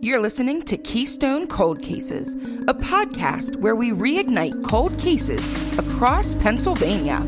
You're 0.00 0.20
listening 0.20 0.60
to 0.64 0.76
Keystone 0.76 1.46
Cold 1.46 1.80
Cases, 1.80 2.34
a 2.68 2.74
podcast 2.74 3.56
where 3.56 3.74
we 3.74 3.90
reignite 3.90 4.62
cold 4.62 4.96
cases 4.98 5.42
across 5.78 6.34
Pennsylvania. 6.34 7.24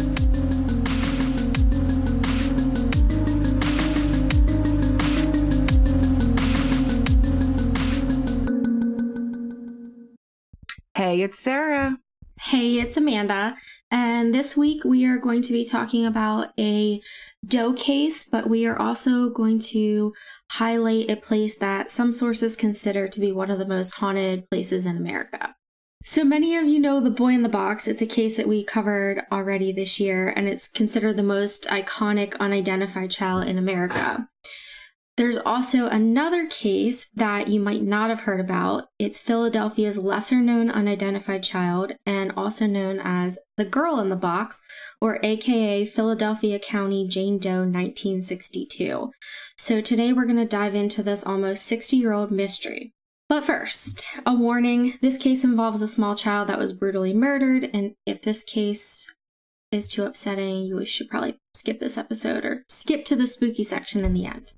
Hey, 10.95 11.23
it's 11.23 11.39
Sarah. 11.39 11.99
Hey, 12.39 12.81
it's 12.81 12.99
Amanda. 12.99 13.57
And 13.91 14.35
this 14.35 14.57
week 14.57 14.85
we 14.85 15.07
are 15.07 15.17
going 15.17 15.43
to 15.43 15.53
be 15.53 15.65
talking 15.65 16.05
about 16.05 16.53
a 16.59 17.01
Doe 17.47 17.73
case, 17.73 18.27
but 18.27 18.49
we 18.49 18.67
are 18.67 18.79
also 18.79 19.31
going 19.31 19.59
to 19.61 20.13
highlight 20.51 21.11
a 21.11 21.17
place 21.17 21.57
that 21.59 21.91
some 21.91 22.13
sources 22.13 22.57
consider 22.57 23.09
to 23.09 23.21
be 23.21 23.33
one 23.33 23.51
of 23.51 23.59
the 23.59 23.67
most 23.67 23.93
haunted 23.93 24.49
places 24.51 24.85
in 24.85 24.97
America. 24.97 25.55
So 26.05 26.25
many 26.25 26.57
of 26.57 26.65
you 26.65 26.79
know 26.79 27.01
The 27.01 27.11
Boy 27.11 27.35
in 27.35 27.43
the 27.43 27.49
Box. 27.49 27.89
It's 27.89 28.03
a 28.03 28.07
case 28.07 28.37
that 28.37 28.49
we 28.49 28.65
covered 28.65 29.27
already 29.33 29.73
this 29.73 29.99
year, 29.99 30.33
and 30.35 30.49
it's 30.49 30.69
considered 30.69 31.17
the 31.17 31.23
most 31.23 31.65
iconic 31.65 32.39
unidentified 32.39 33.11
child 33.11 33.47
in 33.47 33.59
America. 33.59 34.29
There's 35.19 35.37
also 35.37 35.89
another 35.89 36.47
case 36.47 37.11
that 37.17 37.49
you 37.49 37.59
might 37.59 37.83
not 37.83 38.09
have 38.09 38.21
heard 38.21 38.39
about. 38.39 38.87
It's 39.01 39.19
Philadelphia's 39.19 39.99
lesser 39.99 40.37
known 40.37 40.71
unidentified 40.71 41.43
child, 41.43 41.97
and 42.07 42.31
also 42.37 42.69
known 42.69 43.01
as 43.03 43.41
the 43.57 43.65
girl 43.65 43.99
in 43.99 44.11
the 44.11 44.15
box, 44.15 44.63
or 45.01 45.19
AKA 45.25 45.87
Philadelphia 45.87 46.61
County 46.61 47.09
Jane 47.09 47.39
Doe 47.39 47.65
1962. 47.65 49.11
So 49.57 49.81
today 49.81 50.13
we're 50.13 50.25
going 50.25 50.37
to 50.37 50.45
dive 50.45 50.77
into 50.77 51.03
this 51.03 51.27
almost 51.27 51.65
60 51.65 51.97
year 51.97 52.13
old 52.13 52.31
mystery. 52.31 52.93
But 53.29 53.45
first, 53.45 54.07
a 54.25 54.33
warning 54.33 55.01
this 55.03 55.19
case 55.19 55.43
involves 55.43 55.83
a 55.83 55.89
small 55.89 56.15
child 56.15 56.49
that 56.49 56.61
was 56.61 56.73
brutally 56.73 57.13
murdered, 57.13 57.69
and 57.75 57.97
if 58.07 58.23
this 58.23 58.45
case 58.45 59.13
is 59.73 59.89
too 59.89 60.05
upsetting, 60.05 60.65
you 60.65 60.87
should 60.87 61.11
probably 61.11 61.39
skip 61.55 61.81
this 61.81 61.99
episode 61.99 62.45
or 62.45 62.63
skip 62.69 63.05
to 63.07 63.17
the 63.17 63.27
spooky 63.27 63.65
section 63.65 64.05
in 64.05 64.15
the 64.15 64.25
end. 64.25 64.53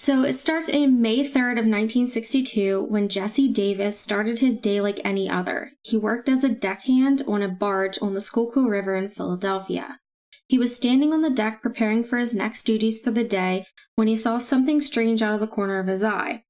So 0.00 0.22
it 0.22 0.34
starts 0.34 0.68
in 0.68 1.02
May 1.02 1.24
3rd 1.24 1.58
of 1.58 1.66
1962 1.66 2.86
when 2.88 3.08
Jesse 3.08 3.48
Davis 3.48 3.98
started 3.98 4.38
his 4.38 4.56
day 4.56 4.80
like 4.80 5.00
any 5.02 5.28
other. 5.28 5.72
He 5.82 5.96
worked 5.96 6.28
as 6.28 6.44
a 6.44 6.48
deckhand 6.48 7.22
on 7.26 7.42
a 7.42 7.48
barge 7.48 7.98
on 8.00 8.12
the 8.12 8.20
Schuylkill 8.20 8.68
River 8.68 8.94
in 8.94 9.08
Philadelphia. 9.08 9.98
He 10.46 10.56
was 10.56 10.74
standing 10.74 11.12
on 11.12 11.22
the 11.22 11.28
deck 11.28 11.60
preparing 11.60 12.04
for 12.04 12.16
his 12.16 12.36
next 12.36 12.62
duties 12.62 13.00
for 13.00 13.10
the 13.10 13.24
day 13.24 13.66
when 13.96 14.06
he 14.06 14.14
saw 14.14 14.38
something 14.38 14.80
strange 14.80 15.20
out 15.20 15.34
of 15.34 15.40
the 15.40 15.48
corner 15.48 15.80
of 15.80 15.88
his 15.88 16.04
eye. 16.04 16.44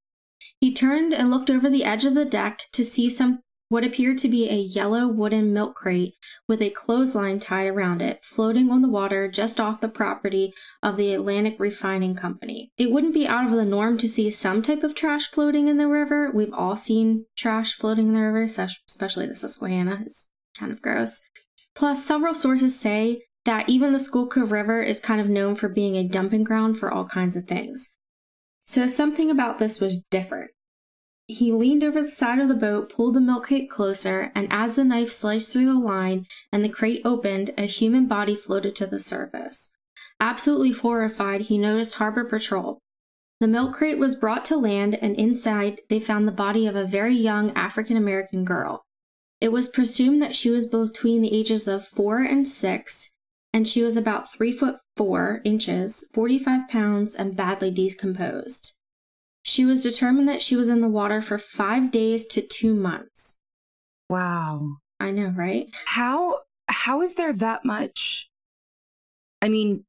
He 0.61 0.75
turned 0.75 1.15
and 1.15 1.31
looked 1.31 1.49
over 1.49 1.71
the 1.71 1.85
edge 1.85 2.05
of 2.05 2.13
the 2.13 2.27
deck 2.27 2.65
to 2.75 2.85
see 2.85 3.09
some 3.09 3.41
what 3.69 3.85
appeared 3.85 4.19
to 4.19 4.29
be 4.29 4.49
a 4.49 4.57
yellow 4.57 5.09
wooden 5.09 5.53
milk 5.53 5.75
crate 5.75 6.15
with 6.47 6.63
a 6.63 6.71
clothesline 6.71 7.39
tied 7.39 7.67
around 7.67 8.01
it, 8.01 8.25
floating 8.25 8.71
on 8.71 8.81
the 8.81 8.89
water 8.89 9.31
just 9.31 9.61
off 9.61 9.81
the 9.81 9.89
property 9.89 10.53
of 10.83 10.97
the 10.97 11.13
Atlantic 11.13 11.57
Refining 11.59 12.15
Company. 12.15 12.73
It 12.79 12.91
wouldn't 12.91 13.15
be 13.15 13.29
out 13.29 13.45
of 13.45 13.51
the 13.53 13.65
norm 13.65 13.99
to 13.99 14.09
see 14.09 14.31
some 14.31 14.63
type 14.63 14.83
of 14.83 14.95
trash 14.95 15.31
floating 15.31 15.69
in 15.69 15.77
the 15.77 15.89
river. 15.89 16.31
We've 16.31 16.55
all 16.55 16.77
seen 16.77 17.27
trash 17.37 17.75
floating 17.75 18.09
in 18.09 18.15
the 18.15 18.23
river, 18.23 18.43
especially 18.43 19.27
the 19.27 19.37
Susquehanna. 19.37 19.99
It's 20.03 20.31
kind 20.57 20.73
of 20.73 20.81
gross. 20.81 21.21
Plus, 21.75 22.05
several 22.05 22.35
sources 22.35 22.79
say 22.79 23.23
that 23.45 23.69
even 23.69 23.93
the 23.93 23.99
Schuylkill 23.99 24.47
River 24.47 24.83
is 24.83 24.99
kind 24.99 25.21
of 25.21 25.29
known 25.29 25.55
for 25.55 25.69
being 25.69 25.97
a 25.97 26.09
dumping 26.09 26.45
ground 26.45 26.79
for 26.79 26.93
all 26.93 27.07
kinds 27.07 27.37
of 27.37 27.45
things. 27.45 27.89
So 28.65 28.87
something 28.87 29.31
about 29.31 29.59
this 29.59 29.81
was 29.81 30.05
different. 30.11 30.51
He 31.31 31.53
leaned 31.53 31.85
over 31.85 32.01
the 32.01 32.09
side 32.09 32.39
of 32.39 32.49
the 32.49 32.55
boat, 32.55 32.91
pulled 32.91 33.15
the 33.15 33.21
milk 33.21 33.45
crate 33.45 33.69
closer, 33.69 34.33
and 34.35 34.51
as 34.51 34.77
the 34.77 34.85
knife 34.85 35.11
sliced 35.11 35.53
through 35.53 35.67
the 35.67 35.79
line 35.79 36.27
and 36.51 36.65
the 36.65 36.71
crate 36.71 37.03
opened, 37.05 37.51
a 37.59 37.67
human 37.67 38.07
body 38.07 38.35
floated 38.35 38.75
to 38.77 38.87
the 38.87 38.99
surface. 38.99 39.71
Absolutely 40.19 40.73
horrified, 40.73 41.43
he 41.43 41.59
noticed 41.59 41.97
Harbor 41.97 42.25
Patrol. 42.25 42.79
The 43.41 43.47
milk 43.47 43.75
crate 43.75 43.99
was 43.99 44.17
brought 44.17 44.47
to 44.47 44.57
land, 44.57 44.95
and 44.95 45.15
inside 45.17 45.83
they 45.91 46.01
found 46.01 46.27
the 46.27 46.33
body 46.33 46.67
of 46.67 46.75
a 46.75 46.87
very 46.87 47.15
young 47.15 47.51
African 47.51 47.99
American 47.99 48.47
girl. 48.47 48.87
It 49.39 49.53
was 49.53 49.69
presumed 49.69 50.23
that 50.23 50.35
she 50.35 50.49
was 50.49 50.67
between 50.67 51.21
the 51.21 51.35
ages 51.35 51.69
of 51.69 51.87
four 51.87 52.23
and 52.23 52.49
six, 52.49 53.11
and 53.53 53.69
she 53.69 53.83
was 53.83 53.99
about 53.99 54.33
three 54.33 54.51
foot 54.51 54.77
four 54.97 55.43
inches, 55.45 56.09
45 56.15 56.69
pounds, 56.69 57.15
and 57.15 57.37
badly 57.37 57.71
decomposed. 57.71 58.78
She 59.43 59.65
was 59.65 59.83
determined 59.83 60.29
that 60.29 60.43
she 60.43 60.57
was 60.57 60.69
in 60.69 60.81
the 60.81 60.89
water 60.89 61.23
for 61.23 61.39
five 61.39 61.91
days 61.91 62.27
to 62.29 62.43
two 62.43 62.75
months. 62.75 63.39
Wow. 64.09 64.79
I 65.01 65.11
know, 65.11 65.33
right? 65.37 65.69
How 65.87 66.41
how 66.69 67.03
is 67.03 67.15
there 67.15 67.33
that 67.33 67.65
much? 67.65 68.29
I 69.41 69.49
mean, 69.49 69.85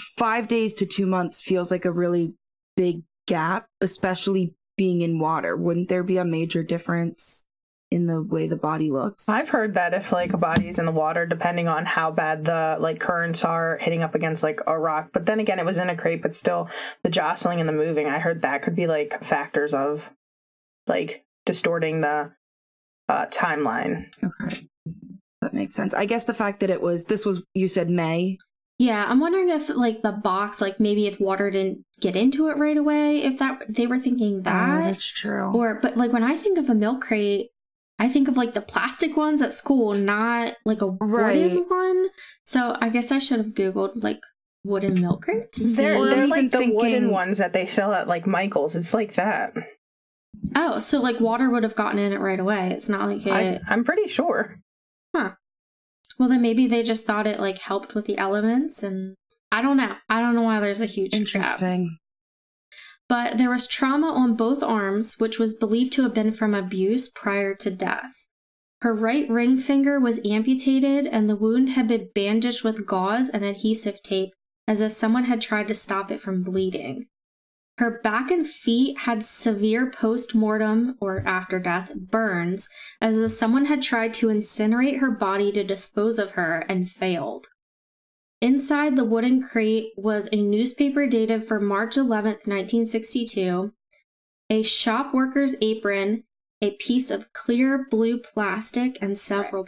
five 0.00 0.48
days 0.48 0.74
to 0.74 0.86
two 0.86 1.06
months 1.06 1.40
feels 1.40 1.70
like 1.70 1.84
a 1.84 1.92
really 1.92 2.34
big 2.76 3.02
gap, 3.26 3.66
especially 3.80 4.54
being 4.76 5.00
in 5.00 5.18
water. 5.18 5.56
Wouldn't 5.56 5.88
there 5.88 6.02
be 6.02 6.18
a 6.18 6.24
major 6.24 6.62
difference? 6.62 7.44
In 7.90 8.06
the 8.06 8.22
way 8.22 8.46
the 8.46 8.56
body 8.56 8.90
looks. 8.90 9.28
I've 9.28 9.48
heard 9.48 9.74
that 9.74 9.94
if 9.94 10.12
like 10.12 10.34
a 10.34 10.38
body's 10.38 10.78
in 10.78 10.86
the 10.86 10.92
water, 10.92 11.24
depending 11.24 11.68
on 11.68 11.86
how 11.86 12.10
bad 12.10 12.44
the 12.44 12.76
like 12.78 13.00
currents 13.00 13.44
are 13.44 13.78
hitting 13.78 14.02
up 14.02 14.14
against 14.14 14.42
like 14.42 14.60
a 14.66 14.78
rock, 14.78 15.10
but 15.12 15.26
then 15.26 15.40
again, 15.40 15.58
it 15.58 15.64
was 15.64 15.78
in 15.78 15.88
a 15.88 15.96
crate, 15.96 16.22
but 16.22 16.34
still 16.34 16.68
the 17.02 17.10
jostling 17.10 17.60
and 17.60 17.68
the 17.68 17.72
moving. 17.72 18.06
I 18.06 18.18
heard 18.18 18.42
that 18.42 18.62
could 18.62 18.76
be 18.76 18.86
like 18.86 19.22
factors 19.24 19.72
of 19.72 20.10
like 20.86 21.24
distorting 21.46 22.02
the 22.02 22.32
uh, 23.08 23.26
timeline. 23.26 24.12
Okay, 24.22 24.68
that 25.40 25.54
makes 25.54 25.74
sense. 25.74 25.94
I 25.94 26.04
guess 26.04 26.26
the 26.26 26.34
fact 26.34 26.60
that 26.60 26.70
it 26.70 26.82
was 26.82 27.06
this 27.06 27.24
was 27.24 27.42
you 27.54 27.68
said 27.68 27.88
May. 27.88 28.38
Yeah, 28.78 29.06
I'm 29.08 29.18
wondering 29.18 29.48
if 29.48 29.70
like 29.70 30.02
the 30.02 30.12
box, 30.12 30.60
like 30.60 30.78
maybe 30.78 31.06
if 31.06 31.18
water 31.18 31.50
didn't 31.50 31.84
get 32.00 32.14
into 32.14 32.48
it 32.48 32.58
right 32.58 32.76
away, 32.76 33.22
if 33.22 33.38
that 33.38 33.64
they 33.68 33.86
were 33.86 33.98
thinking 33.98 34.42
that. 34.42 34.80
Oh, 34.80 34.84
that's 34.84 35.10
true. 35.10 35.50
Or 35.52 35.80
but 35.80 35.96
like 35.96 36.12
when 36.12 36.22
I 36.22 36.36
think 36.36 36.58
of 36.58 36.68
a 36.68 36.74
milk 36.74 37.00
crate, 37.00 37.50
I 37.98 38.08
think 38.08 38.28
of 38.28 38.36
like 38.36 38.54
the 38.54 38.60
plastic 38.60 39.16
ones 39.16 39.42
at 39.42 39.52
school, 39.52 39.94
not 39.94 40.54
like 40.64 40.82
a 40.82 40.90
right. 41.00 41.36
wooden 41.36 41.64
one. 41.68 42.08
So 42.44 42.76
I 42.80 42.90
guess 42.90 43.10
I 43.10 43.18
should 43.18 43.38
have 43.38 43.54
googled 43.54 44.02
like 44.02 44.20
wooden 44.64 45.00
milk 45.00 45.22
crate 45.22 45.50
to 45.52 45.64
see. 45.64 45.82
They're, 45.82 46.04
they're 46.06 46.26
like 46.26 46.50
the 46.50 46.58
thinking... 46.58 46.76
wooden 46.76 47.10
ones 47.10 47.38
that 47.38 47.52
they 47.52 47.66
sell 47.66 47.92
at 47.92 48.06
like 48.06 48.26
Michaels. 48.26 48.76
It's 48.76 48.94
like 48.94 49.14
that. 49.14 49.54
Oh, 50.54 50.78
so 50.78 51.00
like 51.00 51.18
water 51.20 51.50
would 51.50 51.64
have 51.64 51.74
gotten 51.74 51.98
in 51.98 52.12
it 52.12 52.20
right 52.20 52.38
away. 52.38 52.70
It's 52.70 52.88
not 52.88 53.08
like 53.08 53.26
it. 53.26 53.32
I, 53.32 53.60
I'm 53.68 53.82
pretty 53.82 54.06
sure. 54.06 54.60
Huh. 55.14 55.32
Well, 56.18 56.28
then 56.28 56.42
maybe 56.42 56.66
they 56.66 56.82
just 56.82 57.06
thought 57.06 57.26
it 57.26 57.40
like 57.40 57.58
helped 57.58 57.94
with 57.94 58.06
the 58.06 58.18
elements, 58.18 58.82
and 58.82 59.14
I 59.50 59.62
don't 59.62 59.76
know. 59.76 59.96
I 60.08 60.20
don't 60.20 60.34
know 60.34 60.42
why 60.42 60.60
there's 60.60 60.80
a 60.80 60.86
huge 60.86 61.14
interesting. 61.14 61.98
But 63.08 63.38
there 63.38 63.50
was 63.50 63.66
trauma 63.66 64.08
on 64.08 64.36
both 64.36 64.62
arms, 64.62 65.18
which 65.18 65.38
was 65.38 65.56
believed 65.56 65.92
to 65.94 66.02
have 66.02 66.14
been 66.14 66.32
from 66.32 66.54
abuse 66.54 67.08
prior 67.08 67.54
to 67.54 67.70
death. 67.70 68.26
Her 68.82 68.94
right 68.94 69.28
ring 69.28 69.56
finger 69.56 69.98
was 69.98 70.24
amputated, 70.24 71.06
and 71.06 71.28
the 71.28 71.36
wound 71.36 71.70
had 71.70 71.88
been 71.88 72.10
bandaged 72.14 72.62
with 72.62 72.86
gauze 72.86 73.30
and 73.30 73.44
adhesive 73.44 74.02
tape 74.02 74.32
as 74.68 74.82
if 74.82 74.92
someone 74.92 75.24
had 75.24 75.40
tried 75.40 75.66
to 75.66 75.74
stop 75.74 76.10
it 76.10 76.20
from 76.20 76.42
bleeding. 76.42 77.06
Her 77.78 78.00
back 78.02 78.30
and 78.30 78.46
feet 78.46 78.98
had 78.98 79.22
severe 79.22 79.90
post 79.90 80.34
mortem 80.34 80.96
or 81.00 81.22
after 81.26 81.58
death 81.58 81.92
burns, 81.94 82.68
as 83.00 83.18
if 83.18 83.30
someone 83.30 83.64
had 83.64 83.82
tried 83.82 84.12
to 84.14 84.26
incinerate 84.26 84.98
her 84.98 85.10
body 85.10 85.50
to 85.52 85.64
dispose 85.64 86.18
of 86.18 86.32
her 86.32 86.64
and 86.68 86.90
failed. 86.90 87.46
Inside 88.40 88.94
the 88.94 89.04
wooden 89.04 89.42
crate 89.42 89.92
was 89.96 90.28
a 90.32 90.40
newspaper 90.40 91.08
dated 91.08 91.44
for 91.44 91.58
March 91.58 91.96
11th, 91.96 92.46
1962, 92.46 93.72
a 94.48 94.62
shop 94.62 95.12
worker's 95.12 95.56
apron, 95.60 96.22
a 96.62 96.70
piece 96.72 97.10
of 97.10 97.32
clear 97.32 97.86
blue 97.90 98.18
plastic, 98.18 98.96
and 99.02 99.18
several. 99.18 99.66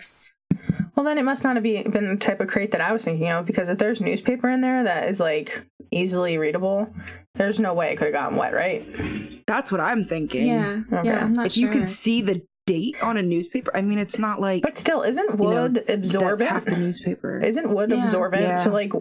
Well, 0.94 1.04
then 1.04 1.18
it 1.18 1.24
must 1.24 1.42
not 1.42 1.56
have 1.56 1.62
been 1.64 2.10
the 2.10 2.16
type 2.16 2.40
of 2.40 2.48
crate 2.48 2.70
that 2.70 2.80
I 2.80 2.92
was 2.92 3.04
thinking 3.04 3.28
of 3.28 3.44
because 3.44 3.68
if 3.68 3.78
there's 3.78 4.00
newspaper 4.00 4.48
in 4.48 4.60
there 4.60 4.84
that 4.84 5.08
is 5.08 5.18
like 5.18 5.64
easily 5.90 6.38
readable, 6.38 6.92
there's 7.34 7.58
no 7.58 7.74
way 7.74 7.92
it 7.92 7.96
could 7.96 8.06
have 8.06 8.14
gotten 8.14 8.38
wet, 8.38 8.54
right? 8.54 9.44
That's 9.46 9.72
what 9.72 9.80
I'm 9.80 10.04
thinking. 10.04 10.46
Yeah. 10.46 10.82
Okay. 10.92 11.08
Yeah. 11.08 11.24
I'm 11.24 11.32
not 11.32 11.46
if 11.46 11.52
sure. 11.52 11.62
you 11.62 11.70
could 11.70 11.88
see 11.88 12.22
the 12.22 12.42
date 12.70 13.02
on 13.02 13.16
a 13.16 13.22
newspaper. 13.22 13.76
I 13.76 13.80
mean, 13.80 13.98
it's 13.98 14.18
not 14.18 14.40
like. 14.40 14.62
But 14.62 14.78
still, 14.78 15.02
isn't 15.02 15.36
wood 15.36 15.82
you 15.88 15.94
know, 15.94 15.94
absorbent? 15.94 16.48
half 16.48 16.64
the 16.64 16.76
newspaper. 16.76 17.40
Isn't 17.40 17.74
wood 17.74 17.90
yeah. 17.90 18.04
absorbent? 18.04 18.42
Yeah. 18.42 18.56
So, 18.56 18.70
like, 18.70 18.92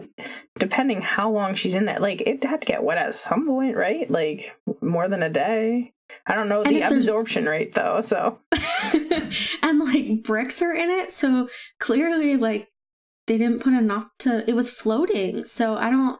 depending 0.58 1.00
how 1.00 1.30
long 1.30 1.54
she's 1.54 1.74
in 1.74 1.84
there, 1.84 2.00
like, 2.00 2.22
it 2.22 2.42
had 2.42 2.62
to 2.62 2.66
get 2.66 2.82
wet 2.82 2.98
at 2.98 3.14
some 3.14 3.46
point, 3.46 3.76
right? 3.76 4.10
Like, 4.10 4.56
more 4.80 5.08
than 5.08 5.22
a 5.22 5.30
day. 5.30 5.92
I 6.26 6.34
don't 6.34 6.48
know 6.48 6.62
and 6.62 6.74
the 6.74 6.82
absorption 6.82 7.46
rate 7.46 7.76
though. 7.76 8.00
So, 8.00 8.40
and 9.62 9.78
like 9.78 10.24
bricks 10.24 10.60
are 10.60 10.72
in 10.72 10.90
it, 10.90 11.12
so 11.12 11.48
clearly, 11.78 12.36
like, 12.36 12.68
they 13.28 13.38
didn't 13.38 13.60
put 13.60 13.74
enough 13.74 14.08
to. 14.20 14.48
It 14.50 14.54
was 14.54 14.72
floating, 14.72 15.44
so 15.44 15.76
I 15.76 15.90
don't. 15.90 16.18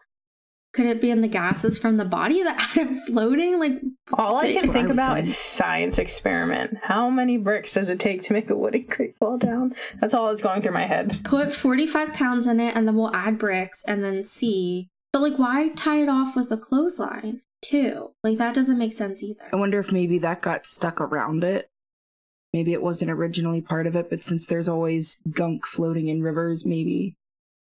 Could 0.73 0.87
it 0.87 1.01
be 1.01 1.11
in 1.11 1.21
the 1.21 1.29
gases 1.29 1.79
from 1.79 1.97
the 1.97 2.05
body 2.05 2.43
that 2.45 2.61
had 2.61 2.91
it 2.91 2.95
floating? 3.07 3.59
Like 3.59 3.81
all 4.17 4.37
I 4.37 4.53
can 4.53 4.73
think 4.73 4.89
about 4.89 5.19
is 5.19 5.37
science 5.37 5.99
experiment. 5.99 6.79
How 6.83 7.11
many 7.11 7.39
bricks 7.39 7.75
does 7.75 7.89
it 7.89 7.99
take 7.99 8.23
to 8.23 8.33
make 8.33 8.51
a 8.51 8.57
wooden 8.57 8.85
crate 8.85 9.17
fall 9.19 9.39
down? 9.39 9.75
That's 10.01 10.15
all 10.15 10.29
that's 10.29 10.43
going 10.43 10.63
through 10.63 10.73
my 10.73 10.87
head. 10.87 11.21
put 11.25 11.53
45 11.53 12.13
pounds 12.13 12.47
in 12.47 12.61
it 12.61 12.77
and 12.77 12.87
then 12.87 12.97
we'll 12.97 13.15
add 13.15 13.39
bricks 13.39 13.85
and 13.85 14.05
then 14.05 14.23
see. 14.23 14.89
But 15.13 15.23
like 15.23 15.39
why 15.39 15.71
tie 15.71 16.03
it 16.03 16.09
off 16.09 16.37
with 16.37 16.53
a 16.53 16.57
clothesline 16.57 17.41
too? 17.63 18.13
Like 18.23 18.39
that 18.39 18.55
doesn't 18.55 18.79
make 18.79 18.93
sense 18.93 19.23
either. 19.23 19.49
I 19.53 19.57
wonder 19.57 19.81
if 19.81 19.91
maybe 19.91 20.19
that 20.21 20.41
got 20.41 20.67
stuck 20.67 21.01
around 21.01 21.43
it. 21.43 21.69
Maybe 22.53 22.73
it 22.73 22.83
wasn't 22.83 23.13
originally 23.13 23.61
part 23.61 23.87
of 23.87 23.95
it, 23.95 24.11
but 24.11 24.25
since 24.25 24.47
there's 24.47 24.69
always 24.69 25.19
gunk 25.31 25.65
floating 25.67 26.09
in 26.09 26.23
rivers, 26.23 26.65
maybe 26.65 27.17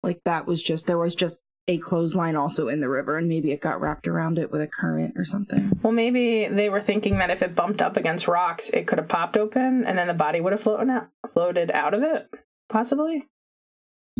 like 0.04 0.22
that 0.26 0.48
was 0.48 0.62
just 0.62 0.88
there 0.88 0.98
was 0.98 1.16
just 1.16 1.40
a 1.68 1.78
clothesline 1.78 2.36
also 2.36 2.68
in 2.68 2.80
the 2.80 2.90
river, 2.90 3.18
and 3.18 3.28
maybe 3.28 3.52
it 3.52 3.62
got 3.62 3.80
wrapped 3.80 4.08
around 4.08 4.40
it 4.40 4.52
with 4.52 4.62
a 4.62 4.68
current 4.68 5.14
or 5.18 5.24
something. 5.24 5.80
Well, 5.82 5.94
maybe 5.94 6.48
they 6.48 6.70
were 6.70 6.82
thinking 6.82 7.18
that 7.20 7.30
if 7.30 7.42
it 7.42 7.56
bumped 7.56 7.82
up 7.82 7.98
against 7.98 8.28
rocks, 8.28 8.70
it 8.70 8.88
could 8.88 8.98
have 8.98 9.08
popped 9.08 9.38
open, 9.38 9.86
and 9.86 9.98
then 9.98 10.08
the 10.08 10.14
body 10.14 10.42
would 10.42 10.54
have 10.54 10.62
floated 10.62 10.90
out, 10.90 11.10
floated 11.34 11.72
out 11.72 11.94
of 11.94 12.04
it. 12.04 12.28
Possibly. 12.70 13.28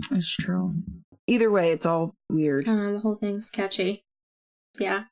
That's 0.10 0.32
true. 0.32 0.76
Either 1.28 1.52
way, 1.52 1.72
it's 1.72 1.86
all 1.86 2.16
weird. 2.30 2.64
I 2.64 2.66
don't 2.66 2.84
know, 2.84 2.94
the 2.94 3.00
whole 3.00 3.16
thing's 3.16 3.48
sketchy. 3.48 4.04
Yeah. 4.80 5.06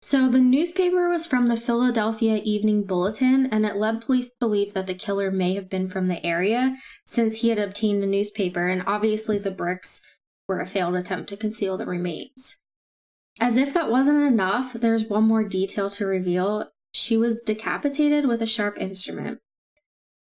So 0.00 0.28
the 0.28 0.40
newspaper 0.40 1.08
was 1.08 1.26
from 1.26 1.46
the 1.46 1.56
Philadelphia 1.56 2.40
Evening 2.42 2.84
Bulletin, 2.84 3.46
and 3.46 3.64
it 3.64 3.76
led 3.76 4.00
police 4.00 4.30
to 4.30 4.36
believe 4.40 4.74
that 4.74 4.86
the 4.86 4.94
killer 4.94 5.30
may 5.30 5.54
have 5.54 5.68
been 5.68 5.88
from 5.88 6.08
the 6.08 6.24
area 6.26 6.76
since 7.06 7.38
he 7.38 7.50
had 7.50 7.58
obtained 7.58 8.02
a 8.02 8.06
newspaper, 8.06 8.66
and 8.66 8.82
obviously 8.86 9.38
the 9.38 9.52
bricks 9.52 10.00
were 10.52 10.60
a 10.60 10.66
failed 10.66 10.94
attempt 10.94 11.30
to 11.30 11.36
conceal 11.36 11.78
the 11.78 11.86
remains. 11.86 12.58
As 13.40 13.56
if 13.56 13.72
that 13.72 13.90
wasn't 13.90 14.30
enough, 14.30 14.74
there's 14.74 15.06
one 15.06 15.24
more 15.24 15.44
detail 15.44 15.88
to 15.90 16.04
reveal. 16.04 16.70
She 16.92 17.16
was 17.16 17.40
decapitated 17.40 18.26
with 18.26 18.42
a 18.42 18.46
sharp 18.46 18.78
instrument. 18.78 19.40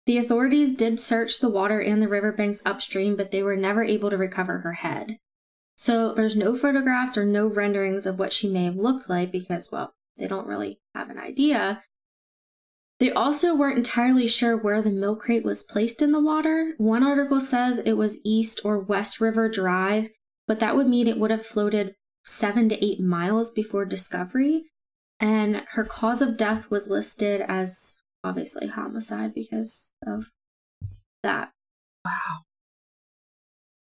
The 0.06 0.18
authorities 0.18 0.75
did 0.75 1.00
search 1.00 1.39
the 1.39 1.50
water 1.50 1.79
and 1.79 2.01
the 2.01 2.09
riverbanks 2.09 2.62
upstream, 2.65 3.15
but 3.15 3.31
they 3.31 3.41
were 3.41 3.56
never 3.56 3.83
able 3.83 4.09
to 4.09 4.18
recover 4.18 4.59
her 4.59 4.74
head. 4.74 5.19
So 5.77 6.13
there's 6.13 6.35
no 6.35 6.57
photographs 6.57 7.18
or 7.18 7.25
no 7.25 7.47
renderings 7.47 8.06
of 8.06 8.19
what 8.19 8.33
she 8.33 8.50
may 8.50 8.65
have 8.65 8.75
looked 8.75 9.09
like 9.09 9.31
because, 9.31 9.71
well, 9.71 9.94
they 10.18 10.27
don't 10.27 10.47
really 10.47 10.81
have 10.94 11.09
an 11.09 11.18
idea. 11.18 11.81
They 13.00 13.12
also 13.12 13.56
weren't 13.56 13.77
entirely 13.77 14.27
sure 14.27 14.57
where 14.57 14.81
the 14.81 14.89
milk 14.89 15.21
crate 15.21 15.45
was 15.45 15.63
placed 15.63 16.01
in 16.01 16.12
the 16.12 16.19
water. 16.19 16.74
One 16.77 17.03
article 17.03 17.39
says 17.39 17.79
it 17.79 17.94
was 17.94 18.19
East 18.25 18.59
or 18.65 18.79
West 18.79 19.21
River 19.21 19.47
Drive, 19.47 20.09
but 20.48 20.60
that 20.60 20.76
would 20.76 20.88
mean 20.88 21.08
it 21.08 21.20
would 21.20 21.32
have 21.32 21.46
floated 21.46 21.96
seven 22.26 22.70
to 22.70 22.86
eight 22.86 23.00
miles 23.00 23.52
before 23.52 23.86
discovery. 23.86 24.66
And 25.20 25.64
her 25.72 25.84
cause 25.84 26.22
of 26.22 26.38
death 26.38 26.70
was 26.70 26.90
listed 26.90 27.42
as 27.42 28.02
obviously 28.24 28.68
homicide 28.68 29.34
because 29.34 29.94
of 30.06 30.32
that. 31.24 31.52
Wow. 32.06 32.42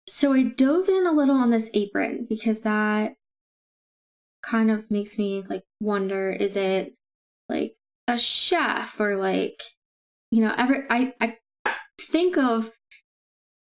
So 0.06 0.32
I 0.32 0.44
dove 0.44 0.88
in 0.88 1.06
a 1.06 1.12
little 1.12 1.36
on 1.36 1.50
this 1.50 1.70
apron 1.74 2.26
because 2.28 2.62
that 2.62 3.14
kind 4.42 4.70
of 4.70 4.90
makes 4.90 5.18
me 5.18 5.44
like 5.48 5.64
wonder 5.80 6.30
is 6.30 6.56
it 6.56 6.94
like 7.48 7.74
a 8.06 8.16
chef 8.16 8.98
or 9.00 9.16
like 9.16 9.60
you 10.30 10.40
know 10.40 10.54
every 10.56 10.84
I 10.88 11.12
I 11.20 11.36
think 12.00 12.38
of 12.38 12.70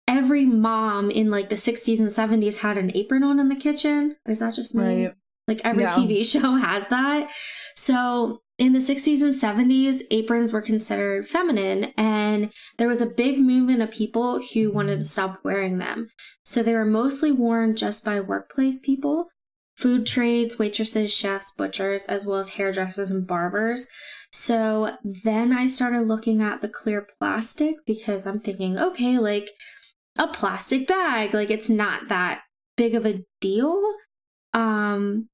every 0.07 0.45
mom 0.45 1.11
in 1.11 1.29
like 1.29 1.49
the 1.49 1.55
60s 1.55 1.99
and 1.99 2.09
70s 2.09 2.59
had 2.59 2.77
an 2.77 2.95
apron 2.95 3.23
on 3.23 3.39
in 3.39 3.49
the 3.49 3.55
kitchen. 3.55 4.15
Is 4.27 4.39
that 4.39 4.55
just 4.55 4.73
me? 4.73 5.05
Right. 5.05 5.13
Like 5.47 5.61
every 5.63 5.83
Yeah. 5.83 5.89
TV 5.89 6.25
show 6.25 6.55
has 6.55 6.87
that. 6.87 7.29
So 7.75 8.41
in 8.57 8.73
the 8.73 8.79
60s 8.79 9.21
and 9.21 9.33
70s, 9.33 10.01
aprons 10.09 10.51
were 10.51 10.61
considered 10.61 11.27
feminine, 11.27 11.93
and 11.95 12.51
there 12.77 12.87
was 12.87 13.01
a 13.01 13.05
big 13.05 13.39
movement 13.39 13.83
of 13.83 13.91
people 13.91 14.41
who 14.41 14.71
wanted 14.71 14.97
to 14.97 15.05
stop 15.05 15.39
wearing 15.43 15.77
them. 15.77 16.07
So 16.43 16.63
they 16.63 16.73
were 16.73 16.85
mostly 16.85 17.31
worn 17.31 17.75
just 17.75 18.03
by 18.03 18.19
workplace 18.19 18.79
people, 18.79 19.27
food 19.75 20.07
trades, 20.07 20.57
waitresses, 20.57 21.13
chefs, 21.13 21.53
butchers, 21.55 22.05
as 22.05 22.25
well 22.25 22.39
as 22.39 22.51
hairdressers 22.55 23.11
and 23.11 23.27
barbers. 23.27 23.87
So 24.31 24.97
then 25.03 25.53
I 25.53 25.67
started 25.67 26.01
looking 26.01 26.41
at 26.41 26.61
the 26.61 26.67
clear 26.67 27.05
plastic 27.17 27.75
because 27.85 28.25
I'm 28.25 28.39
thinking, 28.39 28.77
okay, 28.77 29.19
like 29.19 29.49
a 30.17 30.27
plastic 30.27 30.87
bag, 30.87 31.33
like 31.33 31.49
it's 31.49 31.69
not 31.69 32.07
that 32.09 32.41
big 32.75 32.95
of 32.95 33.05
a 33.05 33.23
deal. 33.41 33.81
Um, 34.53 35.29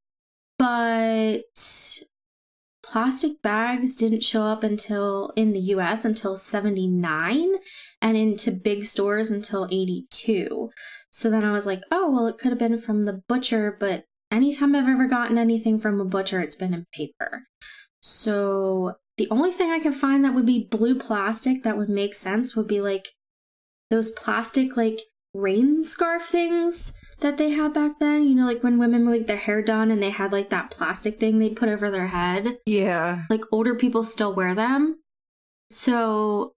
but 0.57 1.41
plastic 2.83 3.41
bags 3.41 3.95
didn't 3.95 4.23
show 4.23 4.43
up 4.43 4.63
until 4.63 5.31
in 5.35 5.53
the 5.53 5.59
US 5.59 6.05
until 6.05 6.35
79 6.35 7.55
and 8.01 8.17
into 8.17 8.51
big 8.51 8.85
stores 8.85 9.31
until 9.31 9.67
82. 9.71 10.69
So 11.11 11.29
then 11.29 11.43
I 11.43 11.51
was 11.51 11.65
like, 11.65 11.81
oh, 11.91 12.11
well, 12.11 12.27
it 12.27 12.37
could 12.37 12.51
have 12.51 12.59
been 12.59 12.77
from 12.79 13.01
the 13.01 13.21
butcher, 13.27 13.75
but 13.79 14.05
anytime 14.31 14.75
I've 14.75 14.87
ever 14.87 15.07
gotten 15.07 15.37
anything 15.37 15.79
from 15.79 15.99
a 15.99 16.05
butcher, 16.05 16.41
it's 16.41 16.55
been 16.55 16.73
in 16.73 16.85
paper. 16.93 17.43
So 18.01 18.95
the 19.17 19.27
only 19.29 19.51
thing 19.51 19.69
I 19.69 19.79
can 19.79 19.93
find 19.93 20.25
that 20.25 20.33
would 20.33 20.45
be 20.45 20.67
blue 20.69 20.95
plastic 20.95 21.63
that 21.63 21.77
would 21.77 21.89
make 21.89 22.13
sense 22.13 22.55
would 22.55 22.67
be 22.67 22.81
like 22.81 23.09
those 23.93 24.09
plastic, 24.11 24.75
like 24.75 24.99
rain 25.35 25.83
scarf 25.83 26.23
things 26.23 26.93
that 27.19 27.37
they 27.37 27.51
had 27.51 27.75
back 27.75 27.99
then. 27.99 28.25
You 28.25 28.33
know, 28.33 28.45
like 28.45 28.63
when 28.63 28.79
women 28.79 29.07
would 29.07 29.19
get 29.19 29.27
their 29.27 29.37
hair 29.37 29.61
done 29.61 29.91
and 29.91 30.01
they 30.01 30.09
had 30.09 30.31
like 30.31 30.49
that 30.49 30.71
plastic 30.71 31.19
thing 31.19 31.37
they 31.37 31.51
put 31.51 31.69
over 31.69 31.91
their 31.91 32.07
head. 32.07 32.57
Yeah. 32.65 33.25
Like 33.29 33.41
older 33.51 33.75
people 33.75 34.03
still 34.03 34.33
wear 34.33 34.55
them. 34.55 34.99
So 35.69 36.53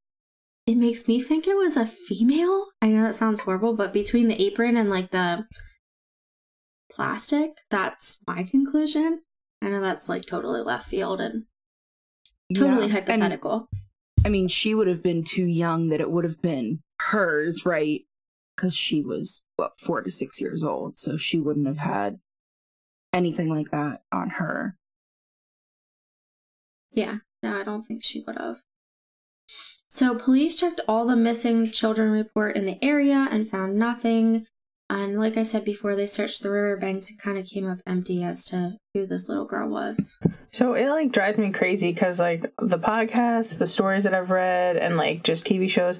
it 0.66 0.76
makes 0.76 1.06
me 1.06 1.20
think 1.20 1.46
it 1.46 1.56
was 1.56 1.76
a 1.76 1.84
female. 1.84 2.68
I 2.80 2.88
know 2.88 3.02
that 3.02 3.14
sounds 3.14 3.40
horrible, 3.40 3.76
but 3.76 3.92
between 3.92 4.28
the 4.28 4.42
apron 4.42 4.78
and 4.78 4.88
like 4.88 5.10
the 5.10 5.46
plastic, 6.90 7.50
that's 7.70 8.18
my 8.26 8.44
conclusion. 8.44 9.22
I 9.60 9.68
know 9.68 9.82
that's 9.82 10.08
like 10.08 10.24
totally 10.24 10.62
left 10.62 10.88
field 10.88 11.20
and 11.20 11.44
totally 12.54 12.78
Yeah. 12.78 12.82
And, 12.84 12.92
hypothetical. 12.92 13.68
I 14.24 14.30
mean, 14.30 14.48
she 14.48 14.74
would 14.74 14.88
have 14.88 15.02
been 15.02 15.22
too 15.22 15.44
young 15.44 15.90
that 15.90 16.00
it 16.00 16.10
would 16.10 16.24
have 16.24 16.40
been 16.40 16.80
hers, 17.10 17.64
right? 17.64 18.02
Because 18.54 18.74
she 18.74 19.02
was, 19.02 19.42
what, 19.56 19.78
four 19.78 20.02
to 20.02 20.10
six 20.10 20.40
years 20.40 20.64
old. 20.64 20.98
So 20.98 21.16
she 21.16 21.38
wouldn't 21.38 21.66
have 21.66 21.78
had 21.78 22.18
anything 23.12 23.48
like 23.48 23.70
that 23.70 24.02
on 24.12 24.30
her. 24.30 24.76
Yeah, 26.92 27.18
no, 27.42 27.60
I 27.60 27.64
don't 27.64 27.82
think 27.82 28.02
she 28.02 28.22
would 28.26 28.38
have. 28.38 28.58
So 29.88 30.14
police 30.14 30.56
checked 30.56 30.80
all 30.88 31.06
the 31.06 31.16
missing 31.16 31.70
children 31.70 32.10
report 32.10 32.56
in 32.56 32.66
the 32.66 32.82
area 32.82 33.28
and 33.30 33.48
found 33.48 33.78
nothing. 33.78 34.46
And 34.88 35.18
like 35.18 35.36
I 35.36 35.42
said 35.42 35.64
before, 35.64 35.96
they 35.96 36.06
searched 36.06 36.42
the 36.42 36.50
riverbanks 36.50 37.10
and 37.10 37.18
kind 37.18 37.38
of 37.38 37.46
came 37.46 37.68
up 37.68 37.78
empty 37.86 38.22
as 38.22 38.44
to 38.46 38.76
who 38.94 39.06
this 39.06 39.28
little 39.28 39.44
girl 39.44 39.68
was. 39.68 40.18
So 40.52 40.74
it 40.74 40.88
like 40.88 41.12
drives 41.12 41.38
me 41.38 41.50
crazy 41.50 41.92
because 41.92 42.20
like 42.20 42.42
the 42.58 42.78
podcasts, 42.78 43.58
the 43.58 43.66
stories 43.66 44.04
that 44.04 44.14
I've 44.14 44.30
read, 44.30 44.76
and 44.76 44.96
like 44.96 45.22
just 45.22 45.46
TV 45.46 45.68
shows. 45.68 45.98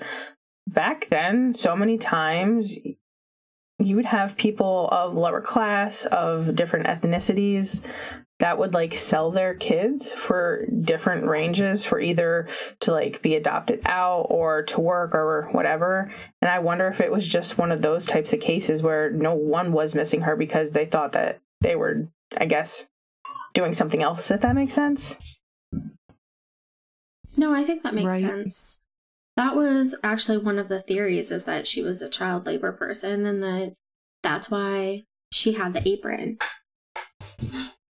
Back 0.67 1.09
then, 1.09 1.55
so 1.55 1.77
many 1.77 1.97
times 1.99 2.75
you 3.79 3.97
would 3.97 4.07
have 4.07 4.37
people 4.37 4.89
of 4.91 5.15
lower 5.15 5.41
class, 5.41 6.07
of 6.07 6.55
different 6.55 6.87
ethnicities, 6.87 7.85
that 8.39 8.59
would 8.59 8.75
like 8.75 8.95
sell 8.95 9.31
their 9.31 9.55
kids 9.55 10.13
for 10.13 10.67
different 10.83 11.27
ranges 11.27 11.87
for 11.87 11.99
either 11.99 12.49
to 12.81 12.93
like 12.93 13.23
be 13.23 13.35
adopted 13.35 13.81
out 13.87 14.27
or 14.29 14.63
to 14.65 14.81
work 14.81 15.15
or 15.15 15.49
whatever. 15.53 16.13
And 16.43 16.51
I 16.51 16.59
wonder 16.59 16.89
if 16.89 17.01
it 17.01 17.11
was 17.11 17.27
just 17.27 17.57
one 17.57 17.73
of 17.73 17.81
those 17.81 18.05
types 18.05 18.33
of 18.33 18.41
cases 18.41 18.83
where 18.83 19.11
no 19.11 19.35
one 19.35 19.73
was 19.73 19.95
missing 19.95 20.23
her 20.23 20.37
because 20.37 20.73
they 20.73 20.85
thought 20.85 21.13
that 21.13 21.41
they 21.63 21.77
were, 21.77 22.09
I 22.37 22.45
guess, 22.45 22.87
doing 23.55 23.73
something 23.73 24.03
else, 24.03 24.31
if 24.31 24.43
that 24.43 24.55
makes 24.55 24.75
sense. 24.75 25.41
No, 27.39 27.55
I 27.55 27.65
think 27.65 27.83
that 27.85 27.95
makes 27.95 28.07
Right. 28.07 28.23
sense. 28.23 28.83
That 29.37 29.55
was 29.55 29.95
actually 30.03 30.39
one 30.39 30.59
of 30.59 30.69
the 30.69 30.81
theories 30.81 31.31
is 31.31 31.45
that 31.45 31.67
she 31.67 31.83
was 31.83 32.01
a 32.01 32.09
child 32.09 32.47
labor 32.47 32.73
person 32.73 33.27
and 33.27 33.43
that 33.43 33.75
that's 34.23 34.51
why 34.51 35.05
she 35.31 35.53
had 35.53 35.75
the 35.75 35.87
apron 35.87 36.39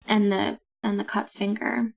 and 0.08 0.32
the 0.32 0.60
and 0.84 1.00
the 1.00 1.04
cut 1.04 1.30
finger. 1.30 1.94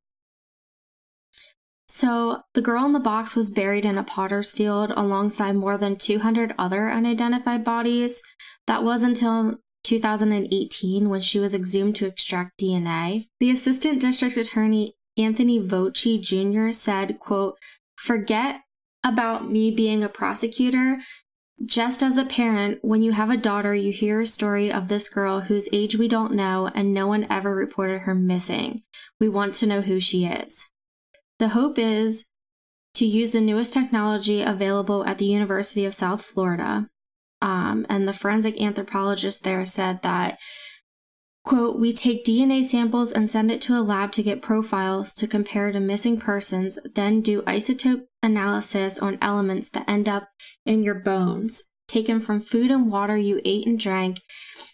So, 1.89 2.43
the 2.55 2.61
girl 2.61 2.85
in 2.87 2.93
the 2.93 2.99
box 2.99 3.37
was 3.37 3.51
buried 3.51 3.85
in 3.85 3.99
a 3.99 4.03
potter's 4.03 4.51
field 4.51 4.93
alongside 4.97 5.55
more 5.55 5.79
than 5.79 5.97
200 5.97 6.53
other 6.59 6.91
unidentified 6.91 7.63
bodies. 7.63 8.21
That 8.67 8.83
was 8.83 9.05
until 9.05 9.59
2018 9.85 11.09
when 11.09 11.21
she 11.21 11.39
was 11.39 11.55
exhumed 11.55 11.95
to 11.97 12.07
extract 12.07 12.59
DNA. 12.59 13.29
The 13.39 13.51
assistant 13.51 14.01
district 14.01 14.37
attorney 14.37 14.95
Anthony 15.17 15.61
Voci 15.61 16.19
Jr. 16.19 16.71
said, 16.73 17.21
quote, 17.21 17.59
"Forget 17.97 18.64
about 19.05 19.51
me 19.51 19.71
being 19.71 20.03
a 20.03 20.09
prosecutor. 20.09 20.99
just 21.65 22.03
as 22.03 22.17
a 22.17 22.25
parent, 22.25 22.81
when 22.83 23.01
you 23.01 23.13
have 23.13 23.31
a 23.31 23.37
daughter, 23.37 23.73
you 23.73 23.93
hear 23.93 24.21
a 24.21 24.27
story 24.27 24.73
of 24.73 24.89
this 24.89 25.09
girl 25.09 25.39
whose 25.43 25.69
age 25.73 25.97
we 25.97 26.09
don't 26.09 26.35
know 26.35 26.69
and 26.75 26.93
no 26.93 27.07
one 27.07 27.25
ever 27.31 27.55
reported 27.55 28.01
her 28.01 28.15
missing. 28.15 28.83
We 29.21 29.29
want 29.29 29.55
to 29.55 29.67
know 29.67 29.81
who 29.81 30.01
she 30.01 30.27
is. 30.27 30.69
The 31.39 31.51
hope 31.51 31.79
is 31.79 32.27
to 32.95 33.07
use 33.07 33.31
the 33.31 33.41
newest 33.41 33.73
technology 33.73 34.43
available 34.43 35.05
at 35.05 35.19
the 35.19 35.27
University 35.27 35.85
of 35.85 35.95
South 35.95 36.23
Florida. 36.23 36.89
Um, 37.41 37.87
and 37.89 38.09
the 38.09 38.13
forensic 38.13 38.61
anthropologist 38.61 39.45
there 39.45 39.65
said 39.65 40.03
that 40.03 40.39
Quote, 41.45 41.79
we 41.79 41.93
take 41.93 42.25
DNA 42.25 42.65
samples 42.65 43.13
and 43.13 43.29
send 43.29 43.51
it 43.51 43.61
to 43.61 43.75
a 43.75 43.85
lab 43.85 44.13
to 44.13 44.23
get 44.23 44.41
profiles 44.41 45.13
to 45.13 45.29
compare 45.29 45.71
to 45.71 45.79
missing 45.79 46.19
persons, 46.19 46.79
then 46.95 47.21
do 47.21 47.43
isotope 47.43 48.07
analysis 48.25 48.99
on 48.99 49.19
elements 49.21 49.69
that 49.69 49.89
end 49.89 50.09
up 50.09 50.29
in 50.67 50.83
your 50.83 50.95
bones, 50.95 51.71
taken 51.87 52.19
from 52.19 52.41
food 52.41 52.71
and 52.71 52.91
water 52.91 53.17
you 53.17 53.41
ate 53.45 53.67
and 53.67 53.79
drank, 53.79 54.21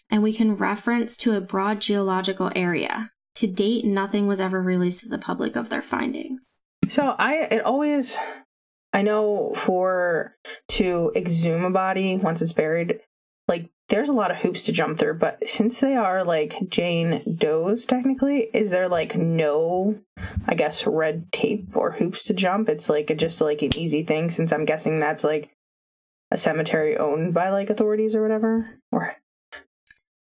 and 0.09 0.23
we 0.23 0.33
can 0.33 0.55
reference 0.55 1.17
to 1.17 1.35
a 1.35 1.41
broad 1.41 1.81
geological 1.81 2.51
area. 2.55 3.11
To 3.35 3.47
date, 3.47 3.85
nothing 3.85 4.27
was 4.27 4.41
ever 4.41 4.61
released 4.61 5.03
to 5.03 5.09
the 5.09 5.17
public 5.17 5.55
of 5.55 5.69
their 5.69 5.81
findings. 5.81 6.63
So 6.87 7.15
I 7.17 7.35
it 7.35 7.61
always 7.63 8.17
I 8.93 9.01
know 9.01 9.53
for 9.55 10.35
to 10.69 11.11
exhume 11.15 11.63
a 11.63 11.71
body 11.71 12.17
once 12.17 12.41
it's 12.41 12.53
buried, 12.53 12.99
like 13.47 13.69
there's 13.91 14.07
a 14.07 14.13
lot 14.13 14.31
of 14.31 14.37
hoops 14.37 14.63
to 14.63 14.71
jump 14.71 14.97
through, 14.97 15.15
but 15.15 15.47
since 15.47 15.81
they 15.81 15.95
are 15.95 16.23
like 16.23 16.55
Jane 16.69 17.35
Doe's 17.37 17.85
technically, 17.85 18.49
is 18.53 18.71
there 18.71 18.87
like 18.87 19.17
no, 19.17 19.99
I 20.47 20.55
guess, 20.55 20.87
red 20.87 21.29
tape 21.33 21.75
or 21.75 21.91
hoops 21.91 22.23
to 22.23 22.33
jump? 22.33 22.69
It's 22.69 22.87
like 22.87 23.15
just 23.17 23.41
like 23.41 23.61
an 23.61 23.77
easy 23.77 24.03
thing 24.03 24.29
since 24.29 24.53
I'm 24.53 24.63
guessing 24.63 25.01
that's 25.01 25.25
like 25.25 25.51
a 26.31 26.37
cemetery 26.37 26.95
owned 26.97 27.33
by 27.33 27.49
like 27.49 27.69
authorities 27.69 28.15
or 28.15 28.21
whatever. 28.21 28.79
Or 28.93 29.17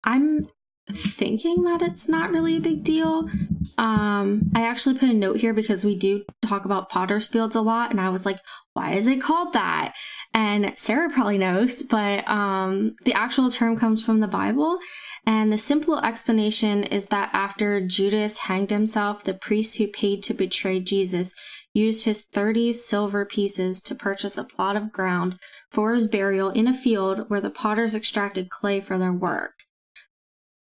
I'm 0.05 0.49
thinking 0.93 1.63
that 1.65 1.83
it's 1.83 2.09
not 2.09 2.31
really 2.31 2.57
a 2.57 2.61
big 2.61 2.83
deal. 2.83 3.29
Um, 3.77 4.51
I 4.55 4.63
actually 4.63 4.99
put 4.99 5.11
a 5.11 5.15
note 5.15 5.37
here 5.39 5.55
because 5.55 5.85
we 5.85 5.97
do 5.97 6.25
talk 6.43 6.65
about 6.65 6.89
Potter's 6.89 7.29
Fields 7.29 7.57
a 7.57 7.61
lot, 7.61 7.91
and 7.91 8.01
I 8.01 8.09
was 8.09 8.25
like, 8.25 8.39
why 8.73 8.93
is 8.93 9.07
it 9.07 9.21
called 9.21 9.53
that? 9.55 9.95
And 10.35 10.73
Sarah 10.79 11.11
probably 11.11 11.39
knows, 11.39 11.83
but 11.83 12.29
um, 12.29 12.95
the 13.05 13.15
actual 13.15 13.51
term 13.51 13.77
comes 13.77 14.05
from 14.05 14.21
the 14.21 14.29
Bible. 14.29 14.79
And 15.27 15.53
the 15.53 15.59
simple 15.59 15.99
explanation 15.99 16.85
is 16.85 17.07
that 17.07 17.31
after 17.33 17.85
Judas 17.85 18.39
hanged 18.39 18.71
himself, 18.71 19.25
the 19.25 19.35
priest 19.35 19.79
who 19.79 19.89
paid 19.89 20.23
to 20.25 20.35
betray 20.35 20.81
Jesus 20.81 21.35
used 21.75 22.05
his 22.05 22.25
30 22.25 22.73
silver 22.73 23.25
pieces 23.25 23.81
to 23.83 23.95
purchase 23.95 24.39
a 24.39 24.45
plot 24.45 24.77
of 24.77 24.93
ground 24.93 25.39
for 25.71 25.93
his 25.95 26.07
burial 26.07 26.51
in 26.51 26.67
a 26.67 26.75
field 26.75 27.29
where 27.29 27.41
the 27.41 27.51
potters 27.51 27.95
extracted 27.95 28.51
clay 28.51 28.81
for 28.81 28.99
their 28.99 29.13
work. 29.13 29.55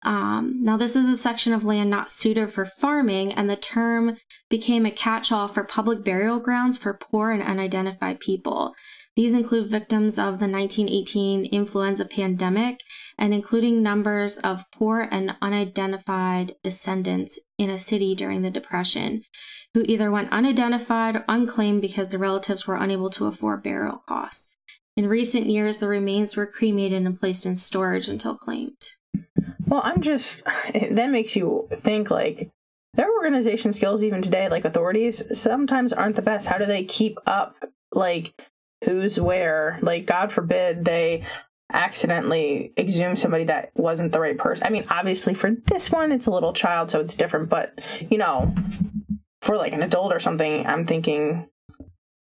Um, 0.06 0.62
now, 0.62 0.76
this 0.76 0.94
is 0.94 1.08
a 1.08 1.16
section 1.16 1.52
of 1.52 1.64
land 1.64 1.90
not 1.90 2.12
suited 2.12 2.52
for 2.52 2.64
farming, 2.64 3.32
and 3.32 3.50
the 3.50 3.56
term 3.56 4.18
became 4.48 4.86
a 4.86 4.92
catch 4.92 5.32
all 5.32 5.48
for 5.48 5.64
public 5.64 6.04
burial 6.04 6.38
grounds 6.38 6.78
for 6.78 6.94
poor 6.94 7.32
and 7.32 7.42
unidentified 7.42 8.20
people. 8.20 8.72
These 9.16 9.34
include 9.34 9.68
victims 9.68 10.16
of 10.16 10.38
the 10.38 10.46
1918 10.46 11.46
influenza 11.46 12.04
pandemic 12.04 12.82
and 13.18 13.34
including 13.34 13.82
numbers 13.82 14.36
of 14.38 14.70
poor 14.70 15.08
and 15.10 15.34
unidentified 15.42 16.54
descendants 16.62 17.40
in 17.58 17.68
a 17.68 17.78
city 17.78 18.14
during 18.14 18.42
the 18.42 18.50
Depression 18.50 19.22
who 19.74 19.84
either 19.86 20.10
went 20.12 20.30
unidentified 20.30 21.16
or 21.16 21.24
unclaimed 21.28 21.82
because 21.82 22.10
the 22.10 22.18
relatives 22.18 22.66
were 22.66 22.76
unable 22.76 23.10
to 23.10 23.26
afford 23.26 23.64
burial 23.64 24.02
costs. 24.06 24.54
In 24.96 25.08
recent 25.08 25.46
years, 25.46 25.78
the 25.78 25.88
remains 25.88 26.36
were 26.36 26.46
cremated 26.46 27.04
and 27.04 27.18
placed 27.18 27.44
in 27.44 27.56
storage 27.56 28.08
until 28.08 28.36
claimed. 28.36 28.80
Well, 29.66 29.82
I'm 29.84 30.00
just, 30.00 30.44
that 30.90 31.10
makes 31.10 31.36
you 31.36 31.68
think 31.72 32.10
like 32.10 32.50
their 32.94 33.12
organization 33.12 33.72
skills, 33.72 34.02
even 34.02 34.22
today, 34.22 34.48
like 34.48 34.64
authorities, 34.64 35.38
sometimes 35.38 35.92
aren't 35.92 36.16
the 36.16 36.22
best. 36.22 36.46
How 36.46 36.58
do 36.58 36.66
they 36.66 36.84
keep 36.84 37.18
up, 37.26 37.56
like, 37.92 38.34
who's 38.84 39.20
where? 39.20 39.78
Like, 39.82 40.06
God 40.06 40.32
forbid 40.32 40.84
they 40.84 41.24
accidentally 41.72 42.72
exhume 42.78 43.16
somebody 43.16 43.44
that 43.44 43.70
wasn't 43.74 44.12
the 44.12 44.20
right 44.20 44.38
person. 44.38 44.66
I 44.66 44.70
mean, 44.70 44.84
obviously, 44.88 45.34
for 45.34 45.50
this 45.66 45.90
one, 45.90 46.12
it's 46.12 46.26
a 46.26 46.30
little 46.30 46.52
child, 46.52 46.90
so 46.90 47.00
it's 47.00 47.14
different, 47.14 47.48
but, 47.48 47.78
you 48.08 48.18
know, 48.18 48.54
for 49.42 49.56
like 49.56 49.72
an 49.72 49.82
adult 49.82 50.12
or 50.12 50.20
something, 50.20 50.66
I'm 50.66 50.86
thinking 50.86 51.48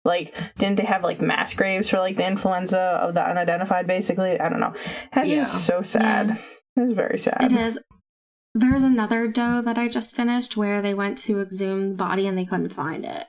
like, 0.06 0.36
didn't 0.58 0.77
they 0.77 0.86
have 0.86 1.03
like 1.03 1.22
mass 1.22 1.53
graves 1.53 1.89
for 1.89 1.98
like 1.98 2.18
the 2.18 2.27
influenza 2.27 2.80
of 2.80 3.13
the 3.13 3.25
unidentified? 3.25 3.88
Basically, 3.88 4.39
I 4.39 4.50
don't 4.50 4.60
know. 4.60 4.74
That's 5.13 5.30
yeah. 5.30 5.36
just 5.36 5.65
so 5.65 5.82
sad. 5.82 6.38
It's 6.75 6.94
very 6.94 7.18
sad. 7.18 7.38
It 7.42 7.51
is. 7.51 7.80
There's 8.56 8.84
another 8.84 9.27
doe 9.27 9.62
that 9.62 9.77
I 9.77 9.88
just 9.89 10.15
finished 10.15 10.56
where 10.58 10.82
they 10.82 10.94
went 10.94 11.18
to 11.20 11.42
exhume 11.42 11.89
the 11.89 11.96
body 11.96 12.27
and 12.27 12.38
they 12.38 12.46
couldn't 12.46 12.70
find 12.70 13.03
it. 13.06 13.27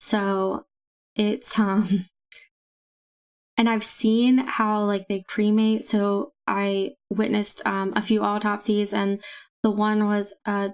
So 0.00 0.66
it's 1.14 1.58
um 1.58 2.06
and 3.56 3.68
I've 3.68 3.84
seen 3.84 4.38
how 4.38 4.84
like 4.84 5.08
they 5.08 5.22
cremate. 5.22 5.84
So 5.84 6.32
I 6.46 6.92
witnessed 7.10 7.66
um 7.66 7.92
a 7.96 8.02
few 8.02 8.22
autopsies 8.22 8.92
and 8.92 9.22
the 9.62 9.70
one 9.70 10.06
was 10.06 10.34
a 10.44 10.72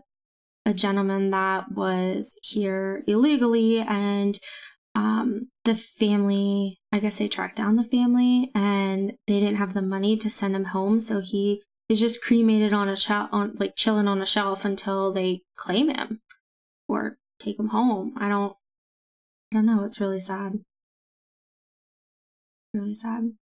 a 0.65 0.75
gentleman 0.75 1.31
that 1.31 1.73
was 1.73 2.37
here 2.43 3.03
illegally 3.09 3.81
and 3.81 4.39
um 4.95 5.49
the 5.65 5.75
family 5.75 6.79
I 6.93 7.01
guess 7.01 7.19
they 7.19 7.27
tracked 7.27 7.57
down 7.57 7.77
the 7.77 7.85
family 7.85 8.53
and 8.55 9.15
they 9.27 9.41
didn't 9.41 9.57
have 9.57 9.75
the 9.75 9.83
money 9.83 10.17
to 10.19 10.31
send 10.31 10.55
him 10.55 10.67
home 10.67 11.01
so 11.01 11.21
he 11.21 11.63
is 11.89 12.01
just 12.01 12.23
cremated 12.23 12.73
on 12.73 12.89
a 12.89 12.97
shelf, 12.97 13.29
on 13.33 13.55
like 13.59 13.77
chilling 13.77 14.09
on 14.09 14.23
a 14.23 14.27
shelf 14.27 14.65
until 14.65 15.13
they 15.13 15.43
claim 15.57 15.89
him 15.89 16.21
or 16.89 17.19
take 17.39 17.59
him 17.59 17.69
home. 17.69 18.15
I 18.17 18.29
don't, 18.29 18.55
I 19.53 19.57
don't 19.57 19.67
know. 19.67 19.85
It's 19.85 20.01
really 20.01 20.21
sad. 20.21 20.61
Really 22.73 22.95
sad. 22.95 23.33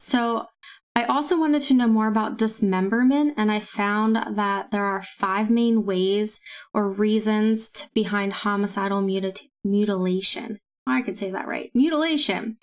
So, 0.00 0.46
I 0.94 1.04
also 1.04 1.40
wanted 1.40 1.62
to 1.62 1.74
know 1.74 1.86
more 1.88 2.06
about 2.06 2.36
dismemberment, 2.36 3.34
and 3.38 3.50
I 3.50 3.60
found 3.60 4.16
that 4.16 4.70
there 4.70 4.84
are 4.84 5.00
five 5.00 5.48
main 5.48 5.86
ways 5.86 6.38
or 6.74 6.90
reasons 6.90 7.70
to, 7.70 7.86
behind 7.94 8.34
homicidal 8.34 9.00
muti- 9.00 9.50
mutilation. 9.64 10.58
I 10.86 11.00
could 11.00 11.16
say 11.16 11.30
that 11.30 11.46
right. 11.46 11.70
Mutilation. 11.72 12.58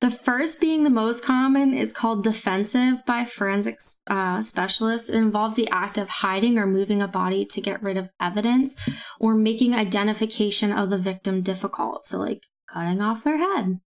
The 0.00 0.10
first, 0.10 0.60
being 0.60 0.84
the 0.84 0.90
most 0.90 1.24
common, 1.24 1.72
is 1.72 1.92
called 1.92 2.24
defensive 2.24 3.04
by 3.06 3.24
forensics 3.24 4.00
uh, 4.06 4.42
specialists. 4.42 5.08
It 5.08 5.16
involves 5.16 5.56
the 5.56 5.68
act 5.70 5.98
of 5.98 6.08
hiding 6.08 6.58
or 6.58 6.66
moving 6.66 7.00
a 7.00 7.08
body 7.08 7.44
to 7.46 7.60
get 7.60 7.82
rid 7.82 7.96
of 7.96 8.10
evidence 8.20 8.76
or 9.18 9.34
making 9.34 9.74
identification 9.74 10.72
of 10.72 10.90
the 10.90 10.98
victim 10.98 11.42
difficult. 11.42 12.04
So, 12.04 12.18
like 12.18 12.42
cutting 12.68 13.00
off 13.00 13.24
their 13.24 13.38
head. 13.38 13.80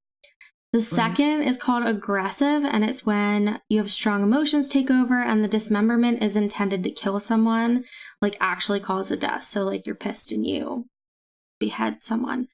The 0.73 0.81
second 0.83 1.45
is 1.45 1.57
called 1.57 1.87
aggressive, 1.87 2.63
and 2.63 2.85
it's 2.85 3.07
when 3.07 3.61
you 3.71 3.79
have 3.79 3.91
strong 3.91 4.23
emotions 4.23 4.69
take 4.69 4.91
over 4.91 5.23
and 5.23 5.43
the 5.43 5.49
dismemberment 5.49 6.23
is 6.23 6.37
intended 6.37 6.85
to 6.85 6.91
kill 6.91 7.19
someone, 7.21 7.85
like 8.21 8.37
actually 8.39 8.81
cause 8.81 9.11
a 9.11 9.17
death. 9.17 9.45
So, 9.45 9.65
like 9.65 9.87
you're 9.87 9.95
pissed 9.95 10.31
and 10.31 10.47
you 10.47 10.87
behead 11.59 12.03
someone. 12.03 12.49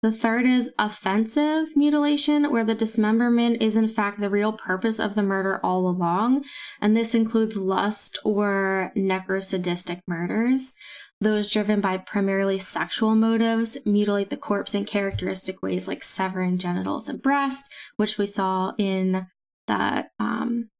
The 0.00 0.12
third 0.12 0.46
is 0.46 0.72
offensive 0.78 1.76
mutilation, 1.76 2.52
where 2.52 2.64
the 2.64 2.74
dismemberment 2.74 3.60
is 3.60 3.76
in 3.76 3.88
fact 3.88 4.20
the 4.20 4.30
real 4.30 4.52
purpose 4.52 5.00
of 5.00 5.16
the 5.16 5.24
murder 5.24 5.58
all 5.64 5.88
along. 5.88 6.44
And 6.80 6.96
this 6.96 7.14
includes 7.14 7.56
lust 7.56 8.18
or 8.24 8.92
necrosadistic 8.96 10.00
murders. 10.06 10.74
Those 11.20 11.50
driven 11.50 11.80
by 11.80 11.98
primarily 11.98 12.60
sexual 12.60 13.16
motives 13.16 13.76
mutilate 13.84 14.30
the 14.30 14.36
corpse 14.36 14.72
in 14.72 14.84
characteristic 14.84 15.60
ways 15.62 15.88
like 15.88 16.04
severing 16.04 16.58
genitals 16.58 17.08
and 17.08 17.20
breast, 17.20 17.72
which 17.96 18.18
we 18.18 18.26
saw 18.26 18.72
in 18.78 19.26
that 19.66 20.10
um, 20.20 20.70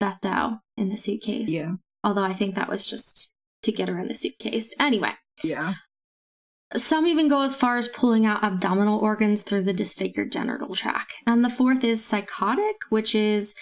Beth 0.00 0.18
Doe 0.22 0.58
in 0.76 0.88
the 0.88 0.96
suitcase. 0.96 1.50
Yeah. 1.50 1.74
Although 2.02 2.24
I 2.24 2.32
think 2.32 2.56
that 2.56 2.68
was 2.68 2.84
just 2.84 3.32
to 3.62 3.70
get 3.70 3.88
her 3.88 3.98
in 4.00 4.08
the 4.08 4.14
suitcase. 4.14 4.74
Anyway. 4.80 5.12
Yeah. 5.44 5.74
Some 6.76 7.06
even 7.06 7.28
go 7.28 7.42
as 7.42 7.56
far 7.56 7.78
as 7.78 7.88
pulling 7.88 8.24
out 8.24 8.44
abdominal 8.44 8.98
organs 8.98 9.42
through 9.42 9.64
the 9.64 9.72
disfigured 9.72 10.30
genital 10.30 10.74
tract. 10.74 11.14
And 11.26 11.44
the 11.44 11.50
fourth 11.50 11.82
is 11.82 12.04
psychotic, 12.04 12.76
which 12.90 13.14
is 13.14 13.54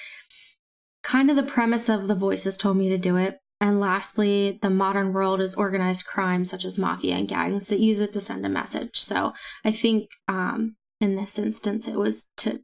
kind 1.03 1.31
of 1.31 1.37
the 1.37 1.43
premise 1.43 1.89
of 1.89 2.07
the 2.07 2.15
voices 2.15 2.57
told 2.57 2.77
me 2.77 2.89
to 2.91 2.99
do 2.99 3.17
it. 3.17 3.41
And 3.61 3.81
lastly, 3.81 4.59
the 4.63 4.71
modern 4.71 5.13
world 5.13 5.41
is 5.41 5.55
organized 5.55 6.07
crime 6.07 6.45
such 6.45 6.65
as 6.65 6.79
mafia 6.79 7.17
and 7.17 7.27
gangs 7.27 7.69
that 7.69 7.81
use 7.81 8.01
it 8.01 8.13
to 8.13 8.21
send 8.21 8.45
a 8.45 8.51
message. 8.51 8.99
So 8.99 9.33
I 9.65 9.73
think 9.73 10.11
um, 10.29 10.77
in 11.01 11.17
this 11.17 11.39
instance, 11.39 11.89
it 11.89 11.97
was 11.97 12.27
to 12.39 12.61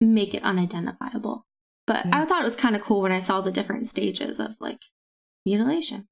make 0.00 0.34
it 0.34 0.44
unidentifiable. 0.44 1.46
But 1.86 2.06
yeah. 2.06 2.20
I 2.20 2.24
thought 2.26 2.42
it 2.42 2.44
was 2.44 2.54
kind 2.54 2.76
of 2.76 2.82
cool 2.82 3.00
when 3.00 3.12
I 3.12 3.18
saw 3.18 3.40
the 3.40 3.50
different 3.50 3.88
stages 3.88 4.38
of 4.38 4.52
like 4.60 4.80
mutilation. 5.44 6.06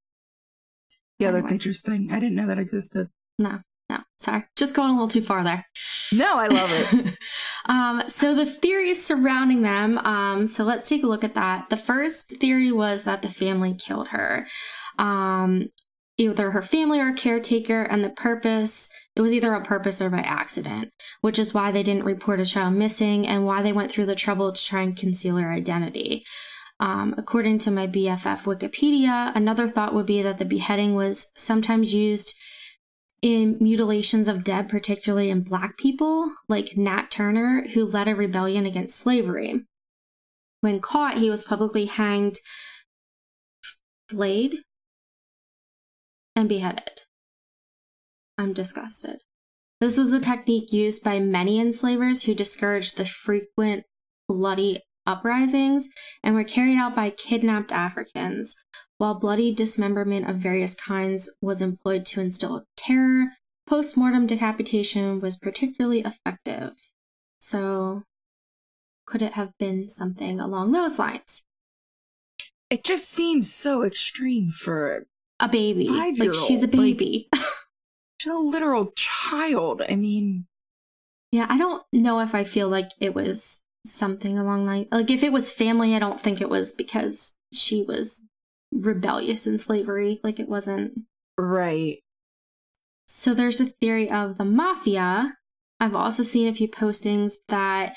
Yeah, 1.18 1.30
that's 1.30 1.52
interesting. 1.52 2.08
I 2.10 2.18
didn't 2.18 2.34
know 2.34 2.46
that 2.46 2.58
existed. 2.58 3.08
No, 3.38 3.60
no. 3.88 3.98
Sorry, 4.18 4.44
just 4.56 4.74
going 4.74 4.90
a 4.90 4.92
little 4.92 5.08
too 5.08 5.22
far 5.22 5.44
there. 5.44 5.66
No, 6.12 6.38
I 6.38 6.46
love 6.46 6.70
it. 6.72 7.18
um, 7.66 8.02
so 8.08 8.34
the 8.34 8.46
theories 8.46 9.04
surrounding 9.04 9.62
them. 9.62 9.98
Um, 9.98 10.46
so 10.46 10.64
let's 10.64 10.88
take 10.88 11.02
a 11.02 11.06
look 11.06 11.24
at 11.24 11.34
that. 11.34 11.68
The 11.68 11.76
first 11.76 12.38
theory 12.38 12.72
was 12.72 13.04
that 13.04 13.22
the 13.22 13.28
family 13.28 13.74
killed 13.74 14.08
her. 14.08 14.46
Um, 14.98 15.68
either 16.18 16.52
her 16.52 16.62
family 16.62 16.98
or 16.98 17.12
caretaker, 17.12 17.82
and 17.82 18.02
the 18.02 18.08
purpose 18.08 18.88
it 19.16 19.22
was 19.22 19.32
either 19.32 19.54
on 19.54 19.64
purpose 19.64 20.02
or 20.02 20.10
by 20.10 20.18
accident, 20.18 20.90
which 21.22 21.38
is 21.38 21.54
why 21.54 21.72
they 21.72 21.82
didn't 21.82 22.04
report 22.04 22.38
a 22.38 22.44
child 22.44 22.74
missing 22.74 23.26
and 23.26 23.46
why 23.46 23.62
they 23.62 23.72
went 23.72 23.90
through 23.90 24.06
the 24.06 24.14
trouble 24.14 24.52
to 24.52 24.62
try 24.62 24.82
and 24.82 24.94
conceal 24.94 25.38
her 25.38 25.50
identity. 25.50 26.24
Um, 26.78 27.14
according 27.16 27.56
to 27.60 27.70
my 27.70 27.86
BFF 27.86 28.42
Wikipedia, 28.44 29.34
another 29.34 29.66
thought 29.66 29.94
would 29.94 30.04
be 30.04 30.20
that 30.20 30.36
the 30.36 30.44
beheading 30.44 30.94
was 30.94 31.32
sometimes 31.34 31.94
used 31.94 32.34
in 33.34 33.56
mutilations 33.60 34.28
of 34.28 34.44
dead, 34.44 34.68
particularly 34.68 35.30
in 35.30 35.42
black 35.42 35.76
people, 35.76 36.32
like 36.48 36.76
Nat 36.76 37.10
Turner, 37.10 37.66
who 37.74 37.84
led 37.84 38.08
a 38.08 38.14
rebellion 38.14 38.66
against 38.66 38.96
slavery. 38.96 39.64
When 40.60 40.80
caught, 40.80 41.18
he 41.18 41.30
was 41.30 41.44
publicly 41.44 41.86
hanged, 41.86 42.36
flayed, 44.08 44.56
and 46.34 46.48
beheaded. 46.48 47.02
I'm 48.38 48.52
disgusted. 48.52 49.22
This 49.80 49.98
was 49.98 50.12
a 50.12 50.20
technique 50.20 50.72
used 50.72 51.04
by 51.04 51.18
many 51.18 51.60
enslavers 51.60 52.22
who 52.22 52.34
discouraged 52.34 52.96
the 52.96 53.04
frequent 53.04 53.84
bloody 54.28 54.82
uprisings 55.06 55.88
and 56.22 56.34
were 56.34 56.44
carried 56.44 56.78
out 56.78 56.96
by 56.96 57.10
kidnapped 57.10 57.72
Africans, 57.72 58.56
while 58.98 59.18
bloody 59.18 59.54
dismemberment 59.54 60.28
of 60.28 60.36
various 60.36 60.74
kinds 60.74 61.30
was 61.40 61.60
employed 61.60 62.04
to 62.06 62.20
instill 62.20 62.56
terror. 62.86 63.32
Post-mortem 63.66 64.26
decapitation 64.26 65.20
was 65.20 65.36
particularly 65.36 66.00
effective. 66.00 66.72
So, 67.40 68.04
could 69.06 69.22
it 69.22 69.32
have 69.32 69.58
been 69.58 69.88
something 69.88 70.38
along 70.38 70.72
those 70.72 70.98
lines? 70.98 71.42
It 72.70 72.84
just 72.84 73.08
seems 73.08 73.52
so 73.52 73.82
extreme 73.82 74.50
for 74.50 75.06
a 75.38 75.48
baby. 75.48 75.88
Like 75.88 76.34
she's 76.34 76.62
a 76.62 76.68
baby. 76.68 77.28
Like, 77.32 77.42
she's 78.20 78.32
a 78.32 78.38
literal 78.38 78.92
child. 78.96 79.82
I 79.88 79.94
mean, 79.94 80.46
yeah, 81.32 81.46
I 81.48 81.58
don't 81.58 81.82
know 81.92 82.20
if 82.20 82.34
I 82.34 82.44
feel 82.44 82.68
like 82.68 82.90
it 83.00 83.14
was 83.14 83.62
something 83.84 84.36
along 84.36 84.66
like 84.66 84.88
like 84.90 85.10
if 85.10 85.22
it 85.22 85.32
was 85.32 85.52
family, 85.52 85.94
I 85.94 85.98
don't 85.98 86.20
think 86.20 86.40
it 86.40 86.48
was 86.48 86.72
because 86.72 87.36
she 87.52 87.84
was 87.84 88.26
rebellious 88.72 89.46
in 89.46 89.58
slavery. 89.58 90.20
Like 90.24 90.40
it 90.40 90.48
wasn't 90.48 91.02
right. 91.38 91.98
So 93.06 93.32
there's 93.34 93.60
a 93.60 93.66
theory 93.66 94.10
of 94.10 94.36
the 94.36 94.44
mafia. 94.44 95.36
I've 95.78 95.94
also 95.94 96.22
seen 96.22 96.48
a 96.48 96.54
few 96.54 96.68
postings 96.68 97.34
that 97.48 97.96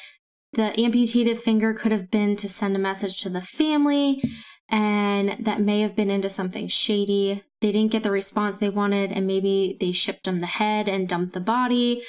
the 0.53 0.79
amputated 0.79 1.39
finger 1.39 1.73
could 1.73 1.91
have 1.91 2.09
been 2.09 2.35
to 2.37 2.47
send 2.47 2.75
a 2.75 2.79
message 2.79 3.21
to 3.21 3.29
the 3.29 3.41
family 3.41 4.21
and 4.69 5.35
that 5.39 5.61
may 5.61 5.81
have 5.81 5.95
been 5.95 6.09
into 6.09 6.29
something 6.29 6.67
shady. 6.67 7.43
They 7.61 7.71
didn't 7.71 7.91
get 7.91 8.03
the 8.03 8.11
response 8.11 8.57
they 8.57 8.69
wanted, 8.69 9.11
and 9.11 9.25
maybe 9.25 9.77
they 9.79 9.91
shipped 9.91 10.25
them 10.25 10.39
the 10.39 10.45
head 10.45 10.87
and 10.87 11.09
dumped 11.09 11.33
the 11.33 11.39
body. 11.39 12.03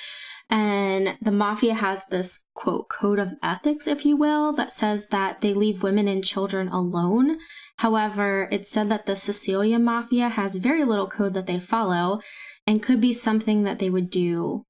And 0.50 1.16
the 1.22 1.30
mafia 1.30 1.74
has 1.74 2.06
this 2.06 2.40
quote 2.54 2.88
code 2.88 3.18
of 3.18 3.34
ethics, 3.42 3.86
if 3.86 4.04
you 4.04 4.16
will, 4.16 4.52
that 4.54 4.72
says 4.72 5.06
that 5.08 5.40
they 5.40 5.54
leave 5.54 5.82
women 5.82 6.08
and 6.08 6.24
children 6.24 6.68
alone. 6.68 7.38
However, 7.76 8.48
it's 8.50 8.68
said 8.68 8.90
that 8.90 9.06
the 9.06 9.16
Sicilian 9.16 9.84
mafia 9.84 10.28
has 10.28 10.56
very 10.56 10.84
little 10.84 11.08
code 11.08 11.34
that 11.34 11.46
they 11.46 11.60
follow 11.60 12.20
and 12.70 12.80
could 12.80 13.00
be 13.00 13.12
something 13.12 13.64
that 13.64 13.80
they 13.80 13.90
would 13.90 14.08
do 14.08 14.64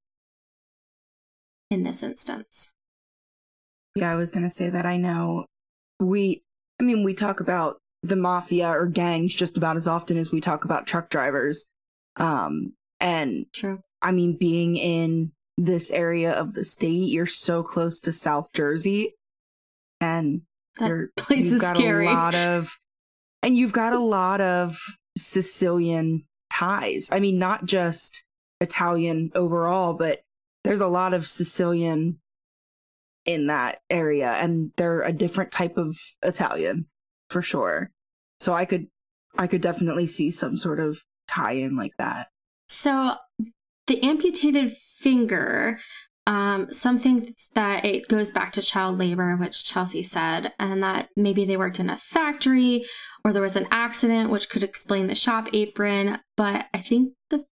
in 1.71 1.83
this 1.83 2.03
instance. 2.03 2.73
Yeah, 3.95 4.11
I 4.11 4.15
was 4.15 4.31
going 4.31 4.43
to 4.43 4.49
say 4.49 4.71
that 4.71 4.87
I 4.87 4.97
know 4.97 5.45
we 6.01 6.43
I 6.81 6.83
mean, 6.83 7.05
we 7.05 7.13
talk 7.13 7.41
about 7.41 7.77
the 8.03 8.17
mafia 8.17 8.71
or 8.71 8.87
gangs 8.87 9.35
just 9.35 9.59
about 9.59 9.77
as 9.77 9.87
often 9.87 10.17
as 10.17 10.33
we 10.33 10.41
talk 10.41 10.65
about 10.65 10.87
truck 10.87 11.11
drivers. 11.11 11.67
Um, 12.17 12.73
and 13.01 13.45
True. 13.53 13.83
I 14.01 14.13
mean, 14.13 14.39
being 14.39 14.77
in 14.77 15.33
this 15.59 15.91
area 15.91 16.33
of 16.33 16.55
the 16.55 16.65
state, 16.65 17.11
you're 17.11 17.27
so 17.27 17.63
close 17.63 18.01
to 18.01 18.13
South 18.13 18.51
Jersey, 18.55 19.15
and 20.01 20.41
that 20.79 21.11
place 21.19 21.53
is 21.53 21.61
got 21.61 21.77
scary. 21.77 22.07
A 22.07 22.11
lot 22.11 22.35
of, 22.35 22.79
and 23.43 23.59
you've 23.59 23.75
got 23.75 23.93
a 23.93 24.01
lot 24.01 24.41
of 24.41 24.79
Sicilian 25.19 26.25
ties. 26.61 27.09
I 27.11 27.21
mean, 27.21 27.39
not 27.39 27.65
just 27.65 28.23
Italian 28.61 29.31
overall, 29.35 29.95
but 29.95 30.21
there's 30.63 30.83
a 30.83 30.87
lot 30.87 31.15
of 31.15 31.27
Sicilian 31.27 32.21
in 33.25 33.47
that 33.47 33.81
area 33.89 34.33
and 34.33 34.73
they're 34.77 35.03
a 35.03 35.13
different 35.13 35.53
type 35.53 35.77
of 35.79 35.97
Italian 36.23 36.87
for 37.29 37.43
sure. 37.43 37.91
So 38.41 38.53
I 38.53 38.65
could 38.65 38.89
I 39.39 39.47
could 39.47 39.61
definitely 39.61 40.07
see 40.07 40.31
some 40.31 40.57
sort 40.57 40.81
of 40.81 41.01
tie 41.29 41.53
in 41.53 41.77
like 41.77 41.93
that. 41.99 42.29
So 42.69 43.15
the 43.87 44.03
amputated 44.03 44.73
finger 44.73 45.79
um, 46.27 46.71
something 46.71 47.35
that 47.55 47.85
it 47.85 48.07
goes 48.07 48.31
back 48.31 48.53
to 48.53 48.63
child 48.63 48.99
labor, 48.99 49.37
which 49.37 49.65
Chelsea 49.65 50.03
said, 50.03 50.53
and 50.61 50.83
that 50.83 51.09
maybe 51.17 51.45
they 51.45 51.57
worked 51.57 51.81
in 51.81 51.91
a 51.91 51.97
factory 51.97 52.85
or 53.25 53.33
there 53.33 53.43
was 53.43 53.57
an 53.57 53.69
accident, 53.71 54.31
which 54.31 54.49
could 54.49 54.63
explain 54.63 55.07
the 55.07 55.15
shop 55.15 55.49
apron. 55.53 56.21
But 56.37 56.67
I 56.73 56.79
think 56.79 57.15
the 57.29 57.45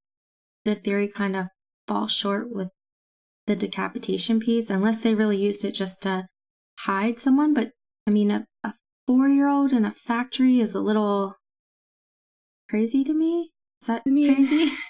the 0.64 0.74
theory 0.74 1.08
kind 1.08 1.36
of 1.36 1.46
falls 1.86 2.12
short 2.12 2.50
with 2.50 2.70
the 3.46 3.56
decapitation 3.56 4.40
piece, 4.40 4.70
unless 4.70 5.00
they 5.00 5.14
really 5.14 5.38
used 5.38 5.64
it 5.64 5.72
just 5.72 6.02
to 6.02 6.28
hide 6.80 7.18
someone. 7.18 7.54
But 7.54 7.72
I 8.06 8.10
mean, 8.10 8.30
a, 8.30 8.46
a 8.64 8.74
four 9.06 9.28
year 9.28 9.48
old 9.48 9.72
in 9.72 9.84
a 9.84 9.92
factory 9.92 10.60
is 10.60 10.74
a 10.74 10.80
little 10.80 11.36
crazy 12.68 13.04
to 13.04 13.14
me. 13.14 13.52
Is 13.80 13.88
that 13.88 14.02
I 14.06 14.10
mean, 14.10 14.34
crazy? 14.34 14.72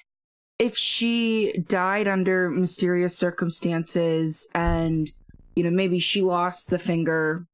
If 0.58 0.76
she 0.76 1.64
died 1.68 2.08
under 2.08 2.50
mysterious 2.50 3.16
circumstances 3.16 4.48
and, 4.56 5.08
you 5.54 5.62
know, 5.62 5.70
maybe 5.70 6.00
she 6.00 6.20
lost 6.20 6.68
the 6.68 6.80
finger. 6.80 7.46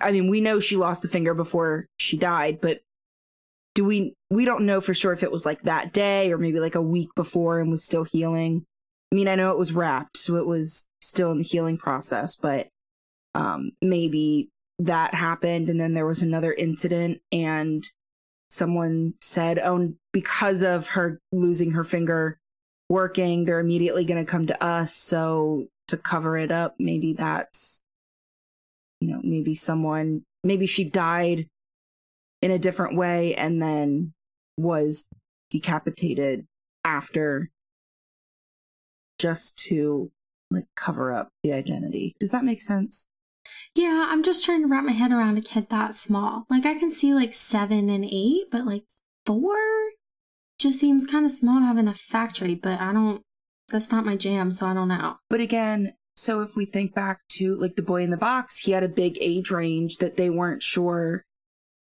I 0.00 0.12
mean, 0.12 0.28
we 0.28 0.40
know 0.40 0.60
she 0.60 0.76
lost 0.76 1.02
the 1.02 1.08
finger 1.08 1.34
before 1.34 1.86
she 1.98 2.16
died, 2.16 2.60
but 2.60 2.80
do 3.74 3.84
we 3.84 4.14
we 4.30 4.44
don't 4.44 4.64
know 4.64 4.80
for 4.80 4.94
sure 4.94 5.12
if 5.12 5.22
it 5.22 5.32
was 5.32 5.44
like 5.44 5.62
that 5.62 5.92
day 5.92 6.32
or 6.32 6.38
maybe 6.38 6.60
like 6.60 6.74
a 6.74 6.82
week 6.82 7.08
before 7.14 7.60
and 7.60 7.70
was 7.70 7.84
still 7.84 8.04
healing 8.04 8.64
I 9.12 9.14
mean, 9.14 9.28
I 9.28 9.36
know 9.36 9.50
it 9.50 9.58
was 9.58 9.72
wrapped, 9.72 10.16
so 10.16 10.36
it 10.36 10.46
was 10.46 10.86
still 11.00 11.30
in 11.30 11.38
the 11.38 11.44
healing 11.44 11.78
process, 11.78 12.34
but 12.36 12.68
um, 13.34 13.72
maybe 13.80 14.50
that 14.78 15.14
happened 15.14 15.68
and 15.70 15.80
then 15.80 15.94
there 15.94 16.06
was 16.06 16.22
another 16.22 16.52
incident 16.52 17.20
and 17.30 17.84
someone 18.50 19.14
said, 19.20 19.58
oh, 19.58 19.94
because 20.12 20.62
of 20.62 20.88
her 20.88 21.20
losing 21.32 21.72
her 21.72 21.84
finger 21.84 22.38
working, 22.88 23.44
they're 23.44 23.60
immediately 23.60 24.04
going 24.04 24.24
to 24.24 24.30
come 24.30 24.46
to 24.48 24.64
us. 24.64 24.94
So 24.94 25.66
to 25.88 25.96
cover 25.96 26.36
it 26.36 26.50
up, 26.50 26.74
maybe 26.78 27.12
that's, 27.12 27.80
you 29.00 29.08
know, 29.08 29.20
maybe 29.22 29.54
someone, 29.54 30.22
maybe 30.42 30.66
she 30.66 30.84
died 30.84 31.48
in 32.42 32.50
a 32.50 32.58
different 32.58 32.96
way 32.96 33.34
and 33.34 33.60
then 33.60 34.12
was 34.56 35.06
decapitated 35.50 36.46
after 36.84 37.50
just 39.18 39.56
to 39.56 40.10
like 40.50 40.66
cover 40.76 41.12
up 41.12 41.28
the 41.42 41.52
identity. 41.52 42.14
Does 42.20 42.30
that 42.30 42.44
make 42.44 42.60
sense? 42.60 43.06
Yeah, 43.74 44.06
I'm 44.08 44.22
just 44.22 44.44
trying 44.44 44.62
to 44.62 44.68
wrap 44.68 44.84
my 44.84 44.92
head 44.92 45.12
around 45.12 45.38
a 45.38 45.42
kid 45.42 45.68
that 45.70 45.94
small. 45.94 46.44
Like 46.48 46.66
I 46.66 46.78
can 46.78 46.90
see 46.90 47.14
like 47.14 47.34
seven 47.34 47.88
and 47.88 48.04
eight, 48.04 48.44
but 48.50 48.66
like 48.66 48.84
four 49.24 49.56
just 50.58 50.80
seems 50.80 51.04
kind 51.04 51.24
of 51.24 51.32
small 51.32 51.60
to 51.60 51.66
have 51.66 51.78
in 51.78 51.88
a 51.88 51.94
factory, 51.94 52.54
but 52.54 52.80
I 52.80 52.92
don't 52.92 53.22
that's 53.68 53.90
not 53.90 54.06
my 54.06 54.16
jam, 54.16 54.52
so 54.52 54.66
I 54.66 54.74
don't 54.74 54.88
know. 54.88 55.16
But 55.28 55.40
again, 55.40 55.94
so 56.16 56.40
if 56.40 56.56
we 56.56 56.64
think 56.64 56.94
back 56.94 57.20
to 57.28 57.54
like 57.56 57.76
the 57.76 57.82
boy 57.82 58.02
in 58.02 58.10
the 58.10 58.16
box, 58.16 58.58
he 58.58 58.72
had 58.72 58.82
a 58.82 58.88
big 58.88 59.18
age 59.20 59.50
range 59.50 59.98
that 59.98 60.16
they 60.16 60.30
weren't 60.30 60.62
sure 60.62 61.24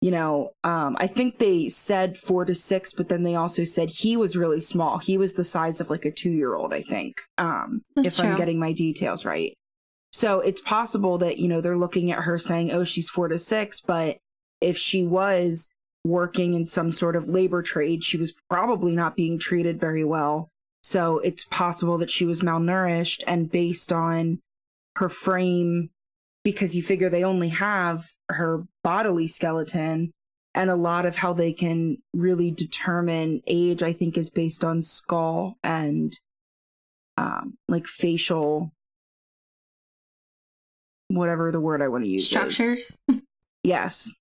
you 0.01 0.11
know, 0.11 0.51
um, 0.63 0.95
I 0.99 1.07
think 1.07 1.39
they 1.39 1.69
said 1.69 2.17
four 2.17 2.45
to 2.45 2.53
six, 2.53 2.93
but 2.93 3.09
then 3.09 3.23
they 3.23 3.35
also 3.35 3.63
said 3.63 3.89
he 3.89 4.15
was 4.15 4.37
really 4.37 4.61
small. 4.61 4.99
He 4.99 5.17
was 5.17 5.33
the 5.33 5.43
size 5.43 5.81
of 5.81 5.89
like 5.89 6.05
a 6.05 6.11
two 6.11 6.29
year 6.29 6.53
old, 6.53 6.73
I 6.73 6.83
think, 6.83 7.21
um, 7.37 7.81
if 7.95 8.15
true. 8.15 8.27
I'm 8.27 8.37
getting 8.37 8.59
my 8.59 8.73
details 8.73 9.25
right. 9.25 9.53
So 10.11 10.39
it's 10.39 10.61
possible 10.61 11.17
that, 11.19 11.37
you 11.37 11.47
know, 11.47 11.61
they're 11.61 11.77
looking 11.77 12.11
at 12.11 12.23
her 12.23 12.37
saying, 12.37 12.71
oh, 12.71 12.83
she's 12.83 13.09
four 13.09 13.27
to 13.27 13.39
six, 13.39 13.81
but 13.81 14.17
if 14.61 14.77
she 14.77 15.03
was 15.03 15.67
working 16.05 16.53
in 16.53 16.65
some 16.65 16.91
sort 16.91 17.15
of 17.15 17.27
labor 17.27 17.61
trade, 17.61 18.03
she 18.03 18.17
was 18.17 18.33
probably 18.49 18.95
not 18.95 19.15
being 19.15 19.39
treated 19.39 19.79
very 19.79 20.03
well. 20.03 20.49
So 20.87 21.19
it's 21.19 21.43
possible 21.45 21.97
that 21.97 22.09
she 22.09 22.25
was 22.25 22.39
malnourished 22.39 23.21
and 23.27 23.51
based 23.51 23.91
on 23.91 24.39
her 24.95 25.09
frame 25.09 25.89
because 26.43 26.77
you 26.77 26.81
figure 26.81 27.09
they 27.09 27.25
only 27.25 27.49
have 27.49 28.05
her 28.29 28.63
bodily 28.83 29.27
skeleton 29.27 30.11
and 30.55 30.69
a 30.69 30.75
lot 30.75 31.05
of 31.05 31.17
how 31.17 31.33
they 31.33 31.51
can 31.51 31.97
really 32.13 32.49
determine 32.49 33.41
age 33.45 33.83
i 33.83 33.93
think 33.93 34.17
is 34.17 34.29
based 34.29 34.63
on 34.63 34.81
skull 34.81 35.57
and 35.61 36.17
um 37.17 37.57
like 37.67 37.85
facial 37.85 38.71
whatever 41.09 41.51
the 41.51 41.59
word 41.59 41.81
I 41.81 41.87
want 41.87 42.03
to 42.03 42.09
use 42.09 42.23
is. 42.23 42.29
Structures. 42.29 42.99
Yes. 43.63 44.13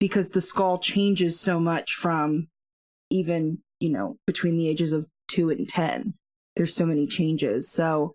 Because 0.00 0.30
the 0.30 0.40
skull 0.40 0.78
changes 0.78 1.38
so 1.38 1.60
much 1.60 1.94
from 1.94 2.48
even, 3.10 3.58
you 3.78 3.90
know, 3.90 4.16
between 4.26 4.56
the 4.56 4.68
ages 4.68 4.92
of 4.92 5.06
2 5.32 5.50
and 5.50 5.68
10. 5.68 6.14
There's 6.56 6.74
so 6.74 6.86
many 6.86 7.06
changes. 7.06 7.70
So 7.70 8.14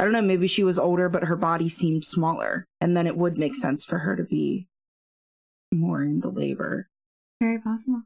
I 0.00 0.04
don't 0.04 0.12
know, 0.12 0.22
maybe 0.22 0.48
she 0.48 0.64
was 0.64 0.78
older 0.78 1.08
but 1.08 1.24
her 1.24 1.36
body 1.36 1.68
seemed 1.68 2.04
smaller 2.04 2.64
and 2.80 2.96
then 2.96 3.06
it 3.06 3.16
would 3.16 3.38
make 3.38 3.54
sense 3.54 3.84
for 3.84 3.98
her 4.00 4.16
to 4.16 4.24
be 4.24 4.66
more 5.72 6.02
in 6.02 6.20
the 6.20 6.30
labor. 6.30 6.88
Very 7.40 7.60
possible. 7.60 8.02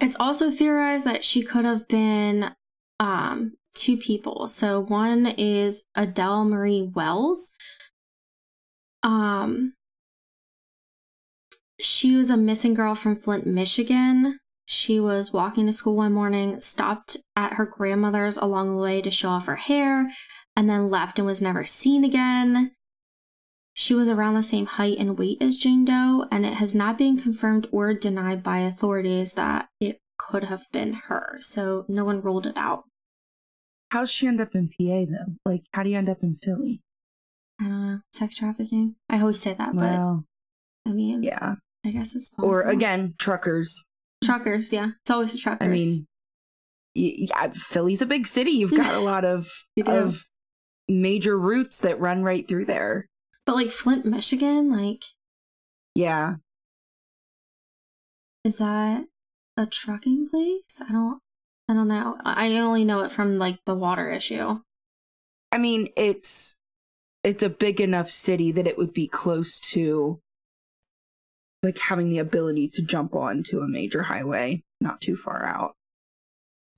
It's 0.00 0.16
also 0.18 0.50
theorized 0.50 1.04
that 1.04 1.24
she 1.24 1.42
could 1.42 1.64
have 1.64 1.86
been 1.88 2.54
um, 2.98 3.52
two 3.74 3.96
people. 3.96 4.48
So 4.48 4.80
one 4.80 5.26
is 5.26 5.82
Adele 5.94 6.44
Marie 6.44 6.90
Wells. 6.94 7.52
Um, 9.02 9.74
she 11.80 12.16
was 12.16 12.30
a 12.30 12.36
missing 12.36 12.74
girl 12.74 12.94
from 12.94 13.16
Flint, 13.16 13.46
Michigan. 13.46 14.38
She 14.72 14.98
was 14.98 15.34
walking 15.34 15.66
to 15.66 15.72
school 15.72 15.96
one 15.96 16.14
morning, 16.14 16.62
stopped 16.62 17.18
at 17.36 17.54
her 17.54 17.66
grandmother's 17.66 18.38
along 18.38 18.74
the 18.74 18.82
way 18.82 19.02
to 19.02 19.10
show 19.10 19.28
off 19.28 19.44
her 19.44 19.56
hair, 19.56 20.10
and 20.56 20.68
then 20.68 20.88
left 20.88 21.18
and 21.18 21.26
was 21.26 21.42
never 21.42 21.66
seen 21.66 22.04
again. 22.04 22.72
She 23.74 23.92
was 23.92 24.08
around 24.08 24.32
the 24.32 24.42
same 24.42 24.64
height 24.64 24.96
and 24.98 25.18
weight 25.18 25.42
as 25.42 25.58
Jane 25.58 25.84
Doe, 25.84 26.26
and 26.32 26.46
it 26.46 26.54
has 26.54 26.74
not 26.74 26.96
been 26.96 27.18
confirmed 27.18 27.68
or 27.70 27.92
denied 27.92 28.42
by 28.42 28.60
authorities 28.60 29.34
that 29.34 29.68
it 29.78 30.00
could 30.18 30.44
have 30.44 30.64
been 30.72 30.94
her. 30.94 31.36
So 31.40 31.84
no 31.86 32.06
one 32.06 32.22
ruled 32.22 32.46
it 32.46 32.56
out. 32.56 32.84
How's 33.90 34.10
she 34.10 34.26
end 34.26 34.40
up 34.40 34.54
in 34.54 34.68
PA 34.68 35.04
though? 35.04 35.34
Like, 35.44 35.64
how 35.74 35.82
do 35.82 35.90
you 35.90 35.98
end 35.98 36.08
up 36.08 36.22
in 36.22 36.36
Philly? 36.36 36.80
I 37.60 37.64
don't 37.64 37.86
know. 37.86 38.00
Sex 38.14 38.36
trafficking. 38.36 38.96
I 39.10 39.20
always 39.20 39.38
say 39.38 39.52
that, 39.52 39.74
Well, 39.74 40.24
but 40.82 40.90
I 40.90 40.94
mean, 40.94 41.22
yeah. 41.22 41.56
I 41.84 41.90
guess 41.90 42.14
it's 42.14 42.30
possible. 42.30 42.48
Or 42.48 42.62
again, 42.62 43.14
truckers. 43.18 43.84
Truckers. 44.22 44.72
Yeah, 44.72 44.90
it's 45.02 45.10
always 45.10 45.32
the 45.32 45.38
truckers. 45.38 45.66
I 45.66 45.68
mean, 45.68 46.06
yeah, 46.94 47.50
Philly's 47.54 48.02
a 48.02 48.06
big 48.06 48.26
city. 48.26 48.52
You've 48.52 48.74
got 48.76 48.94
a 48.94 49.00
lot 49.04 49.24
of 49.24 49.48
of 49.86 50.24
major 50.88 51.38
routes 51.38 51.78
that 51.80 52.00
run 52.00 52.22
right 52.22 52.46
through 52.46 52.66
there. 52.66 53.06
but 53.46 53.54
like 53.54 53.70
Flint, 53.70 54.04
Michigan, 54.04 54.70
like 54.70 55.04
Yeah, 55.94 56.36
is 58.44 58.58
that 58.58 59.06
a 59.56 59.66
trucking 59.66 60.28
place? 60.28 60.80
I 60.80 60.92
don't. 60.92 61.20
I 61.68 61.74
don't 61.74 61.88
know. 61.88 62.16
I 62.24 62.56
only 62.58 62.84
know 62.84 63.00
it 63.00 63.12
from 63.12 63.38
like 63.38 63.60
the 63.66 63.74
water 63.74 64.10
issue. 64.10 64.60
I 65.52 65.58
mean 65.58 65.88
it's 65.96 66.56
it's 67.22 67.42
a 67.42 67.48
big 67.48 67.80
enough 67.80 68.10
city 68.10 68.50
that 68.52 68.66
it 68.66 68.76
would 68.76 68.92
be 68.92 69.06
close 69.06 69.60
to 69.60 70.20
like 71.62 71.78
having 71.78 72.08
the 72.08 72.18
ability 72.18 72.68
to 72.68 72.82
jump 72.82 73.14
onto 73.14 73.60
a 73.60 73.68
major 73.68 74.02
highway 74.02 74.62
not 74.80 75.00
too 75.00 75.16
far 75.16 75.46
out. 75.46 75.74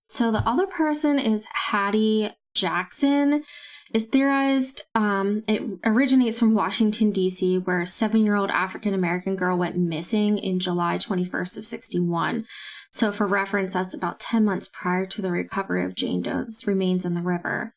So 0.08 0.30
the 0.30 0.46
other 0.46 0.66
person 0.66 1.18
is 1.18 1.46
Hattie 1.50 2.30
Jackson. 2.54 3.42
Is 3.92 4.06
theorized 4.06 4.82
um, 4.94 5.44
it 5.46 5.62
originates 5.84 6.38
from 6.38 6.54
Washington 6.54 7.10
D.C., 7.10 7.58
where 7.58 7.80
a 7.80 7.86
seven-year-old 7.86 8.50
African 8.50 8.92
American 8.92 9.36
girl 9.36 9.56
went 9.56 9.76
missing 9.76 10.38
in 10.38 10.58
July 10.58 10.98
21st 10.98 11.58
of 11.58 11.66
61. 11.66 12.46
So 12.90 13.12
for 13.12 13.26
reference, 13.26 13.74
that's 13.74 13.94
about 13.94 14.20
10 14.20 14.44
months 14.44 14.68
prior 14.72 15.06
to 15.06 15.22
the 15.22 15.30
recovery 15.30 15.84
of 15.84 15.94
Jane 15.94 16.22
Doe's 16.22 16.66
remains 16.66 17.04
in 17.04 17.14
the 17.14 17.22
river. 17.22 17.74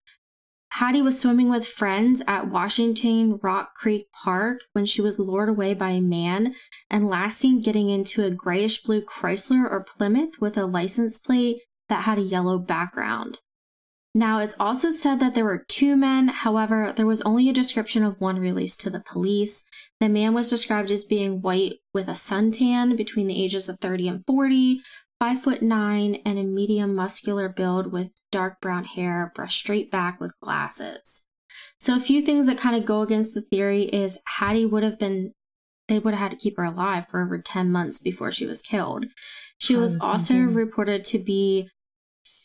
Hattie 0.77 1.01
was 1.01 1.19
swimming 1.19 1.49
with 1.49 1.67
friends 1.67 2.21
at 2.27 2.51
Washington 2.51 3.39
Rock 3.41 3.73
Creek 3.73 4.11
Park 4.11 4.59
when 4.73 4.85
she 4.85 5.01
was 5.01 5.17
lured 5.17 5.49
away 5.49 5.73
by 5.73 5.89
a 5.89 6.01
man 6.01 6.53
and 6.87 7.09
last 7.09 7.39
seen 7.39 7.63
getting 7.63 7.89
into 7.89 8.23
a 8.23 8.29
grayish 8.29 8.83
blue 8.83 9.01
Chrysler 9.01 9.67
or 9.67 9.83
Plymouth 9.83 10.39
with 10.39 10.55
a 10.55 10.67
license 10.67 11.19
plate 11.19 11.61
that 11.89 12.03
had 12.03 12.19
a 12.19 12.21
yellow 12.21 12.59
background. 12.59 13.39
Now, 14.13 14.37
it's 14.37 14.55
also 14.59 14.91
said 14.91 15.19
that 15.19 15.33
there 15.33 15.45
were 15.45 15.65
two 15.67 15.95
men, 15.95 16.27
however, 16.27 16.93
there 16.95 17.07
was 17.07 17.23
only 17.23 17.49
a 17.49 17.53
description 17.53 18.03
of 18.03 18.21
one 18.21 18.37
released 18.37 18.79
to 18.81 18.91
the 18.91 19.03
police. 19.11 19.63
The 19.99 20.09
man 20.09 20.35
was 20.35 20.47
described 20.47 20.91
as 20.91 21.05
being 21.05 21.41
white 21.41 21.79
with 21.91 22.07
a 22.07 22.11
suntan 22.11 22.95
between 22.95 23.25
the 23.25 23.43
ages 23.43 23.67
of 23.67 23.79
30 23.79 24.07
and 24.09 24.25
40, 24.27 24.81
five 25.19 25.41
foot 25.41 25.61
nine, 25.61 26.21
and 26.25 26.37
a 26.37 26.43
medium 26.43 26.95
muscular 26.95 27.49
build 27.49 27.91
with 27.91 28.11
dark 28.31 28.61
brown 28.61 28.83
hair, 28.83 29.31
brushed 29.35 29.59
straight 29.59 29.91
back 29.91 30.19
with 30.19 30.39
glasses. 30.41 31.25
So, 31.79 31.95
a 31.95 31.99
few 31.99 32.21
things 32.21 32.47
that 32.47 32.57
kind 32.57 32.75
of 32.75 32.85
go 32.85 33.01
against 33.01 33.33
the 33.33 33.41
theory 33.41 33.83
is 33.83 34.19
Hattie 34.25 34.65
would 34.65 34.83
have 34.83 34.99
been, 34.99 35.33
they 35.87 35.99
would 35.99 36.13
have 36.13 36.31
had 36.31 36.31
to 36.31 36.37
keep 36.37 36.57
her 36.57 36.63
alive 36.63 37.07
for 37.07 37.21
over 37.21 37.37
10 37.39 37.71
months 37.71 37.99
before 37.99 38.31
she 38.31 38.45
was 38.45 38.61
killed. 38.61 39.05
She 39.59 39.75
was, 39.75 39.95
was 39.95 40.03
also 40.03 40.33
thinking- 40.33 40.53
reported 40.53 41.03
to 41.05 41.19
be 41.19 41.69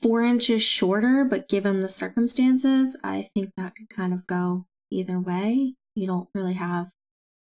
four 0.00 0.22
inches 0.22 0.62
shorter, 0.62 1.24
but 1.24 1.48
given 1.48 1.80
the 1.80 1.88
circumstances, 1.88 2.96
I 3.02 3.28
think 3.34 3.50
that 3.56 3.74
could 3.74 3.90
kind 3.90 4.12
of 4.12 4.26
go 4.26 4.66
either 4.90 5.18
way. 5.18 5.74
You 5.94 6.06
don't 6.06 6.28
really 6.34 6.54
have 6.54 6.90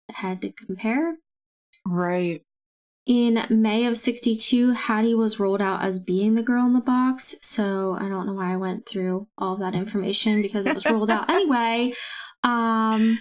a 0.10 0.14
head 0.14 0.42
to 0.42 0.52
compare. 0.52 1.18
Right. 1.86 2.44
In 3.06 3.46
May 3.50 3.86
of 3.86 3.98
62, 3.98 4.72
Hattie 4.72 5.14
was 5.14 5.40
rolled 5.40 5.62
out 5.62 5.84
as 5.84 6.00
being 6.00 6.36
the 6.36 6.44
girl 6.44 6.66
in 6.66 6.74
the 6.74 6.80
box. 6.80 7.36
So 7.42 7.98
I 8.00 8.08
don't 8.08 8.26
know 8.26 8.34
why 8.34 8.54
I 8.54 8.58
went 8.58 8.88
through 8.88 9.28
all 9.38 9.58
that 9.58 9.76
information 9.76 10.42
because 10.42 10.66
it 10.66 10.74
was 10.74 10.86
rolled 10.86 11.10
out 11.10 11.30
anyway. 11.30 11.94
Um, 12.44 13.20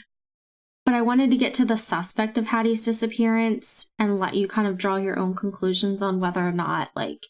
but 0.84 0.94
I 0.94 1.02
wanted 1.02 1.30
to 1.32 1.36
get 1.36 1.54
to 1.54 1.64
the 1.64 1.76
suspect 1.76 2.38
of 2.38 2.46
Hattie's 2.48 2.84
disappearance 2.84 3.90
and 3.98 4.20
let 4.20 4.34
you 4.34 4.46
kind 4.46 4.68
of 4.68 4.78
draw 4.78 4.96
your 4.96 5.18
own 5.18 5.34
conclusions 5.34 6.00
on 6.02 6.20
whether 6.20 6.40
or 6.40 6.52
not, 6.52 6.90
like, 6.94 7.26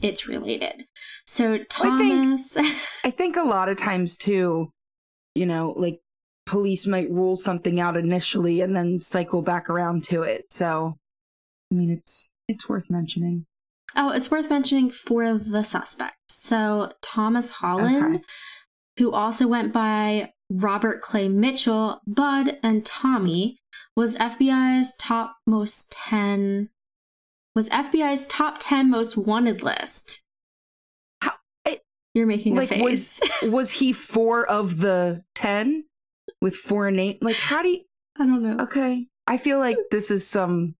it's 0.00 0.28
related. 0.28 0.84
So 1.26 1.54
I 1.54 1.58
think- 1.58 1.70
Thomas, 1.70 2.56
I 3.04 3.10
think 3.10 3.36
a 3.36 3.42
lot 3.42 3.68
of 3.68 3.76
times 3.76 4.16
too, 4.16 4.70
you 5.34 5.46
know, 5.46 5.74
like 5.76 5.98
police 6.46 6.86
might 6.86 7.10
rule 7.10 7.36
something 7.36 7.80
out 7.80 7.96
initially 7.96 8.60
and 8.60 8.74
then 8.74 9.00
cycle 9.00 9.42
back 9.42 9.68
around 9.68 10.04
to 10.04 10.22
it. 10.22 10.44
So, 10.50 10.96
I 11.72 11.74
mean, 11.74 11.90
it's 11.90 12.30
it's 12.48 12.68
worth 12.68 12.90
mentioning. 12.90 13.46
oh, 13.96 14.10
it's 14.10 14.30
worth 14.30 14.50
mentioning 14.50 14.90
for 14.90 15.34
the 15.38 15.62
suspect. 15.64 16.16
So 16.28 16.92
Thomas 17.02 17.50
Holland, 17.50 18.16
Okay. 18.16 18.24
who 18.98 19.12
also 19.12 19.46
went 19.48 19.72
by 19.72 20.32
Robert 20.50 21.00
Clay 21.00 21.28
Mitchell, 21.28 22.00
Bud, 22.06 22.58
and 22.62 22.84
Tommy, 22.84 23.58
was 23.96 24.16
FBI's 24.16 24.94
top 24.96 25.36
most 25.46 25.90
10 25.90 26.68
was 27.54 27.68
FBI's 27.70 28.26
top 28.26 28.56
10 28.58 28.88
most 28.90 29.16
wanted 29.16 29.62
list. 29.62 30.22
How- 31.20 31.34
it- 31.66 31.82
You're 32.14 32.26
making 32.26 32.54
like, 32.54 32.70
a 32.70 32.74
face. 32.74 33.20
was 33.42 33.42
was 33.52 33.70
he 33.72 33.92
four 33.92 34.46
of 34.46 34.78
the 34.80 35.22
ten 35.34 35.84
with 36.40 36.54
four 36.56 36.90
name? 36.90 37.18
Like, 37.22 37.36
how 37.36 37.62
do 37.62 37.68
you? 37.70 37.80
I 38.18 38.26
don't 38.26 38.42
know. 38.42 38.62
Okay, 38.64 39.06
I 39.26 39.36
feel 39.38 39.58
like 39.58 39.76
this 39.90 40.10
is 40.10 40.26
some 40.26 40.74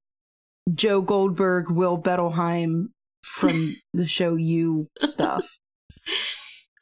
Joe 0.72 1.00
Goldberg, 1.00 1.70
Will 1.70 2.00
Bettelheim 2.00 2.88
from 3.24 3.76
the 3.94 4.06
show 4.06 4.36
You 4.36 4.88
stuff. 5.00 5.58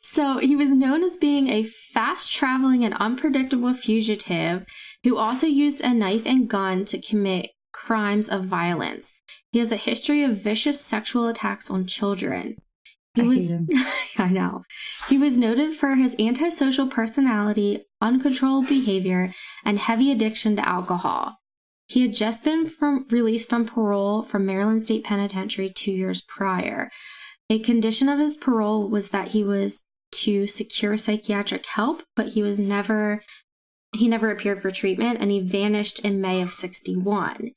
So 0.01 0.39
he 0.39 0.57
was 0.57 0.73
known 0.73 1.05
as 1.05 1.17
being 1.17 1.49
a 1.49 1.63
fast 1.63 2.33
traveling 2.33 2.85
and 2.85 2.95
unpredictable 2.95 3.73
fugitive 3.75 4.67
who 5.05 5.17
also 5.17 5.47
used 5.47 5.83
a 5.83 5.95
knife 5.95 6.27
and 6.27 6.49
gun 6.49 6.85
to 6.87 7.01
commit 7.01 7.51
crimes 7.73 8.29
of 8.29 8.45
violence. 8.45 9.13
He 9.53 9.61
has 9.61 9.73
a 9.73 9.77
history 9.77 10.25
of 10.25 10.37
vicious 10.37 10.81
sexual 10.81 11.29
attacks 11.29 11.71
on 11.71 11.87
children. 11.87 12.57
He 13.15 13.23
I 13.23 13.25
was. 13.25 13.59
I 14.19 14.29
know. 14.29 14.65
He 15.09 15.19
was 15.19 15.39
noted 15.39 15.75
for 15.75 15.95
his 15.95 16.17
antisocial 16.19 16.87
personality, 16.87 17.83
uncontrolled 18.01 18.69
behavior, 18.69 19.33
and 19.65 19.79
heavy 19.79 20.13
addiction 20.13 20.57
to 20.57 20.69
alcohol. 20.69 21.40
He 21.91 22.03
had 22.03 22.15
just 22.15 22.45
been 22.45 22.67
from 22.67 23.05
released 23.11 23.49
from 23.49 23.67
parole 23.67 24.23
from 24.23 24.47
Maryland 24.47 24.81
State 24.83 25.03
Penitentiary 25.03 25.69
2 25.69 25.91
years 25.91 26.23
prior. 26.23 26.89
A 27.51 27.59
condition 27.59 28.09
of 28.09 28.21
his 28.21 28.37
parole 28.37 28.89
was 28.89 29.11
that 29.11 29.29
he 29.29 29.43
was 29.43 29.83
to 30.13 30.47
secure 30.47 30.97
psychiatric 30.97 31.67
help, 31.67 32.05
but 32.15 32.29
he 32.29 32.45
was 32.45 32.61
never 32.61 33.25
he 33.93 34.07
never 34.07 34.31
appeared 34.31 34.63
for 34.63 34.71
treatment 34.71 35.19
and 35.21 35.33
he 35.33 35.41
vanished 35.41 35.99
in 36.05 36.21
May 36.21 36.41
of 36.41 36.53
61. 36.53 37.51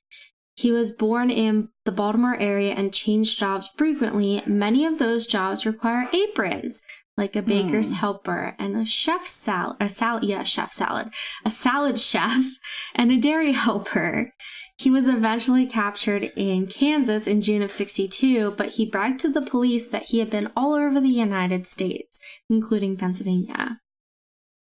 He 0.55 0.71
was 0.71 0.91
born 0.91 1.29
in 1.29 1.69
the 1.85 1.91
Baltimore 1.91 2.39
area 2.39 2.73
and 2.73 2.91
changed 2.91 3.37
jobs 3.37 3.69
frequently. 3.77 4.41
Many 4.47 4.83
of 4.83 4.97
those 4.97 5.27
jobs 5.27 5.63
require 5.63 6.09
aprons, 6.11 6.81
like 7.17 7.35
a 7.35 7.41
baker's 7.41 7.89
Hmm. 7.89 7.95
helper 7.95 8.55
and 8.57 8.75
a 8.75 8.85
chef 8.85 9.27
salad, 9.27 9.77
a 9.79 9.87
salad, 9.89 10.23
yeah, 10.23 10.43
chef 10.43 10.73
salad, 10.73 11.09
a 11.45 11.49
salad 11.49 11.99
chef, 11.99 12.43
and 12.95 13.11
a 13.11 13.17
dairy 13.17 13.51
helper. 13.51 14.31
He 14.77 14.89
was 14.89 15.07
eventually 15.07 15.67
captured 15.67 16.31
in 16.35 16.65
Kansas 16.65 17.27
in 17.27 17.41
June 17.41 17.61
of 17.61 17.69
62, 17.69 18.51
but 18.57 18.69
he 18.69 18.89
bragged 18.89 19.19
to 19.19 19.29
the 19.29 19.41
police 19.41 19.87
that 19.89 20.03
he 20.05 20.17
had 20.19 20.31
been 20.31 20.51
all 20.57 20.73
over 20.73 20.99
the 20.99 21.07
United 21.09 21.67
States, 21.67 22.19
including 22.49 22.97
Pennsylvania. 22.97 23.79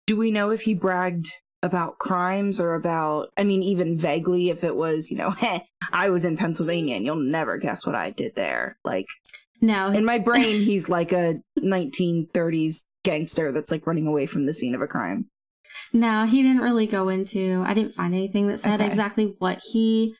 Do 0.07 0.15
we 0.15 0.31
know 0.31 0.49
if 0.51 0.61
he 0.61 0.73
bragged 0.73 1.27
about 1.61 1.97
crimes 1.99 2.59
or 2.61 2.73
about, 2.75 3.27
I 3.35 3.43
mean, 3.43 3.61
even 3.61 3.97
vaguely, 3.97 4.49
if 4.49 4.63
it 4.63 4.75
was, 4.75 5.11
you 5.11 5.17
know, 5.17 5.31
heh, 5.41 5.59
I 5.91 6.09
was 6.09 6.23
in 6.23 6.37
Pennsylvania 6.37 6.95
and 6.95 7.05
you'll 7.05 7.15
never 7.17 7.57
guess 7.57 7.85
what 7.85 7.95
I 7.95 8.11
did 8.11 8.35
there? 8.35 8.77
Like, 8.85 9.07
No, 9.59 9.87
in 9.89 10.05
my 10.05 10.19
brain, 10.19 10.61
he's 10.61 10.87
like 10.87 11.11
a 11.11 11.41
1930s 11.63 12.83
gangster 13.03 13.51
that's 13.51 13.71
like 13.71 13.87
running 13.87 14.07
away 14.07 14.25
from 14.25 14.45
the 14.45 14.53
scene 14.53 14.75
of 14.75 14.81
a 14.81 14.87
crime. 14.87 15.29
No, 15.93 16.25
he 16.25 16.41
didn't 16.41 16.61
really 16.61 16.87
go 16.87 17.09
into. 17.09 17.63
I 17.65 17.73
didn't 17.73 17.93
find 17.93 18.13
anything 18.13 18.47
that 18.47 18.59
said 18.59 18.75
Okay. 18.81 18.87
exactly 18.87 19.35
what 19.39 19.61
he 19.71 20.15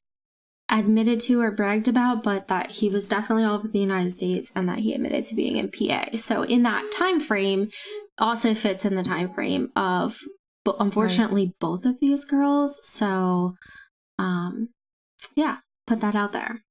admitted 0.70 1.20
to 1.22 1.42
or 1.42 1.52
bragged 1.52 1.88
about, 1.88 2.24
but 2.24 2.48
that 2.50 2.72
he 2.72 2.90
was 2.90 3.08
definitely 3.08 3.44
all 3.46 3.56
over 3.56 3.68
the 3.68 3.80
United 3.80 4.12
States 4.12 4.52
and 4.56 4.68
that 4.68 4.80
he 4.80 4.94
admitted 4.94 5.24
to 5.26 5.36
being 5.36 5.56
in 5.58 5.72
PA. 5.72 6.18
So 6.18 6.44
in 6.44 6.64
that 6.64 6.92
time 6.92 7.20
frame, 7.20 7.70
also 8.18 8.54
fits 8.54 8.84
in 8.84 8.96
the 8.96 9.04
time 9.04 9.30
frame 9.30 9.70
of, 9.76 10.18
but 10.66 10.76
unfortunately, 10.80 11.54
both 11.60 11.86
of 11.86 12.00
these 12.02 12.26
girls. 12.26 12.80
So, 12.84 13.56
um, 14.20 14.70
yeah, 15.36 15.58
put 15.86 16.02
that 16.02 16.16
out 16.16 16.34
there. 16.34 16.64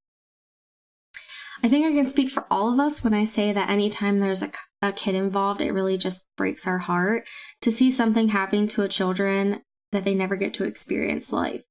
I 1.62 1.68
think 1.68 1.86
I 1.86 1.92
can 1.92 2.08
speak 2.08 2.30
for 2.30 2.46
all 2.50 2.72
of 2.72 2.78
us 2.78 3.02
when 3.02 3.14
I 3.14 3.24
say 3.24 3.52
that 3.52 3.70
anytime 3.70 4.18
there's 4.18 4.42
a, 4.42 4.50
a 4.82 4.92
kid 4.92 5.14
involved, 5.14 5.60
it 5.60 5.72
really 5.72 5.96
just 5.96 6.28
breaks 6.36 6.66
our 6.66 6.78
heart 6.78 7.26
to 7.62 7.72
see 7.72 7.90
something 7.90 8.28
happening 8.28 8.68
to 8.68 8.82
a 8.82 8.88
children 8.88 9.62
that 9.92 10.04
they 10.04 10.14
never 10.14 10.36
get 10.36 10.52
to 10.54 10.64
experience 10.64 11.32
life. 11.32 11.62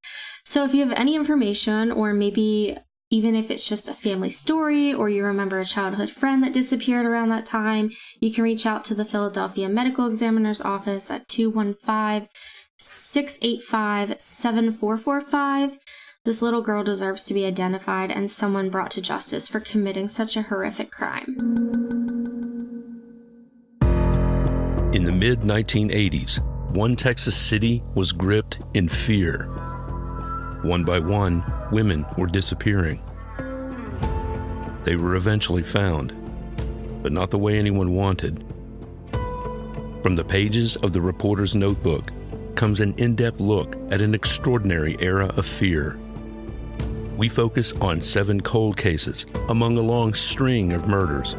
So 0.44 0.64
if 0.64 0.74
you 0.74 0.86
have 0.86 0.98
any 0.98 1.16
information 1.16 1.92
or 1.92 2.14
maybe 2.14 2.78
even 3.12 3.36
if 3.36 3.52
it's 3.52 3.68
just 3.68 3.88
a 3.88 3.94
family 3.94 4.30
story 4.30 4.94
or 4.94 5.10
you 5.10 5.24
remember 5.24 5.60
a 5.60 5.66
childhood 5.66 6.10
friend 6.10 6.44
that 6.44 6.54
disappeared 6.54 7.06
around 7.06 7.30
that 7.30 7.46
time, 7.46 7.92
you 8.20 8.34
can 8.34 8.44
reach 8.44 8.66
out 8.66 8.84
to 8.86 8.96
the 8.96 9.06
Philadelphia 9.06 9.70
Medical 9.70 10.08
Examiner's 10.08 10.62
Office 10.62 11.12
at 11.12 11.28
215 11.28 12.28
685 12.78 14.20
7445. 14.20 15.80
This 16.26 16.42
little 16.42 16.64
girl 16.64 16.84
deserves 16.84 17.24
to 17.26 17.36
be 17.36 17.46
identified 17.46 18.10
and 18.10 18.28
someone 18.28 18.72
brought 18.72 18.90
to 18.92 19.02
justice 19.02 19.48
for 19.48 19.60
committing 19.60 20.10
such 20.10 20.36
a 20.36 20.42
horrific 20.42 20.90
crime. 20.90 21.36
In 24.92 25.04
the 25.04 25.12
mid 25.12 25.42
1980s, 25.42 26.40
one 26.76 26.96
Texas 26.96 27.38
city 27.38 27.84
was 27.94 28.12
gripped 28.12 28.58
in 28.74 28.90
fear. 28.90 29.44
One 30.64 30.84
by 30.84 30.98
one, 30.98 31.44
women 31.72 32.08
were 32.18 32.26
disappearing. 32.26 33.04
They 34.82 34.96
were 34.96 35.16
eventually 35.16 35.62
found, 35.62 36.12
but 37.04 37.12
not 37.12 37.30
the 37.30 37.38
way 37.38 37.60
anyone 37.60 37.94
wanted. 37.94 38.44
From 40.02 40.16
the 40.16 40.26
pages 40.26 40.76
of 40.78 40.92
the 40.92 41.02
reporter's 41.02 41.54
notebook 41.54 42.12
comes 42.56 42.80
an 42.80 42.96
in 42.96 43.16
depth 43.16 43.40
look 43.40 43.76
at 43.92 44.02
an 44.02 44.16
extraordinary 44.16 44.98
era 45.00 45.28
of 45.38 45.46
fear. 45.46 46.00
We 47.18 47.30
focus 47.30 47.72
on 47.80 48.02
seven 48.02 48.42
cold 48.42 48.76
cases 48.76 49.26
among 49.48 49.78
a 49.78 49.82
long 49.82 50.14
string 50.14 50.74
of 50.74 50.86
murders, 50.86 51.34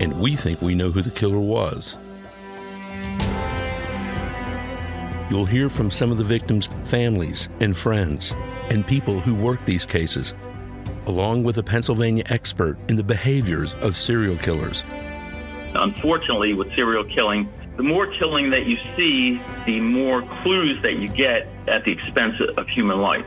and 0.00 0.18
we 0.18 0.34
think 0.34 0.62
we 0.62 0.74
know 0.74 0.90
who 0.90 1.02
the 1.02 1.10
killer 1.10 1.38
was. 1.38 1.98
You'll 5.30 5.44
hear 5.44 5.68
from 5.68 5.90
some 5.90 6.10
of 6.10 6.16
the 6.16 6.24
victims' 6.24 6.68
families 6.84 7.50
and 7.60 7.76
friends 7.76 8.34
and 8.70 8.86
people 8.86 9.20
who 9.20 9.34
work 9.34 9.62
these 9.66 9.84
cases, 9.84 10.34
along 11.06 11.44
with 11.44 11.58
a 11.58 11.62
Pennsylvania 11.62 12.24
expert 12.30 12.78
in 12.88 12.96
the 12.96 13.04
behaviors 13.04 13.74
of 13.74 13.96
serial 13.96 14.36
killers. 14.36 14.84
Unfortunately, 15.74 16.54
with 16.54 16.74
serial 16.74 17.04
killing, 17.04 17.46
the 17.76 17.82
more 17.82 18.06
killing 18.06 18.50
that 18.50 18.64
you 18.64 18.78
see, 18.96 19.40
the 19.66 19.80
more 19.80 20.22
clues 20.42 20.80
that 20.82 20.94
you 20.94 21.08
get 21.08 21.46
at 21.68 21.84
the 21.84 21.92
expense 21.92 22.40
of 22.56 22.66
human 22.68 23.00
life. 23.00 23.26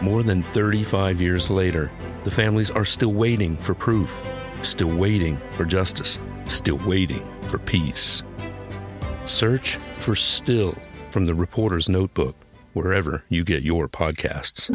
More 0.00 0.22
than 0.22 0.44
35 0.44 1.20
years 1.20 1.50
later, 1.50 1.90
the 2.22 2.30
families 2.30 2.70
are 2.70 2.84
still 2.84 3.12
waiting 3.12 3.56
for 3.56 3.74
proof, 3.74 4.22
still 4.62 4.94
waiting 4.96 5.40
for 5.56 5.64
justice, 5.64 6.20
still 6.46 6.78
waiting 6.86 7.28
for 7.48 7.58
peace. 7.58 8.22
Search 9.24 9.78
for 9.98 10.14
Still 10.14 10.76
from 11.10 11.26
the 11.26 11.34
Reporter's 11.34 11.88
Notebook, 11.88 12.36
wherever 12.74 13.24
you 13.28 13.42
get 13.42 13.62
your 13.62 13.88
podcasts. 13.88 14.68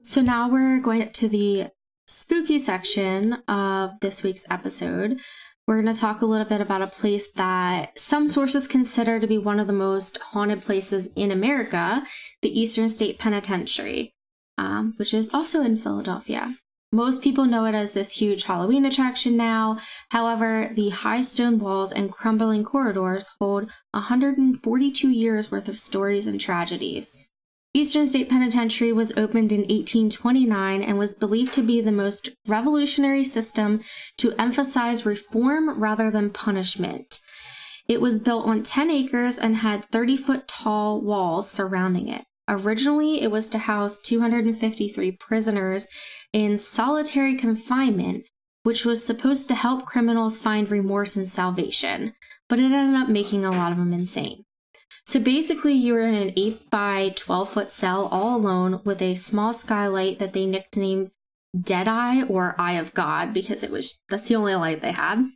So 0.00 0.22
now 0.22 0.48
we're 0.48 0.80
going 0.80 1.10
to 1.10 1.28
the 1.28 1.68
spooky 2.06 2.58
section 2.58 3.34
of 3.46 3.90
this 4.00 4.22
week's 4.22 4.46
episode. 4.48 5.18
We're 5.66 5.82
going 5.82 5.92
to 5.92 6.00
talk 6.00 6.22
a 6.22 6.26
little 6.26 6.46
bit 6.46 6.60
about 6.60 6.82
a 6.82 6.86
place 6.86 7.28
that 7.32 7.98
some 7.98 8.28
sources 8.28 8.68
consider 8.68 9.18
to 9.18 9.26
be 9.26 9.36
one 9.36 9.58
of 9.58 9.66
the 9.66 9.72
most 9.72 10.16
haunted 10.18 10.62
places 10.62 11.08
in 11.16 11.32
America, 11.32 12.04
the 12.40 12.60
Eastern 12.60 12.88
State 12.88 13.18
Penitentiary, 13.18 14.14
um, 14.56 14.94
which 14.96 15.12
is 15.12 15.34
also 15.34 15.62
in 15.62 15.76
Philadelphia. 15.76 16.54
Most 16.92 17.20
people 17.20 17.46
know 17.46 17.64
it 17.64 17.74
as 17.74 17.94
this 17.94 18.12
huge 18.12 18.44
Halloween 18.44 18.84
attraction 18.84 19.36
now. 19.36 19.80
However, 20.10 20.70
the 20.72 20.90
high 20.90 21.22
stone 21.22 21.58
walls 21.58 21.92
and 21.92 22.12
crumbling 22.12 22.62
corridors 22.62 23.30
hold 23.40 23.68
142 23.90 25.08
years 25.08 25.50
worth 25.50 25.68
of 25.68 25.80
stories 25.80 26.28
and 26.28 26.40
tragedies. 26.40 27.28
Eastern 27.76 28.06
State 28.06 28.30
Penitentiary 28.30 28.90
was 28.90 29.12
opened 29.18 29.52
in 29.52 29.58
1829 29.58 30.82
and 30.82 30.96
was 30.96 31.14
believed 31.14 31.52
to 31.52 31.62
be 31.62 31.82
the 31.82 31.92
most 31.92 32.30
revolutionary 32.48 33.22
system 33.22 33.82
to 34.16 34.32
emphasize 34.40 35.04
reform 35.04 35.78
rather 35.78 36.10
than 36.10 36.30
punishment. 36.30 37.20
It 37.86 38.00
was 38.00 38.18
built 38.18 38.46
on 38.46 38.62
10 38.62 38.90
acres 38.90 39.38
and 39.38 39.56
had 39.56 39.84
30 39.84 40.16
foot 40.16 40.48
tall 40.48 41.02
walls 41.02 41.50
surrounding 41.50 42.08
it. 42.08 42.24
Originally, 42.48 43.20
it 43.20 43.30
was 43.30 43.50
to 43.50 43.58
house 43.58 43.98
253 43.98 45.12
prisoners 45.12 45.86
in 46.32 46.56
solitary 46.56 47.36
confinement, 47.36 48.24
which 48.62 48.86
was 48.86 49.04
supposed 49.04 49.48
to 49.48 49.54
help 49.54 49.84
criminals 49.84 50.38
find 50.38 50.70
remorse 50.70 51.14
and 51.14 51.28
salvation, 51.28 52.14
but 52.48 52.58
it 52.58 52.72
ended 52.72 52.98
up 52.98 53.10
making 53.10 53.44
a 53.44 53.50
lot 53.50 53.70
of 53.70 53.76
them 53.76 53.92
insane. 53.92 54.45
So 55.06 55.20
basically, 55.20 55.74
you 55.74 55.94
were 55.94 56.06
in 56.06 56.14
an 56.14 56.32
8 56.36 56.70
by 56.70 57.12
12 57.14 57.48
foot 57.48 57.70
cell 57.70 58.08
all 58.10 58.36
alone 58.36 58.80
with 58.84 59.00
a 59.00 59.14
small 59.14 59.52
skylight 59.52 60.18
that 60.18 60.32
they 60.32 60.46
nicknamed 60.46 61.12
Deadeye 61.58 62.22
or 62.24 62.54
Eye 62.58 62.74
of 62.74 62.92
God 62.92 63.32
because 63.32 63.62
it 63.62 63.70
was 63.70 64.00
that's 64.08 64.28
the 64.28 64.34
only 64.34 64.54
light 64.56 64.82
they 64.82 64.92
had. 64.92 65.26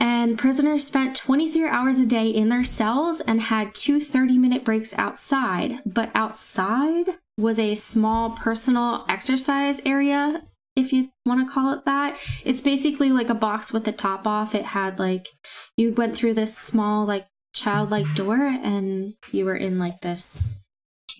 And 0.00 0.38
prisoners 0.38 0.86
spent 0.86 1.14
23 1.14 1.68
hours 1.68 1.98
a 1.98 2.06
day 2.06 2.28
in 2.28 2.48
their 2.48 2.64
cells 2.64 3.20
and 3.20 3.40
had 3.40 3.74
two 3.74 4.00
30 4.00 4.38
minute 4.38 4.64
breaks 4.64 4.94
outside. 4.98 5.80
But 5.86 6.10
outside 6.14 7.18
was 7.38 7.58
a 7.58 7.74
small 7.74 8.30
personal 8.30 9.04
exercise 9.08 9.80
area, 9.84 10.42
if 10.74 10.92
you 10.92 11.10
want 11.26 11.46
to 11.46 11.52
call 11.52 11.72
it 11.72 11.84
that. 11.84 12.18
It's 12.44 12.62
basically 12.62 13.10
like 13.10 13.28
a 13.28 13.34
box 13.34 13.72
with 13.72 13.84
the 13.84 13.92
top 13.92 14.26
off. 14.26 14.54
It 14.54 14.64
had 14.64 14.98
like, 14.98 15.28
you 15.76 15.92
went 15.92 16.16
through 16.16 16.34
this 16.34 16.56
small, 16.56 17.04
like, 17.04 17.26
childlike 17.52 18.06
door 18.14 18.36
and 18.36 19.14
you 19.32 19.44
were 19.44 19.56
in 19.56 19.78
like 19.78 20.00
this, 20.00 20.66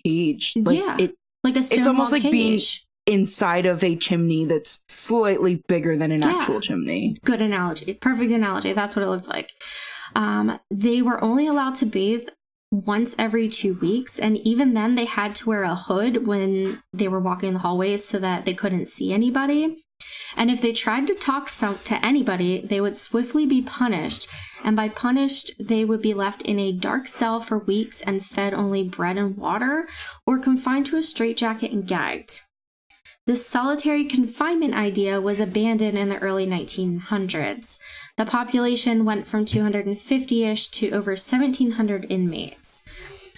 Cage. 0.03 0.53
Like, 0.55 0.77
Yeah. 0.79 0.97
It, 0.99 1.15
like 1.43 1.55
a 1.55 1.59
It's 1.59 1.87
almost 1.87 2.11
like 2.11 2.23
being- 2.23 2.59
inside 3.07 3.65
of 3.65 3.83
a 3.83 3.95
chimney 3.95 4.45
that's 4.45 4.83
slightly 4.87 5.55
bigger 5.67 5.97
than 5.97 6.11
an 6.11 6.21
Yeah. 6.21 6.35
actual 6.37 6.61
chimney. 6.61 7.17
good 7.25 7.41
analogy 7.41 7.95
perfect 7.95 8.31
analogy 8.31 8.73
that's 8.73 8.95
what 8.95 9.01
it 9.03 9.07
looks 9.09 9.27
like 9.27 9.49
um, 10.15 10.59
they 10.69 11.01
were 11.01 11.21
only 11.23 11.47
allowed 11.47 11.73
to 11.75 11.85
bathe 11.87 12.27
once 12.71 13.15
every 13.17 13.49
two 13.49 13.73
weeks 13.81 14.19
and 14.19 14.37
even 14.37 14.75
then 14.75 14.93
they 14.95 15.05
had 15.05 15.35
to 15.37 15.49
wear 15.49 15.63
a 15.63 15.73
hood 15.75 16.27
when 16.27 16.79
they 16.93 17.07
were 17.07 17.19
walking 17.19 17.53
the 17.53 17.59
hallways 17.59 18.05
so 18.05 18.19
that 18.19 18.45
they 18.45 18.53
couldn't 18.53 18.85
see 18.87 19.11
anybody 19.11 19.77
and 20.35 20.49
if 20.49 20.61
they 20.61 20.73
tried 20.73 21.07
to 21.07 21.13
talk 21.13 21.49
to 21.49 22.05
anybody 22.05 22.61
they 22.61 22.81
would 22.81 22.97
swiftly 22.97 23.45
be 23.45 23.61
punished 23.61 24.27
and 24.63 24.75
by 24.75 24.87
punished 24.87 25.51
they 25.59 25.83
would 25.85 26.01
be 26.01 26.13
left 26.13 26.41
in 26.43 26.59
a 26.59 26.71
dark 26.71 27.07
cell 27.07 27.39
for 27.39 27.57
weeks 27.57 28.01
and 28.01 28.25
fed 28.25 28.53
only 28.53 28.83
bread 28.83 29.17
and 29.17 29.37
water 29.37 29.87
or 30.25 30.39
confined 30.39 30.85
to 30.85 30.97
a 30.97 31.03
straitjacket 31.03 31.71
and 31.71 31.87
gagged 31.87 32.41
this 33.27 33.45
solitary 33.45 34.05
confinement 34.05 34.73
idea 34.73 35.21
was 35.21 35.39
abandoned 35.39 35.95
in 35.95 36.09
the 36.09 36.17
early 36.19 36.47
1900s. 36.47 37.79
The 38.17 38.25
population 38.25 39.05
went 39.05 39.27
from 39.27 39.45
250 39.45 40.43
ish 40.43 40.69
to 40.71 40.89
over 40.89 41.11
1,700 41.11 42.07
inmates. 42.09 42.83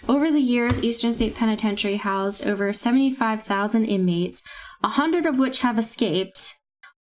Over 0.08 0.32
the 0.32 0.39
years, 0.39 0.82
Eastern 0.82 1.13
State 1.13 1.36
Penitentiary 1.36 1.97
housed 1.97 2.45
over 2.47 2.71
75,000 2.71 3.86
inmates, 3.86 4.41
a 4.82 4.89
hundred 4.89 5.25
of 5.25 5.38
which 5.38 5.60
have 5.60 5.77
escaped. 5.77 6.56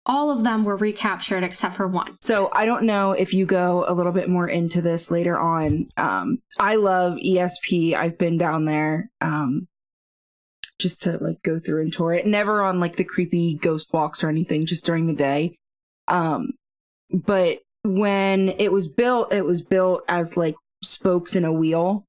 All 0.06 0.32
of 0.32 0.44
them 0.44 0.64
were 0.64 0.76
recaptured 0.78 1.44
except 1.44 1.76
for 1.76 1.88
one. 1.88 2.18
So 2.22 2.50
I 2.54 2.66
don't 2.66 2.86
know 2.86 3.12
if 3.12 3.34
you 3.36 3.46
go 3.46 3.86
a 3.88 3.94
little 3.94 4.12
bit 4.12 4.30
more 4.30 4.48
into 4.48 4.82
this 4.82 5.12
later 5.12 5.38
on. 5.38 5.90
Um, 5.96 6.40
I 6.60 6.76
love 6.78 7.18
ESP. 7.18 7.94
I've 7.96 8.18
been 8.18 8.38
down 8.40 8.66
there 8.66 9.12
um, 9.22 9.68
just 10.80 11.04
to 11.04 11.18
like 11.24 11.44
go 11.44 11.60
through 11.60 11.82
and 11.84 11.94
tour 11.94 12.14
it. 12.14 12.26
Never 12.26 12.64
on 12.64 12.80
like 12.80 12.96
the 12.96 13.04
creepy 13.04 13.54
ghost 13.54 13.94
walks 13.94 14.24
or 14.24 14.30
anything, 14.30 14.66
just 14.66 14.86
during 14.86 15.06
the 15.06 15.14
day. 15.14 15.56
Um, 16.08 16.54
but 17.14 17.60
when 17.84 18.50
it 18.50 18.72
was 18.72 18.88
built, 18.88 19.32
it 19.32 19.46
was 19.46 19.62
built 19.62 20.04
as 20.08 20.36
like 20.36 20.56
spokes 20.84 21.36
in 21.36 21.46
a 21.46 21.54
wheel. 21.54 22.06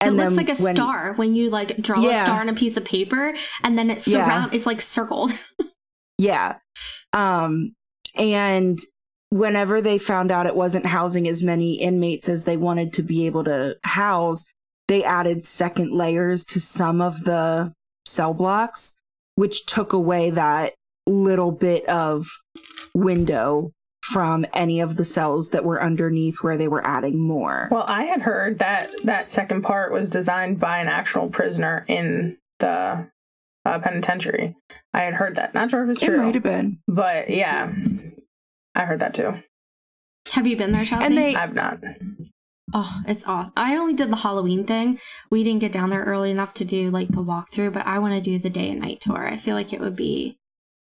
it 0.00 0.10
looks 0.10 0.36
like 0.36 0.48
a 0.48 0.54
when- 0.62 0.76
star 0.76 1.14
when 1.14 1.34
you 1.34 1.50
like 1.50 1.76
draw 1.78 2.04
a 2.08 2.14
star 2.20 2.40
on 2.40 2.48
a 2.48 2.54
piece 2.54 2.76
of 2.76 2.84
paper 2.84 3.34
and 3.64 3.76
then 3.76 3.90
it's 3.90 4.06
Yeah. 4.06 4.24
surround 4.24 4.54
it's 4.54 4.66
like 4.66 4.80
circled. 4.80 5.32
Yeah. 6.18 6.54
Um, 7.16 7.74
and 8.14 8.78
whenever 9.30 9.80
they 9.80 9.98
found 9.98 10.30
out 10.30 10.46
it 10.46 10.54
wasn't 10.54 10.86
housing 10.86 11.26
as 11.26 11.42
many 11.42 11.74
inmates 11.74 12.28
as 12.28 12.44
they 12.44 12.56
wanted 12.56 12.92
to 12.92 13.02
be 13.02 13.26
able 13.26 13.44
to 13.44 13.76
house, 13.84 14.44
they 14.86 15.02
added 15.02 15.46
second 15.46 15.92
layers 15.92 16.44
to 16.44 16.60
some 16.60 17.00
of 17.00 17.24
the 17.24 17.72
cell 18.04 18.34
blocks, 18.34 18.94
which 19.34 19.64
took 19.66 19.92
away 19.92 20.30
that 20.30 20.74
little 21.06 21.52
bit 21.52 21.86
of 21.88 22.28
window 22.94 23.72
from 24.02 24.46
any 24.52 24.78
of 24.78 24.96
the 24.96 25.04
cells 25.04 25.50
that 25.50 25.64
were 25.64 25.82
underneath 25.82 26.42
where 26.42 26.56
they 26.56 26.68
were 26.68 26.86
adding 26.86 27.18
more. 27.18 27.68
Well, 27.72 27.84
I 27.88 28.04
had 28.04 28.22
heard 28.22 28.58
that 28.60 28.90
that 29.04 29.30
second 29.30 29.62
part 29.62 29.90
was 29.90 30.08
designed 30.08 30.60
by 30.60 30.78
an 30.78 30.86
actual 30.86 31.28
prisoner 31.28 31.84
in 31.88 32.36
the 32.58 33.08
uh, 33.66 33.78
penitentiary. 33.80 34.54
I 34.94 35.00
had 35.02 35.14
heard 35.14 35.36
that. 35.36 35.52
Not 35.54 35.70
sure 35.70 35.84
if 35.84 35.90
it's 35.90 36.02
it 36.02 36.06
true, 36.06 36.18
might 36.18 36.34
have 36.34 36.42
been. 36.42 36.78
but 36.88 37.28
yeah, 37.30 37.72
I 38.74 38.84
heard 38.84 39.00
that 39.00 39.14
too. 39.14 39.34
Have 40.32 40.46
you 40.46 40.56
been 40.56 40.72
there, 40.72 40.84
Chelsea? 40.84 41.04
And 41.06 41.16
they 41.16 41.34
I've 41.34 41.54
not. 41.54 41.78
Oh, 42.74 43.00
it's 43.06 43.26
awesome. 43.28 43.52
I 43.56 43.76
only 43.76 43.94
did 43.94 44.10
the 44.10 44.16
Halloween 44.16 44.64
thing. 44.64 44.98
We 45.30 45.44
didn't 45.44 45.60
get 45.60 45.70
down 45.72 45.90
there 45.90 46.02
early 46.02 46.30
enough 46.32 46.52
to 46.54 46.64
do 46.64 46.90
like 46.90 47.08
the 47.08 47.22
walkthrough, 47.22 47.72
but 47.72 47.86
I 47.86 47.98
want 48.00 48.14
to 48.14 48.20
do 48.20 48.38
the 48.38 48.50
day 48.50 48.70
and 48.70 48.80
night 48.80 49.00
tour. 49.00 49.24
I 49.26 49.36
feel 49.36 49.54
like 49.54 49.72
it 49.72 49.80
would 49.80 49.94
be 49.96 50.36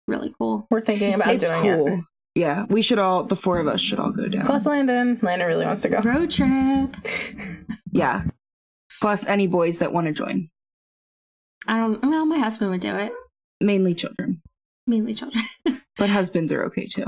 really 0.07 0.33
cool. 0.39 0.65
We're 0.71 0.81
thinking 0.81 1.11
Just- 1.11 1.21
about 1.21 1.35
it's 1.35 1.47
doing 1.49 1.61
cool. 1.61 1.87
it. 1.87 1.99
Yeah, 2.35 2.65
we 2.69 2.81
should 2.81 2.99
all 2.99 3.23
the 3.23 3.35
four 3.35 3.59
of 3.59 3.67
us 3.67 3.81
should 3.81 3.99
all 3.99 4.11
go 4.11 4.27
down. 4.27 4.45
Plus, 4.45 4.65
Landon. 4.65 5.19
Landon 5.21 5.47
really 5.47 5.65
wants 5.65 5.81
to 5.81 5.89
go. 5.89 5.99
Road 5.99 6.31
trip. 6.31 6.95
yeah. 7.91 8.23
Plus 9.01 9.25
any 9.27 9.47
boys 9.47 9.79
that 9.79 9.91
want 9.93 10.07
to 10.07 10.13
join. 10.13 10.49
I 11.67 11.77
don't, 11.77 12.01
well, 12.01 12.25
my 12.25 12.37
husband 12.37 12.71
would 12.71 12.81
do 12.81 12.95
it. 12.95 13.11
Mainly 13.61 13.93
children. 13.93 14.41
Mainly 14.87 15.13
children. 15.13 15.43
But 15.99 16.09
husbands 16.09 16.53
are 16.53 16.63
okay 16.63 16.87
too. 16.87 17.07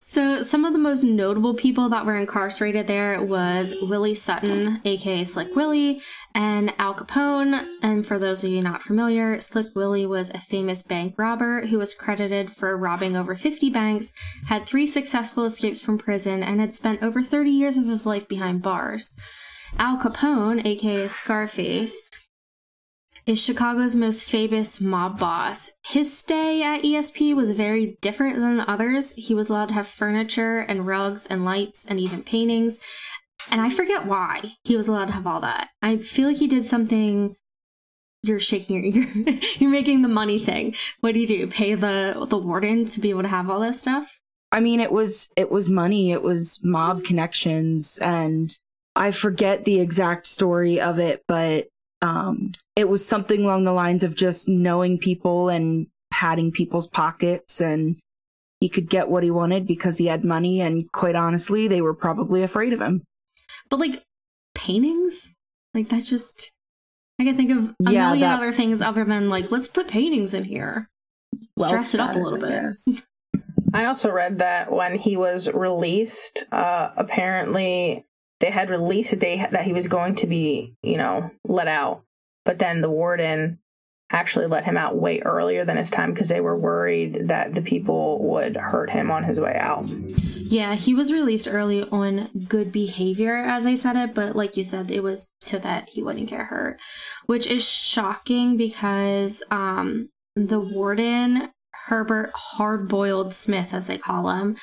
So, 0.00 0.42
some 0.42 0.64
of 0.64 0.72
the 0.72 0.80
most 0.80 1.04
notable 1.04 1.54
people 1.54 1.88
that 1.90 2.04
were 2.04 2.16
incarcerated 2.16 2.88
there 2.88 3.22
was 3.22 3.72
Willie 3.82 4.16
Sutton, 4.16 4.80
aka 4.84 5.22
Slick 5.22 5.54
Willie, 5.54 6.02
and 6.34 6.74
Al 6.80 6.92
Capone. 6.92 7.68
And 7.82 8.04
for 8.04 8.18
those 8.18 8.42
of 8.42 8.50
you 8.50 8.62
not 8.62 8.82
familiar, 8.82 9.40
Slick 9.40 9.68
Willie 9.76 10.06
was 10.06 10.30
a 10.30 10.40
famous 10.40 10.82
bank 10.82 11.14
robber 11.16 11.66
who 11.66 11.78
was 11.78 11.94
credited 11.94 12.50
for 12.50 12.76
robbing 12.76 13.16
over 13.16 13.36
50 13.36 13.70
banks, 13.70 14.10
had 14.46 14.66
three 14.66 14.88
successful 14.88 15.44
escapes 15.44 15.80
from 15.80 15.96
prison, 15.96 16.42
and 16.42 16.58
had 16.58 16.74
spent 16.74 17.04
over 17.04 17.22
30 17.22 17.50
years 17.50 17.76
of 17.76 17.86
his 17.86 18.06
life 18.06 18.26
behind 18.26 18.60
bars. 18.60 19.14
Al 19.78 19.98
Capone, 19.98 20.66
aka 20.66 21.06
Scarface, 21.06 22.02
is 23.26 23.42
Chicago's 23.42 23.96
most 23.96 24.24
famous 24.24 24.80
mob 24.80 25.18
boss. 25.18 25.72
His 25.86 26.16
stay 26.16 26.62
at 26.62 26.82
ESP 26.82 27.34
was 27.34 27.52
very 27.52 27.98
different 28.00 28.36
than 28.36 28.56
the 28.56 28.70
others. 28.70 29.12
He 29.12 29.34
was 29.34 29.50
allowed 29.50 29.68
to 29.68 29.74
have 29.74 29.86
furniture 29.86 30.60
and 30.60 30.86
rugs 30.86 31.26
and 31.26 31.44
lights 31.44 31.84
and 31.86 32.00
even 32.00 32.22
paintings. 32.22 32.80
And 33.50 33.60
I 33.60 33.70
forget 33.70 34.06
why 34.06 34.56
he 34.64 34.76
was 34.76 34.88
allowed 34.88 35.06
to 35.06 35.12
have 35.12 35.26
all 35.26 35.40
that. 35.40 35.70
I 35.82 35.96
feel 35.96 36.28
like 36.28 36.38
he 36.38 36.46
did 36.46 36.64
something. 36.64 37.36
You're 38.22 38.40
shaking 38.40 38.84
your 38.84 39.04
you're, 39.04 39.38
you're 39.58 39.70
making 39.70 40.02
the 40.02 40.08
money 40.08 40.38
thing. 40.38 40.74
What 41.00 41.14
do 41.14 41.20
you 41.20 41.26
do? 41.26 41.46
Pay 41.46 41.74
the 41.74 42.26
the 42.28 42.38
warden 42.38 42.84
to 42.86 43.00
be 43.00 43.10
able 43.10 43.22
to 43.22 43.28
have 43.28 43.48
all 43.48 43.60
this 43.60 43.80
stuff? 43.80 44.20
I 44.52 44.60
mean, 44.60 44.80
it 44.80 44.92
was 44.92 45.28
it 45.36 45.50
was 45.50 45.68
money, 45.68 46.12
it 46.12 46.22
was 46.22 46.58
mob 46.62 47.04
connections, 47.04 47.98
and 47.98 48.54
I 48.96 49.10
forget 49.12 49.64
the 49.64 49.80
exact 49.80 50.26
story 50.26 50.80
of 50.80 50.98
it, 50.98 51.24
but 51.26 51.68
um, 52.02 52.52
it 52.76 52.88
was 52.88 53.06
something 53.06 53.44
along 53.44 53.64
the 53.64 53.72
lines 53.72 54.02
of 54.02 54.14
just 54.16 54.48
knowing 54.48 54.98
people 54.98 55.48
and 55.48 55.86
padding 56.10 56.50
people's 56.52 56.88
pockets, 56.88 57.60
and 57.60 57.98
he 58.60 58.68
could 58.68 58.88
get 58.90 59.08
what 59.08 59.22
he 59.22 59.30
wanted 59.30 59.66
because 59.66 59.98
he 59.98 60.06
had 60.06 60.24
money, 60.24 60.60
and 60.60 60.90
quite 60.92 61.14
honestly, 61.16 61.68
they 61.68 61.80
were 61.80 61.94
probably 61.94 62.42
afraid 62.42 62.72
of 62.72 62.80
him. 62.80 63.02
But 63.68 63.80
like 63.80 64.02
paintings, 64.54 65.34
like 65.74 65.88
that's 65.88 66.08
just. 66.08 66.52
I 67.20 67.24
can 67.24 67.36
think 67.36 67.50
of 67.50 67.74
a 67.86 67.92
Yeah, 67.92 68.06
million 68.08 68.20
that- 68.30 68.38
other 68.38 68.52
things 68.52 68.80
other 68.80 69.04
than 69.04 69.28
like 69.28 69.50
let's 69.50 69.68
put 69.68 69.88
paintings 69.88 70.32
in 70.32 70.44
here. 70.44 70.88
Wealth 71.56 71.72
Dress 71.72 71.94
it 71.94 72.00
up 72.00 72.16
a 72.16 72.18
little 72.18 72.44
I 72.44 72.48
bit. 72.48 72.62
guess. 72.62 72.88
I 73.74 73.84
also 73.84 74.10
read 74.10 74.38
that 74.38 74.72
when 74.72 74.98
he 74.98 75.16
was 75.16 75.48
released, 75.52 76.44
uh, 76.50 76.90
apparently 76.96 78.04
they 78.40 78.50
had 78.50 78.70
released 78.70 79.12
a 79.12 79.16
day 79.16 79.46
that 79.50 79.64
he 79.64 79.72
was 79.72 79.86
going 79.86 80.16
to 80.16 80.26
be, 80.26 80.74
you 80.82 80.96
know, 80.96 81.30
let 81.44 81.68
out. 81.68 82.02
But 82.44 82.58
then 82.58 82.80
the 82.80 82.90
warden 82.90 83.58
actually 84.10 84.46
let 84.46 84.64
him 84.64 84.76
out 84.76 84.96
way 84.96 85.20
earlier 85.20 85.64
than 85.64 85.76
his 85.76 85.90
time 85.90 86.12
because 86.12 86.28
they 86.28 86.40
were 86.40 86.58
worried 86.58 87.28
that 87.28 87.54
the 87.54 87.62
people 87.62 88.18
would 88.30 88.56
hurt 88.56 88.90
him 88.90 89.10
on 89.10 89.22
his 89.22 89.38
way 89.38 89.54
out. 89.54 89.88
Yeah, 89.88 90.74
he 90.74 90.94
was 90.94 91.12
released 91.12 91.46
early 91.48 91.84
on 91.90 92.28
good 92.48 92.72
behavior, 92.72 93.36
as 93.36 93.66
I 93.66 93.76
said 93.76 93.94
it, 93.94 94.14
but 94.14 94.34
like 94.34 94.56
you 94.56 94.64
said, 94.64 94.90
it 94.90 95.02
was 95.02 95.30
so 95.40 95.58
that 95.58 95.90
he 95.90 96.02
wouldn't 96.02 96.28
get 96.28 96.46
hurt, 96.46 96.80
which 97.26 97.46
is 97.46 97.68
shocking 97.68 98.56
because 98.56 99.44
um, 99.52 100.08
the 100.34 100.58
warden, 100.58 101.50
Herbert 101.86 102.32
Hardboiled 102.34 103.32
Smith, 103.32 103.72
as 103.72 103.86
they 103.86 103.98
call 103.98 104.28
him, 104.28 104.56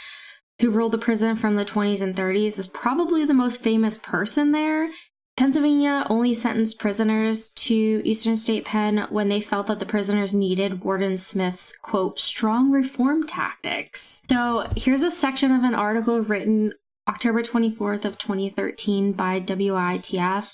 who 0.60 0.72
ruled 0.72 0.92
the 0.92 0.98
prison 0.98 1.36
from 1.36 1.56
the 1.56 1.66
20s 1.66 2.02
and 2.02 2.16
30s, 2.16 2.60
is 2.60 2.68
probably 2.68 3.26
the 3.26 3.34
most 3.34 3.62
famous 3.62 3.98
person 3.98 4.52
there. 4.52 4.90
Pennsylvania 5.38 6.06
only 6.10 6.34
sentenced 6.34 6.80
prisoners 6.80 7.52
to 7.52 8.02
Eastern 8.04 8.36
State 8.36 8.66
Pen 8.66 9.06
when 9.12 9.30
they 9.30 9.40
felt 9.40 9.68
that 9.68 9.80
the 9.80 9.86
prisoners 9.86 10.34
needed 10.34 10.84
Warden 10.84 11.16
Smith's 11.16 11.78
quote 11.78 12.20
strong 12.20 12.72
reform 12.72 13.26
tactics. 13.28 14.24
So 14.30 14.68
here's 14.76 15.04
a 15.04 15.12
section 15.12 15.52
of 15.52 15.64
an 15.64 15.76
article 15.76 16.22
written 16.24 16.74
October 17.08 17.44
24th 17.44 18.04
of 18.04 18.18
2013 18.18 19.14
by 19.14 19.40
WITF 19.40 20.54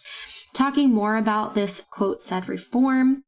talking 0.54 0.92
more 0.92 1.16
about 1.16 1.56
this 1.56 1.80
quote 1.90 2.22
said 2.22 2.50
reform. 2.50 3.24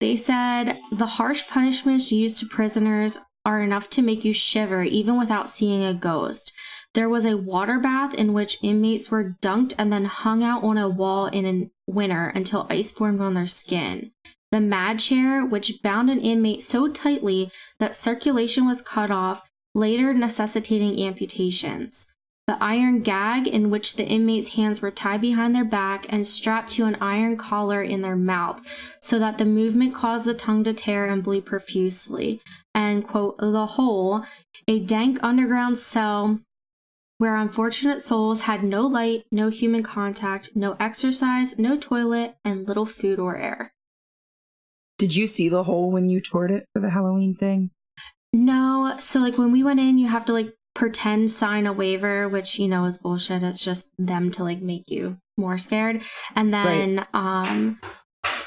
They 0.00 0.16
said 0.16 0.78
the 0.90 1.06
harsh 1.06 1.46
punishments 1.48 2.10
used 2.10 2.38
to 2.38 2.46
prisoners 2.46 3.18
are 3.48 3.62
enough 3.62 3.88
to 3.88 4.02
make 4.02 4.26
you 4.26 4.34
shiver 4.34 4.82
even 4.82 5.18
without 5.18 5.48
seeing 5.48 5.82
a 5.82 5.94
ghost. 5.94 6.52
There 6.92 7.08
was 7.08 7.24
a 7.24 7.38
water 7.38 7.78
bath 7.78 8.12
in 8.12 8.34
which 8.34 8.58
inmates 8.62 9.10
were 9.10 9.38
dunked 9.40 9.74
and 9.78 9.90
then 9.90 10.04
hung 10.04 10.44
out 10.44 10.62
on 10.62 10.76
a 10.76 10.86
wall 10.86 11.28
in 11.28 11.70
winter 11.86 12.26
until 12.26 12.66
ice 12.68 12.90
formed 12.90 13.22
on 13.22 13.32
their 13.32 13.46
skin. 13.46 14.12
The 14.52 14.60
mad 14.60 14.98
chair, 14.98 15.46
which 15.46 15.80
bound 15.82 16.10
an 16.10 16.20
inmate 16.20 16.60
so 16.60 16.88
tightly 16.88 17.50
that 17.78 17.96
circulation 17.96 18.66
was 18.66 18.82
cut 18.82 19.10
off, 19.10 19.48
later 19.74 20.12
necessitating 20.12 21.00
amputations. 21.00 22.12
The 22.48 22.56
iron 22.62 23.02
gag, 23.02 23.46
in 23.46 23.68
which 23.68 23.96
the 23.96 24.06
inmates' 24.06 24.54
hands 24.54 24.80
were 24.80 24.90
tied 24.90 25.20
behind 25.20 25.54
their 25.54 25.66
back 25.66 26.06
and 26.08 26.26
strapped 26.26 26.70
to 26.70 26.86
an 26.86 26.96
iron 26.98 27.36
collar 27.36 27.82
in 27.82 28.00
their 28.00 28.16
mouth, 28.16 28.62
so 29.02 29.18
that 29.18 29.36
the 29.36 29.44
movement 29.44 29.94
caused 29.94 30.24
the 30.24 30.32
tongue 30.32 30.64
to 30.64 30.72
tear 30.72 31.04
and 31.04 31.22
bleed 31.22 31.44
profusely. 31.44 32.40
And, 32.74 33.06
quote, 33.06 33.36
the 33.36 33.66
hole, 33.66 34.24
a 34.66 34.80
dank 34.80 35.18
underground 35.22 35.76
cell 35.76 36.40
where 37.18 37.36
unfortunate 37.36 38.00
souls 38.00 38.42
had 38.42 38.64
no 38.64 38.86
light, 38.86 39.26
no 39.30 39.50
human 39.50 39.82
contact, 39.82 40.52
no 40.54 40.74
exercise, 40.80 41.58
no 41.58 41.76
toilet, 41.76 42.36
and 42.46 42.66
little 42.66 42.86
food 42.86 43.18
or 43.18 43.36
air. 43.36 43.74
Did 44.96 45.14
you 45.14 45.26
see 45.26 45.50
the 45.50 45.64
hole 45.64 45.90
when 45.90 46.08
you 46.08 46.22
toured 46.22 46.50
it 46.50 46.64
for 46.72 46.80
the 46.80 46.90
Halloween 46.90 47.34
thing? 47.34 47.72
No, 48.32 48.94
so 48.98 49.20
like 49.20 49.36
when 49.36 49.52
we 49.52 49.62
went 49.62 49.80
in, 49.80 49.98
you 49.98 50.06
have 50.08 50.24
to 50.26 50.32
like 50.32 50.54
pretend 50.78 51.28
sign 51.28 51.66
a 51.66 51.72
waiver, 51.72 52.28
which 52.28 52.56
you 52.56 52.68
know 52.68 52.84
is 52.84 52.98
bullshit. 52.98 53.42
It's 53.42 53.62
just 53.62 53.92
them 53.98 54.30
to 54.30 54.44
like 54.44 54.62
make 54.62 54.88
you 54.88 55.18
more 55.36 55.58
scared. 55.58 56.02
And 56.36 56.54
then 56.54 57.04
um 57.12 57.80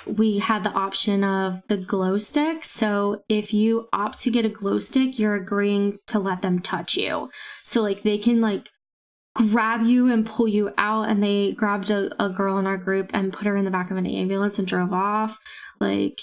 we 0.06 0.40
had 0.40 0.64
the 0.64 0.72
option 0.72 1.26
of 1.26 1.62
the 1.68 1.76
glow 1.76 2.18
stick. 2.18 2.64
So 2.64 3.24
if 3.28 3.54
you 3.54 3.90
opt 3.92 4.22
to 4.22 4.32
get 4.32 4.46
a 4.46 4.50
glow 4.50 4.80
stick, 4.80 5.20
you're 5.20 5.36
agreeing 5.36 6.00
to 6.08 6.20
let 6.20 6.42
them 6.42 6.60
touch 6.60 6.96
you. 6.96 7.30
So 7.64 7.82
like 7.82 8.04
they 8.04 8.18
can 8.18 8.40
like 8.40 8.70
grab 9.36 9.84
you 9.84 10.10
and 10.10 10.26
pull 10.26 10.48
you 10.48 10.74
out 10.78 11.10
and 11.10 11.22
they 11.22 11.52
grabbed 11.52 11.90
a, 11.92 12.12
a 12.24 12.30
girl 12.30 12.58
in 12.58 12.66
our 12.66 12.78
group 12.78 13.12
and 13.14 13.34
put 13.34 13.46
her 13.46 13.58
in 13.58 13.66
the 13.66 13.72
back 13.72 13.92
of 13.92 13.98
an 13.98 14.08
ambulance 14.08 14.58
and 14.58 14.68
drove 14.68 14.92
off 14.92 15.40
like 15.80 16.20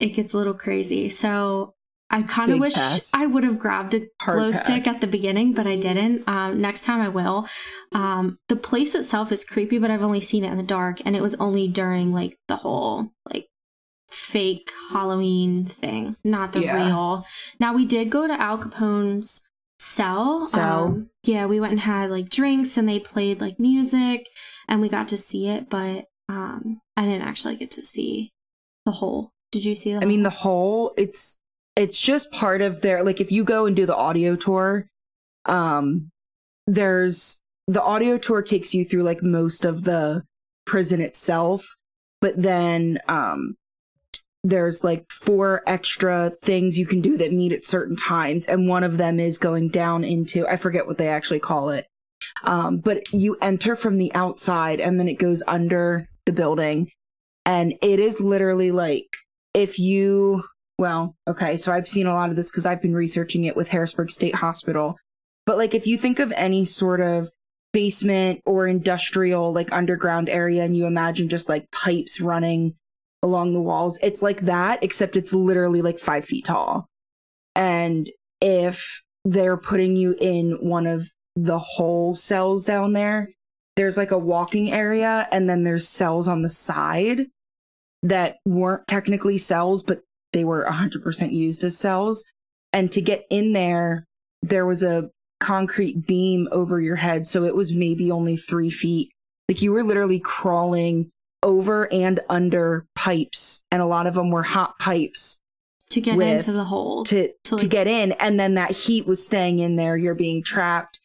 it 0.00 0.08
gets 0.08 0.32
a 0.32 0.38
little 0.38 0.54
crazy 0.54 1.10
so 1.10 1.73
i 2.10 2.22
kind 2.22 2.52
of 2.52 2.58
wish 2.60 2.74
pass. 2.74 3.10
i 3.14 3.26
would 3.26 3.44
have 3.44 3.58
grabbed 3.58 3.94
a 3.94 4.06
Hard 4.20 4.36
glow 4.38 4.52
stick 4.52 4.86
at 4.86 5.00
the 5.00 5.06
beginning 5.06 5.52
but 5.52 5.66
i 5.66 5.76
didn't 5.76 6.22
um, 6.28 6.60
next 6.60 6.84
time 6.84 7.00
i 7.00 7.08
will 7.08 7.48
um, 7.92 8.38
the 8.48 8.56
place 8.56 8.94
itself 8.94 9.32
is 9.32 9.44
creepy 9.44 9.78
but 9.78 9.90
i've 9.90 10.02
only 10.02 10.20
seen 10.20 10.44
it 10.44 10.50
in 10.50 10.56
the 10.56 10.62
dark 10.62 11.00
and 11.04 11.16
it 11.16 11.22
was 11.22 11.34
only 11.36 11.68
during 11.68 12.12
like 12.12 12.36
the 12.48 12.56
whole 12.56 13.10
like 13.32 13.46
fake 14.10 14.70
halloween 14.90 15.64
thing 15.64 16.16
not 16.22 16.52
the 16.52 16.60
Yeah. 16.62 16.76
real 16.76 17.24
now 17.58 17.74
we 17.74 17.84
did 17.84 18.10
go 18.10 18.26
to 18.26 18.40
al 18.40 18.58
capone's 18.58 19.46
cell 19.80 20.44
Cell. 20.46 20.84
um, 20.84 21.10
yeah 21.24 21.46
we 21.46 21.58
went 21.58 21.72
and 21.72 21.80
had 21.80 22.10
like 22.10 22.28
drinks 22.28 22.76
and 22.76 22.88
they 22.88 23.00
played 23.00 23.40
like 23.40 23.58
music 23.58 24.28
and 24.68 24.80
we 24.80 24.88
got 24.88 25.08
to 25.08 25.16
see 25.16 25.48
it 25.48 25.68
but 25.68 26.04
um 26.28 26.80
i 26.96 27.04
didn't 27.04 27.26
actually 27.26 27.56
get 27.56 27.70
to 27.72 27.82
see 27.82 28.32
the 28.86 28.92
whole 28.92 29.32
did 29.50 29.64
you 29.64 29.74
see 29.74 29.92
the 29.94 30.02
I 30.02 30.04
mean, 30.04 30.22
the 30.24 30.30
whole 30.30 30.92
it's 30.96 31.38
it's 31.76 32.00
just 32.00 32.30
part 32.30 32.62
of 32.62 32.80
their 32.80 33.02
like 33.02 33.20
if 33.20 33.32
you 33.32 33.44
go 33.44 33.66
and 33.66 33.74
do 33.74 33.86
the 33.86 33.96
audio 33.96 34.36
tour, 34.36 34.86
um, 35.46 36.10
there's 36.66 37.40
the 37.66 37.82
audio 37.82 38.18
tour 38.18 38.42
takes 38.42 38.74
you 38.74 38.84
through 38.84 39.02
like 39.02 39.22
most 39.22 39.64
of 39.64 39.84
the 39.84 40.22
prison 40.66 41.00
itself, 41.00 41.74
but 42.20 42.40
then 42.40 42.98
um 43.08 43.56
there's 44.44 44.84
like 44.84 45.10
four 45.10 45.62
extra 45.66 46.30
things 46.42 46.78
you 46.78 46.86
can 46.86 47.00
do 47.00 47.16
that 47.16 47.32
meet 47.32 47.50
at 47.50 47.64
certain 47.64 47.96
times 47.96 48.44
and 48.44 48.68
one 48.68 48.84
of 48.84 48.98
them 48.98 49.18
is 49.18 49.38
going 49.38 49.70
down 49.70 50.04
into 50.04 50.46
i 50.46 50.54
forget 50.54 50.86
what 50.86 50.98
they 50.98 51.08
actually 51.08 51.40
call 51.40 51.70
it 51.70 51.86
um, 52.44 52.78
but 52.78 53.10
you 53.12 53.36
enter 53.40 53.74
from 53.74 53.96
the 53.96 54.14
outside 54.14 54.80
and 54.80 55.00
then 55.00 55.08
it 55.08 55.18
goes 55.18 55.42
under 55.48 56.06
the 56.26 56.32
building 56.32 56.90
and 57.46 57.74
it 57.82 57.98
is 57.98 58.20
literally 58.20 58.70
like 58.70 59.06
if 59.54 59.78
you 59.78 60.44
well 60.84 61.16
okay 61.26 61.56
so 61.56 61.72
i've 61.72 61.88
seen 61.88 62.06
a 62.06 62.12
lot 62.12 62.28
of 62.28 62.36
this 62.36 62.50
because 62.50 62.66
i've 62.66 62.82
been 62.82 62.94
researching 62.94 63.44
it 63.44 63.56
with 63.56 63.68
harrisburg 63.68 64.10
state 64.10 64.34
hospital. 64.34 64.98
But 65.46 65.56
like 65.56 65.74
if 65.74 65.86
you 65.86 65.96
think 65.96 66.18
of 66.18 66.30
any 66.32 66.66
sort 66.66 67.00
of 67.00 67.30
basement 67.72 68.42
or 68.44 68.66
industrial 68.66 69.50
like 69.52 69.72
underground 69.72 70.28
area 70.28 70.62
and 70.62 70.76
you 70.76 70.86
imagine 70.86 71.30
just 71.30 71.48
like 71.48 71.70
pipes 71.70 72.20
running 72.20 72.74
along 73.22 73.54
the 73.54 73.60
walls 73.60 73.98
it's 74.02 74.20
like 74.20 74.42
that 74.42 74.82
except 74.82 75.16
it's 75.16 75.32
literally 75.32 75.80
like 75.80 75.98
five 75.98 76.26
feet 76.26 76.44
tall. 76.44 76.86
And 77.54 78.10
if 78.42 79.02
they're 79.24 79.56
putting 79.56 79.96
you 79.96 80.14
in 80.20 80.58
one 80.60 80.86
of 80.86 81.10
the 81.34 81.58
whole 81.58 82.14
cells 82.14 82.66
down 82.66 82.92
there 82.92 83.30
there's 83.76 83.96
like 83.96 84.10
a 84.10 84.18
walking 84.18 84.70
area 84.70 85.26
and 85.32 85.48
then 85.48 85.64
there's 85.64 85.88
cells 85.88 86.28
on 86.28 86.42
the 86.42 86.50
side 86.50 87.26
that 88.04 88.36
weren't 88.44 88.86
technically 88.86 89.38
cells, 89.38 89.82
but 89.82 90.02
they 90.34 90.44
were 90.44 90.66
100% 90.68 91.32
used 91.32 91.64
as 91.64 91.78
cells. 91.78 92.24
And 92.74 92.92
to 92.92 93.00
get 93.00 93.24
in 93.30 93.54
there, 93.54 94.04
there 94.42 94.66
was 94.66 94.82
a 94.82 95.08
concrete 95.40 96.06
beam 96.06 96.48
over 96.52 96.80
your 96.80 96.96
head. 96.96 97.26
So 97.26 97.44
it 97.44 97.54
was 97.54 97.72
maybe 97.72 98.10
only 98.10 98.36
three 98.36 98.70
feet. 98.70 99.10
Like 99.48 99.62
you 99.62 99.72
were 99.72 99.84
literally 99.84 100.20
crawling 100.20 101.10
over 101.42 101.90
and 101.92 102.20
under 102.28 102.86
pipes. 102.94 103.62
And 103.70 103.80
a 103.80 103.86
lot 103.86 104.06
of 104.06 104.14
them 104.14 104.30
were 104.30 104.42
hot 104.42 104.78
pipes 104.78 105.38
to 105.90 106.00
get 106.00 106.16
with- 106.16 106.28
into 106.28 106.52
the 106.52 106.64
hole 106.64 107.04
to, 107.06 107.30
to, 107.44 107.56
to 107.56 107.66
get 107.66 107.86
in. 107.86 108.12
And 108.12 108.38
then 108.38 108.54
that 108.54 108.72
heat 108.72 109.06
was 109.06 109.24
staying 109.24 109.60
in 109.60 109.76
there. 109.76 109.96
You're 109.96 110.14
being 110.14 110.42
trapped. 110.42 111.00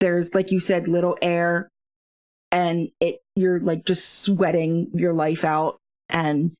There's, 0.00 0.34
like 0.34 0.50
you 0.50 0.60
said, 0.60 0.88
little 0.88 1.18
air 1.20 1.68
and 2.50 2.88
it, 3.00 3.20
you're 3.36 3.60
like 3.60 3.84
just 3.84 4.22
sweating 4.22 4.90
your 4.94 5.12
life 5.12 5.44
out. 5.44 5.76
And 6.08 6.52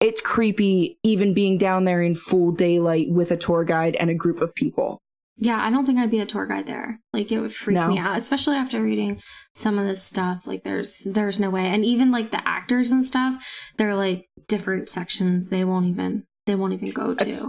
it's 0.00 0.20
creepy 0.20 0.98
even 1.02 1.34
being 1.34 1.58
down 1.58 1.84
there 1.84 2.02
in 2.02 2.14
full 2.14 2.52
daylight 2.52 3.10
with 3.10 3.30
a 3.30 3.36
tour 3.36 3.64
guide 3.64 3.94
and 3.96 4.10
a 4.10 4.14
group 4.14 4.40
of 4.40 4.54
people. 4.54 5.00
yeah 5.36 5.58
i 5.64 5.70
don't 5.70 5.84
think 5.86 5.98
i'd 5.98 6.10
be 6.10 6.20
a 6.20 6.26
tour 6.26 6.46
guide 6.46 6.66
there 6.66 7.00
like 7.12 7.30
it 7.32 7.40
would 7.40 7.54
freak 7.54 7.74
No. 7.74 7.88
me 7.88 7.98
out 7.98 8.16
especially 8.16 8.56
after 8.56 8.80
reading 8.82 9.20
some 9.54 9.78
of 9.78 9.86
this 9.86 10.02
stuff 10.02 10.46
like 10.46 10.62
there's 10.64 10.98
there's 11.04 11.40
no 11.40 11.50
way 11.50 11.66
and 11.66 11.84
even 11.84 12.10
like 12.12 12.30
the 12.30 12.46
actors 12.48 12.92
and 12.92 13.04
stuff 13.04 13.44
they're 13.76 13.94
like 13.96 14.24
different 14.48 14.88
sections 14.88 15.48
they 15.48 15.64
won't 15.64 15.86
even 15.86 16.24
they 16.46 16.54
won't 16.54 16.72
even 16.72 16.90
go 16.90 17.14
to 17.14 17.26
It's- 17.26 17.46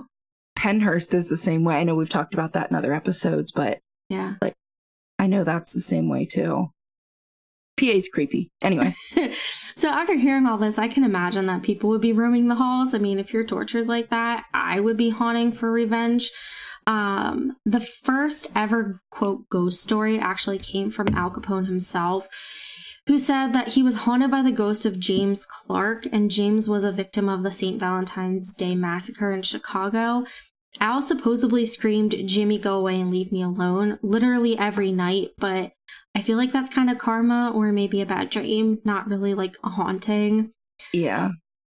Pennhurst 0.57 1.13
is 1.13 1.27
the 1.27 1.35
same 1.37 1.65
way. 1.65 1.75
I 1.75 1.83
know 1.83 1.95
we've 1.95 2.09
talked 2.09 2.33
about 2.33 2.53
that 2.53 2.69
in 2.71 2.77
other 2.77 2.93
episodes, 2.93 3.51
but 3.51 3.79
yeah 4.09 4.35
like 4.41 4.53
I 5.19 5.27
know 5.27 5.43
that's 5.43 5.73
the 5.73 5.81
same 5.81 6.07
way 6.09 6.25
too. 6.25 6.69
PA's 7.77 8.07
creepy. 8.07 8.51
Anyway, 8.61 8.95
so 9.75 9.89
after 9.89 10.15
hearing 10.15 10.45
all 10.45 10.57
this, 10.57 10.77
I 10.77 10.87
can 10.87 11.03
imagine 11.03 11.45
that 11.47 11.63
people 11.63 11.89
would 11.89 12.01
be 12.01 12.13
roaming 12.13 12.47
the 12.47 12.55
halls. 12.55 12.93
I 12.93 12.97
mean, 12.97 13.19
if 13.19 13.33
you're 13.33 13.45
tortured 13.45 13.87
like 13.87 14.09
that, 14.09 14.45
I 14.53 14.79
would 14.79 14.97
be 14.97 15.09
haunting 15.09 15.51
for 15.51 15.71
revenge. 15.71 16.31
Um, 16.87 17.57
the 17.65 17.79
first 17.79 18.51
ever 18.55 19.01
quote 19.09 19.49
ghost 19.49 19.81
story 19.81 20.19
actually 20.19 20.59
came 20.59 20.91
from 20.91 21.07
Al 21.15 21.31
Capone 21.31 21.65
himself, 21.65 22.27
who 23.07 23.17
said 23.17 23.53
that 23.53 23.69
he 23.69 23.83
was 23.83 23.97
haunted 23.97 24.31
by 24.31 24.41
the 24.41 24.51
ghost 24.51 24.85
of 24.85 24.99
James 24.99 25.45
Clark, 25.45 26.07
and 26.11 26.31
James 26.31 26.69
was 26.69 26.83
a 26.83 26.91
victim 26.91 27.27
of 27.27 27.43
the 27.43 27.51
St. 27.51 27.79
Valentine's 27.79 28.53
Day 28.53 28.75
massacre 28.75 29.31
in 29.31 29.41
Chicago. 29.41 30.25
Al 30.79 31.01
supposedly 31.01 31.65
screamed, 31.65 32.15
Jimmy, 32.25 32.59
go 32.59 32.77
away 32.77 32.99
and 32.99 33.11
leave 33.11 33.31
me 33.31 33.41
alone, 33.41 33.99
literally 34.01 34.57
every 34.57 34.91
night, 34.91 35.31
but 35.37 35.71
I 36.15 36.21
feel 36.21 36.37
like 36.37 36.51
that's 36.51 36.73
kind 36.73 36.89
of 36.89 36.97
karma 36.97 37.51
or 37.53 37.71
maybe 37.71 38.01
a 38.01 38.05
bad 38.05 38.29
dream, 38.29 38.79
not 38.83 39.07
really 39.07 39.33
like 39.33 39.57
a 39.63 39.69
haunting. 39.69 40.51
yeah. 40.93 41.31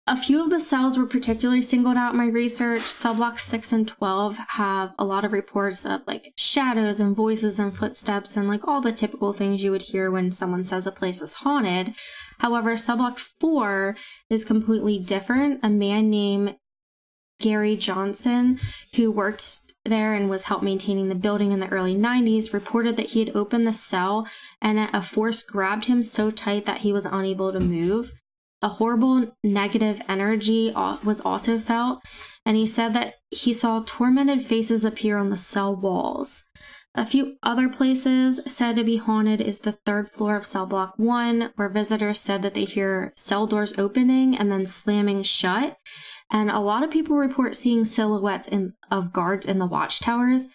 A 0.09 0.17
few 0.17 0.43
of 0.43 0.51
the 0.51 0.59
cells 0.59 0.99
were 0.99 1.07
particularly 1.07 1.63
singled 1.63 1.97
out 1.97 2.11
in 2.11 2.19
my 2.19 2.27
research. 2.27 2.83
Cell 2.83 3.15
blocks 3.15 3.45
6 3.45 3.73
and 3.73 3.87
12 3.87 4.37
have 4.49 4.93
a 4.99 5.05
lot 5.05 5.25
of 5.25 5.33
reports 5.33 5.87
of 5.87 6.05
like 6.09 6.33
shadows 6.37 6.99
and 6.99 7.15
voices 7.15 7.61
and 7.61 7.77
footsteps 7.79 8.37
and 8.37 8.49
like 8.49 8.67
all 8.67 8.81
the 8.81 8.91
typical 8.91 9.33
things 9.33 9.63
you 9.63 9.71
would 9.71 9.83
hear 9.83 10.11
when 10.11 10.33
someone 10.33 10.65
says 10.65 10.89
a 10.89 10.93
place 10.93 11.23
is 11.23 11.35
haunted. 11.35 11.95
However, 12.41 12.77
cell 12.77 12.97
block 12.97 13.21
4 13.21 13.97
is 14.29 14.45
completely 14.45 14.99
different. 14.99 15.61
A 15.63 15.71
man 15.71 16.11
named 16.11 16.57
Gary 17.43 17.77
Johnson, 17.77 18.59
who 18.95 19.11
worked 19.11 19.73
there 19.85 20.15
and 20.15 20.31
was 20.31 20.45
helped 20.45 20.65
maintaining 20.65 21.09
the 21.09 21.15
building 21.15 21.51
in 21.51 21.61
the 21.61 21.69
early 21.69 21.95
90s, 21.95 22.55
reported 22.55 22.97
that 22.97 23.11
he 23.11 23.19
had 23.19 23.37
opened 23.37 23.67
the 23.67 23.73
cell 23.73 24.27
and 24.61 24.79
a 24.79 25.03
force 25.03 25.43
grabbed 25.43 25.87
him 25.87 26.03
so 26.03 26.31
tight 26.31 26.65
that 26.65 26.79
he 26.79 26.93
was 26.93 27.05
unable 27.05 27.53
to 27.53 27.61
move. 27.61 28.13
A 28.63 28.69
horrible 28.69 29.37
negative 29.43 30.01
energy 30.09 30.73
was 31.05 31.21
also 31.21 31.59
felt, 31.59 32.01
and 32.47 32.57
he 32.57 32.67
said 32.67 32.95
that 32.95 33.15
he 33.31 33.53
saw 33.53 33.83
tormented 33.85 34.41
faces 34.41 34.85
appear 34.85 35.19
on 35.19 35.31
the 35.31 35.37
cell 35.37 35.75
walls. 35.75 36.45
A 36.95 37.07
few 37.07 37.39
other 37.43 37.69
places 37.71 38.41
said 38.47 38.77
to 38.77 38.85
be 38.85 38.99
haunted 38.99 39.41
is 39.41 39.61
the 39.61 39.73
third 39.73 40.11
floor 40.11 40.37
of 40.37 40.45
cell 40.45 40.67
block 40.67 40.93
one, 40.97 41.51
where 41.57 41.71
visitors 41.71 42.21
said 42.21 42.43
that 42.43 42.53
they 42.55 42.67
hear 42.67 43.13
cell 43.17 43.47
doors 43.47 43.77
opening 43.79 44.37
and 44.37 44.53
then 44.53 44.67
slamming 44.67 45.23
shut. 45.23 45.79
And 46.33 46.51
a 46.51 46.61
lot 46.61 46.83
of 46.83 46.91
people 46.91 47.17
report 47.17 47.55
seeing 47.55 47.85
silhouettes 47.85 48.49
in, 48.49 48.73
of 48.91 49.13
guards 49.13 49.47
in 49.47 49.59
the 49.59 49.67
watchtowers. 49.67 50.49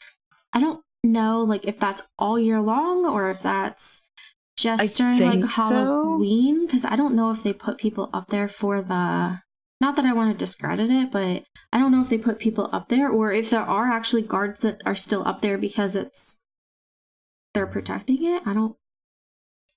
I 0.51 0.59
don't 0.59 0.81
know, 1.03 1.43
like 1.43 1.65
if 1.67 1.79
that's 1.79 2.01
all 2.17 2.39
year 2.39 2.59
long 2.59 3.05
or 3.05 3.29
if 3.29 3.43
that's 3.43 4.01
just 4.57 4.99
I 4.99 5.15
during 5.17 5.41
like. 5.41 5.49
Halloween. 5.51 6.65
Because 6.65 6.83
I 6.83 6.95
don't 6.95 7.15
know 7.15 7.29
if 7.29 7.43
they 7.43 7.53
put 7.53 7.77
people 7.77 8.09
up 8.11 8.27
there 8.27 8.47
for 8.47 8.81
the. 8.81 9.41
Not 9.79 9.95
that 9.95 10.05
I 10.05 10.13
want 10.13 10.31
to 10.31 10.37
discredit 10.37 10.89
it, 10.89 11.11
but 11.11 11.43
I 11.71 11.77
don't 11.77 11.91
know 11.91 12.01
if 12.01 12.09
they 12.09 12.17
put 12.17 12.39
people 12.39 12.67
up 12.71 12.89
there 12.89 13.09
or 13.09 13.31
if 13.31 13.51
there 13.51 13.61
are 13.61 13.85
actually 13.85 14.23
guards 14.23 14.59
that 14.61 14.81
are 14.87 14.95
still 14.95 15.27
up 15.27 15.41
there 15.41 15.59
because 15.59 15.95
it's 15.95 16.39
they're 17.53 17.67
protecting 17.67 18.23
it. 18.23 18.41
I 18.47 18.55
don't. 18.55 18.75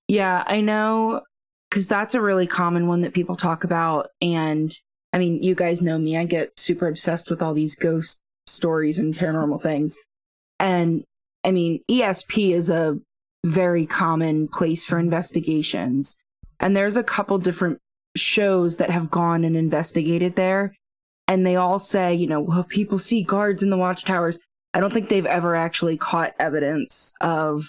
Yeah, 0.08 0.42
I 0.46 0.62
know 0.62 1.20
because 1.68 1.86
that's 1.86 2.14
a 2.14 2.22
really 2.22 2.46
common 2.46 2.88
one 2.88 3.02
that 3.02 3.12
people 3.12 3.36
talk 3.36 3.64
about. 3.64 4.08
And 4.22 4.74
I 5.12 5.18
mean, 5.18 5.42
you 5.42 5.54
guys 5.54 5.82
know 5.82 5.98
me, 5.98 6.16
I 6.16 6.24
get 6.24 6.58
super 6.58 6.86
obsessed 6.86 7.30
with 7.30 7.42
all 7.42 7.54
these 7.54 7.74
ghost 7.74 8.20
stories 8.46 8.98
and 8.98 9.14
paranormal 9.14 9.60
things. 9.60 9.98
And 10.58 11.04
I 11.44 11.50
mean, 11.50 11.80
ESP 11.90 12.52
is 12.52 12.70
a 12.70 12.98
very 13.44 13.86
common 13.86 14.48
place 14.48 14.84
for 14.84 14.98
investigations. 14.98 16.16
And 16.60 16.76
there's 16.76 16.96
a 16.96 17.02
couple 17.02 17.38
different 17.38 17.78
shows 18.16 18.76
that 18.76 18.90
have 18.90 19.10
gone 19.10 19.44
and 19.44 19.56
investigated 19.56 20.36
there. 20.36 20.74
And 21.26 21.46
they 21.46 21.56
all 21.56 21.78
say, 21.78 22.14
you 22.14 22.26
know, 22.26 22.40
well, 22.40 22.64
people 22.64 22.98
see 22.98 23.22
guards 23.22 23.62
in 23.62 23.70
the 23.70 23.78
watchtowers. 23.78 24.38
I 24.74 24.80
don't 24.80 24.92
think 24.92 25.08
they've 25.08 25.26
ever 25.26 25.56
actually 25.56 25.96
caught 25.96 26.34
evidence 26.38 27.12
of 27.20 27.66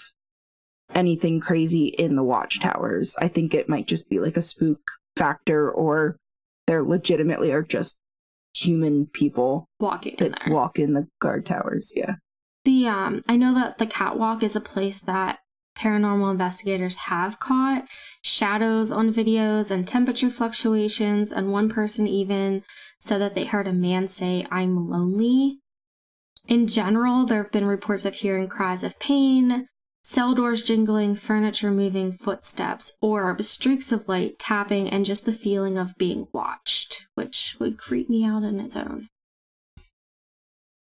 anything 0.94 1.40
crazy 1.40 1.86
in 1.86 2.16
the 2.16 2.22
watchtowers. 2.22 3.16
I 3.18 3.28
think 3.28 3.54
it 3.54 3.68
might 3.68 3.86
just 3.86 4.08
be 4.08 4.18
like 4.20 4.36
a 4.36 4.42
spook 4.42 4.80
factor, 5.16 5.70
or 5.70 6.16
there 6.72 6.82
legitimately 6.82 7.52
are 7.52 7.62
just 7.62 7.98
human 8.54 9.06
people 9.06 9.66
Walking 9.78 10.14
in 10.18 10.30
that 10.32 10.40
there. 10.46 10.54
walk 10.54 10.78
in 10.78 10.94
the 10.94 11.06
guard 11.20 11.44
towers. 11.44 11.92
Yeah. 11.94 12.14
The 12.64 12.86
um 12.86 13.20
I 13.28 13.36
know 13.36 13.52
that 13.54 13.76
the 13.76 13.86
catwalk 13.86 14.42
is 14.42 14.56
a 14.56 14.60
place 14.60 15.00
that 15.00 15.40
paranormal 15.76 16.30
investigators 16.30 16.96
have 17.08 17.38
caught 17.38 17.84
shadows 18.22 18.90
on 18.90 19.12
videos 19.12 19.70
and 19.70 19.86
temperature 19.86 20.30
fluctuations. 20.30 21.30
And 21.32 21.52
one 21.52 21.68
person 21.68 22.06
even 22.06 22.62
said 22.98 23.18
that 23.20 23.34
they 23.34 23.44
heard 23.44 23.66
a 23.66 23.72
man 23.72 24.08
say, 24.08 24.46
I'm 24.50 24.88
lonely. 24.88 25.58
In 26.48 26.66
general, 26.66 27.26
there 27.26 27.42
have 27.42 27.52
been 27.52 27.66
reports 27.66 28.04
of 28.06 28.14
hearing 28.14 28.48
cries 28.48 28.82
of 28.84 28.98
pain, 28.98 29.66
cell 30.02 30.34
doors 30.34 30.62
jingling, 30.62 31.16
furniture 31.16 31.70
moving, 31.70 32.12
footsteps, 32.12 32.96
orbs, 33.00 33.48
streaks 33.48 33.92
of 33.92 34.08
light 34.08 34.38
tapping, 34.38 34.88
and 34.88 35.04
just 35.04 35.24
the 35.24 35.32
feeling 35.32 35.78
of 35.78 35.96
being 35.96 36.28
watched, 36.32 37.06
which 37.14 37.56
would 37.58 37.78
creep 37.78 38.10
me 38.10 38.24
out 38.24 38.42
in 38.42 38.60
its 38.60 38.76
own. 38.76 39.08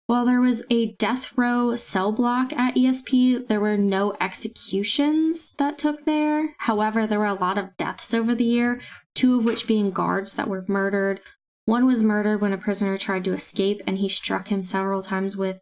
While 0.08 0.26
there 0.26 0.42
was 0.42 0.64
a 0.70 0.92
death 0.94 1.36
row 1.36 1.76
cell 1.76 2.12
block 2.12 2.54
at 2.54 2.76
ESP, 2.76 3.48
there 3.48 3.60
were 3.60 3.78
no 3.78 4.14
executions 4.22 5.52
that 5.58 5.80
took 5.80 6.06
there. 6.06 6.54
However, 6.60 7.08
there 7.08 7.18
were 7.18 7.26
a 7.26 7.34
lot 7.34 7.58
of 7.58 7.76
deaths 7.76 8.14
over 8.14 8.36
the 8.36 8.44
year, 8.44 8.80
two 9.16 9.40
of 9.40 9.46
which 9.46 9.66
being 9.66 9.90
guards 9.90 10.36
that 10.36 10.48
were 10.48 10.64
murdered. 10.68 11.22
One 11.66 11.88
was 11.88 12.04
murdered 12.04 12.40
when 12.40 12.54
a 12.54 12.58
prisoner 12.58 13.00
tried 13.00 13.24
to 13.24 13.34
escape 13.34 13.82
and 13.88 13.98
he 13.98 14.08
struck 14.08 14.50
him 14.50 14.62
several 14.62 15.02
times 15.02 15.36
with 15.36 15.60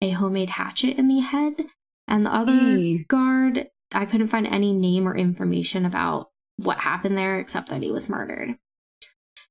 a 0.00 0.10
homemade 0.10 0.50
hatchet 0.50 0.96
in 0.96 1.08
the 1.08 1.20
head. 1.20 1.66
And 2.08 2.26
the 2.26 2.34
other 2.34 2.52
Eee. 2.52 3.04
guard, 3.08 3.68
I 3.92 4.04
couldn't 4.06 4.26
find 4.28 4.46
any 4.46 4.72
name 4.72 5.06
or 5.08 5.16
information 5.16 5.84
about 5.86 6.30
what 6.56 6.78
happened 6.78 7.16
there 7.16 7.38
except 7.38 7.68
that 7.70 7.82
he 7.82 7.90
was 7.90 8.08
murdered. 8.08 8.56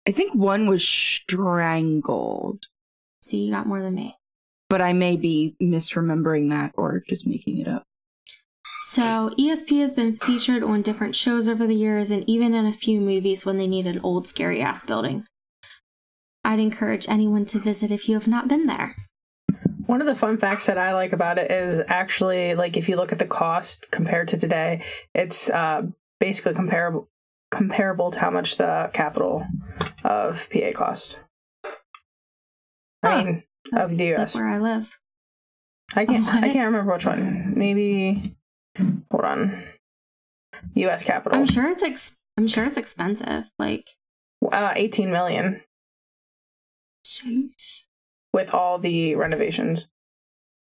I 0.08 0.12
think 0.12 0.34
one 0.36 0.68
was 0.68 0.84
strangled, 0.88 2.66
See, 3.22 3.46
you 3.46 3.52
got 3.52 3.68
more 3.68 3.82
than 3.82 3.94
me. 3.96 4.16
but 4.70 4.82
I 4.82 4.94
may 4.94 5.16
be 5.16 5.56
misremembering 5.62 6.50
that 6.50 6.72
or 6.76 7.04
just 7.08 7.28
making 7.28 7.60
it 7.60 7.68
up. 7.68 7.84
So, 8.84 9.32
ESP 9.40 9.80
has 9.80 9.96
been 9.96 10.18
featured 10.18 10.64
on 10.64 10.82
different 10.82 11.16
shows 11.16 11.48
over 11.48 11.66
the 11.66 11.76
years 11.76 12.12
and 12.12 12.28
even 12.30 12.54
in 12.54 12.66
a 12.66 12.74
few 12.74 13.00
movies 13.00 13.46
when 13.46 13.58
they 13.58 13.68
need 13.68 13.88
an 13.88 14.00
old 14.02 14.28
scary 14.28 14.62
ass 14.62 14.84
building. 14.84 15.26
I'd 16.44 16.60
encourage 16.60 17.08
anyone 17.08 17.46
to 17.48 17.60
visit 17.60 17.92
if 17.92 18.10
you 18.10 18.16
have 18.16 18.28
not 18.28 18.48
been 18.48 18.66
there. 18.66 18.96
One 19.92 20.00
of 20.00 20.08
the 20.08 20.16
fun 20.16 20.38
facts 20.38 20.68
that 20.68 20.78
I 20.78 20.94
like 20.94 21.12
about 21.12 21.38
it 21.38 21.52
is 21.52 21.82
actually 21.86 22.56
like 22.56 22.78
if 22.78 22.88
you 22.88 22.96
look 22.96 23.12
at 23.12 23.20
the 23.20 23.28
cost 23.28 23.92
compared 23.92 24.30
to 24.30 24.38
today, 24.38 24.86
it's 25.14 25.50
uh, 25.50 25.82
basically 26.18 26.54
comparable 26.54 27.10
comparable 27.52 28.10
to 28.12 28.18
how 28.18 28.30
much 28.30 28.56
the 28.56 28.90
capital 28.94 29.46
of 30.06 30.48
PA 30.50 30.72
cost. 30.74 31.20
I 33.04 33.22
mean, 33.22 33.44
of 33.74 33.98
the 33.98 34.14
US. 34.14 34.18
that's 34.18 34.36
where 34.36 34.48
I 34.48 34.60
live. 34.60 34.98
I 35.94 36.06
can't 36.06 36.26
What? 36.26 36.42
I 36.42 36.54
can't 36.54 36.68
remember 36.68 36.94
which 36.94 37.06
one. 37.06 37.54
Maybe 37.58 38.24
hold 38.78 39.26
on. 39.26 39.62
US 40.74 41.04
capital. 41.04 41.38
I'm 41.38 41.46
sure 41.46 41.70
it's 41.70 41.84
ex- 41.84 42.22
I'm 42.38 42.48
sure 42.48 42.64
it's 42.64 42.78
expensive. 42.78 43.52
Like, 43.60 43.90
uh, 44.54 44.72
18 44.74 45.12
million 45.12 45.64
jeez. 47.06 47.88
With 48.34 48.54
all 48.54 48.80
the 48.80 49.16
renovations 49.16 49.88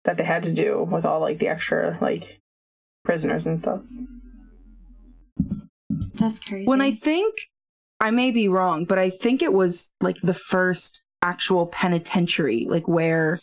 that 0.05 0.19
they 0.19 0.25
had 0.25 0.43
to 0.43 0.53
do 0.53 0.83
with 0.83 1.05
all 1.05 1.21
like 1.21 1.39
the 1.39 1.49
extra 1.49 1.99
like 2.01 2.41
prisoners 3.05 3.47
and 3.47 3.59
stuff. 3.59 3.81
That's 6.15 6.39
crazy. 6.39 6.67
When 6.67 6.81
I 6.81 6.93
think, 6.93 7.35
I 8.01 8.11
may 8.11 8.31
be 8.31 8.49
wrong, 8.49 8.85
but 8.85 8.99
I 8.99 9.11
think 9.11 9.43
it 9.43 9.53
was 9.53 9.91
like 10.01 10.17
the 10.23 10.35
first 10.35 11.03
actual 11.23 11.67
penitentiary, 11.67 12.67
like 12.69 12.87
where 12.87 13.39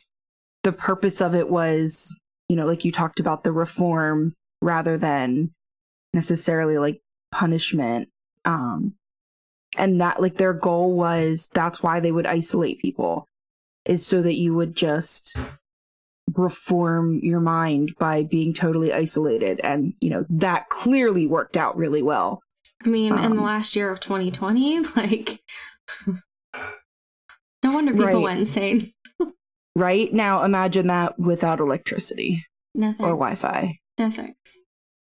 the 0.63 0.71
purpose 0.71 1.21
of 1.21 1.33
it 1.33 1.49
was, 1.49 2.15
you 2.47 2.55
know, 2.55 2.65
like 2.65 2.85
you 2.85 2.91
talked 2.91 3.19
about 3.19 3.43
the 3.43 3.51
reform 3.51 4.33
rather 4.61 4.97
than 4.97 5.51
necessarily 6.13 6.77
like 6.77 7.01
punishment. 7.31 8.09
Um, 8.45 8.95
and 9.77 10.01
that 10.01 10.21
like 10.21 10.37
their 10.37 10.53
goal 10.53 10.95
was 10.95 11.49
that's 11.53 11.81
why 11.81 11.99
they 11.99 12.11
would 12.11 12.27
isolate 12.27 12.79
people 12.79 13.27
is 13.85 14.05
so 14.05 14.21
that 14.21 14.35
you 14.35 14.53
would 14.53 14.75
just 14.75 15.35
reform 16.35 17.19
your 17.23 17.39
mind 17.41 17.93
by 17.99 18.23
being 18.23 18.53
totally 18.53 18.93
isolated 18.93 19.59
and 19.63 19.93
you 19.99 20.09
know 20.09 20.25
that 20.29 20.69
clearly 20.69 21.27
worked 21.27 21.57
out 21.57 21.75
really 21.75 22.01
well 22.01 22.41
I 22.83 22.89
mean, 22.89 23.11
in 23.13 23.35
the 23.35 23.37
um, 23.41 23.43
last 23.43 23.75
year 23.75 23.91
of 23.91 23.99
2020, 23.99 24.79
like, 24.95 25.39
no 27.63 27.71
wonder 27.73 27.91
people 27.91 28.05
Right. 28.07 28.15
went 28.21 28.39
insane. 28.39 28.91
right 29.75 30.11
now 30.13 30.43
imagine 30.43 30.87
that 30.87 31.19
without 31.19 31.59
electricity 31.59 32.45
No 32.75 32.87
thanks. 32.87 32.99
or 33.03 33.09
wi-fi 33.09 33.77
No 33.99 34.09
thanks. 34.09 34.57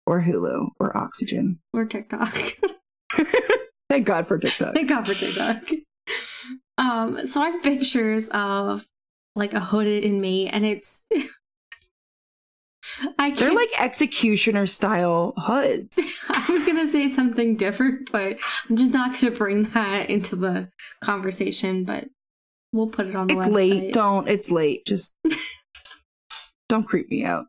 or 0.05 0.21
hulu 0.23 0.69
or 0.79 0.95
oxygen 0.97 1.59
Or 1.73 1.85
TikTok. 1.85 2.33
thank 3.89 4.05
god 4.05 4.27
for 4.27 4.37
tiktok 4.39 4.73
Thank 4.73 4.89
God 4.89 5.05
for 5.05 5.13
TikTok. 5.13 5.69
Um, 6.77 7.25
so 7.25 7.41
I 7.41 7.49
have 7.49 7.63
pictures 7.63 8.29
of 8.29 8.85
like 9.35 9.53
a 9.53 9.59
hooded 9.59 10.03
inmate, 10.03 10.49
and 10.53 10.65
it's. 10.65 11.05
I 13.19 13.29
can't, 13.29 13.37
they're 13.37 13.53
like 13.53 13.69
executioner 13.77 14.65
style 14.65 15.33
hoods 15.37 15.99
I 16.29 16.51
was 16.51 16.63
gonna 16.63 16.87
say 16.87 17.09
something 17.09 17.57
different, 17.57 18.11
but 18.11 18.37
I'm 18.69 18.77
just 18.77 18.93
not 18.93 19.19
gonna 19.19 19.35
bring 19.35 19.63
that 19.63 20.09
into 20.09 20.37
the 20.37 20.69
conversation. 21.01 21.83
But 21.83 22.05
we'll 22.71 22.87
put 22.87 23.07
it 23.07 23.15
on 23.15 23.27
the 23.27 23.37
it's 23.37 23.47
website. 23.47 23.53
late 23.53 23.93
don't 23.93 24.27
it's 24.29 24.49
late 24.49 24.85
just 24.85 25.15
don't 26.69 26.87
creep 26.87 27.09
me 27.09 27.25
out 27.25 27.47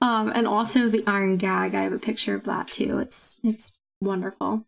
um, 0.00 0.30
and 0.34 0.46
also 0.46 0.88
the 0.88 1.04
iron 1.06 1.36
gag. 1.36 1.74
I 1.74 1.82
have 1.82 1.92
a 1.92 1.98
picture 1.98 2.34
of 2.34 2.44
that 2.44 2.68
too. 2.68 2.98
It's 2.98 3.40
it's 3.42 3.78
wonderful. 4.00 4.66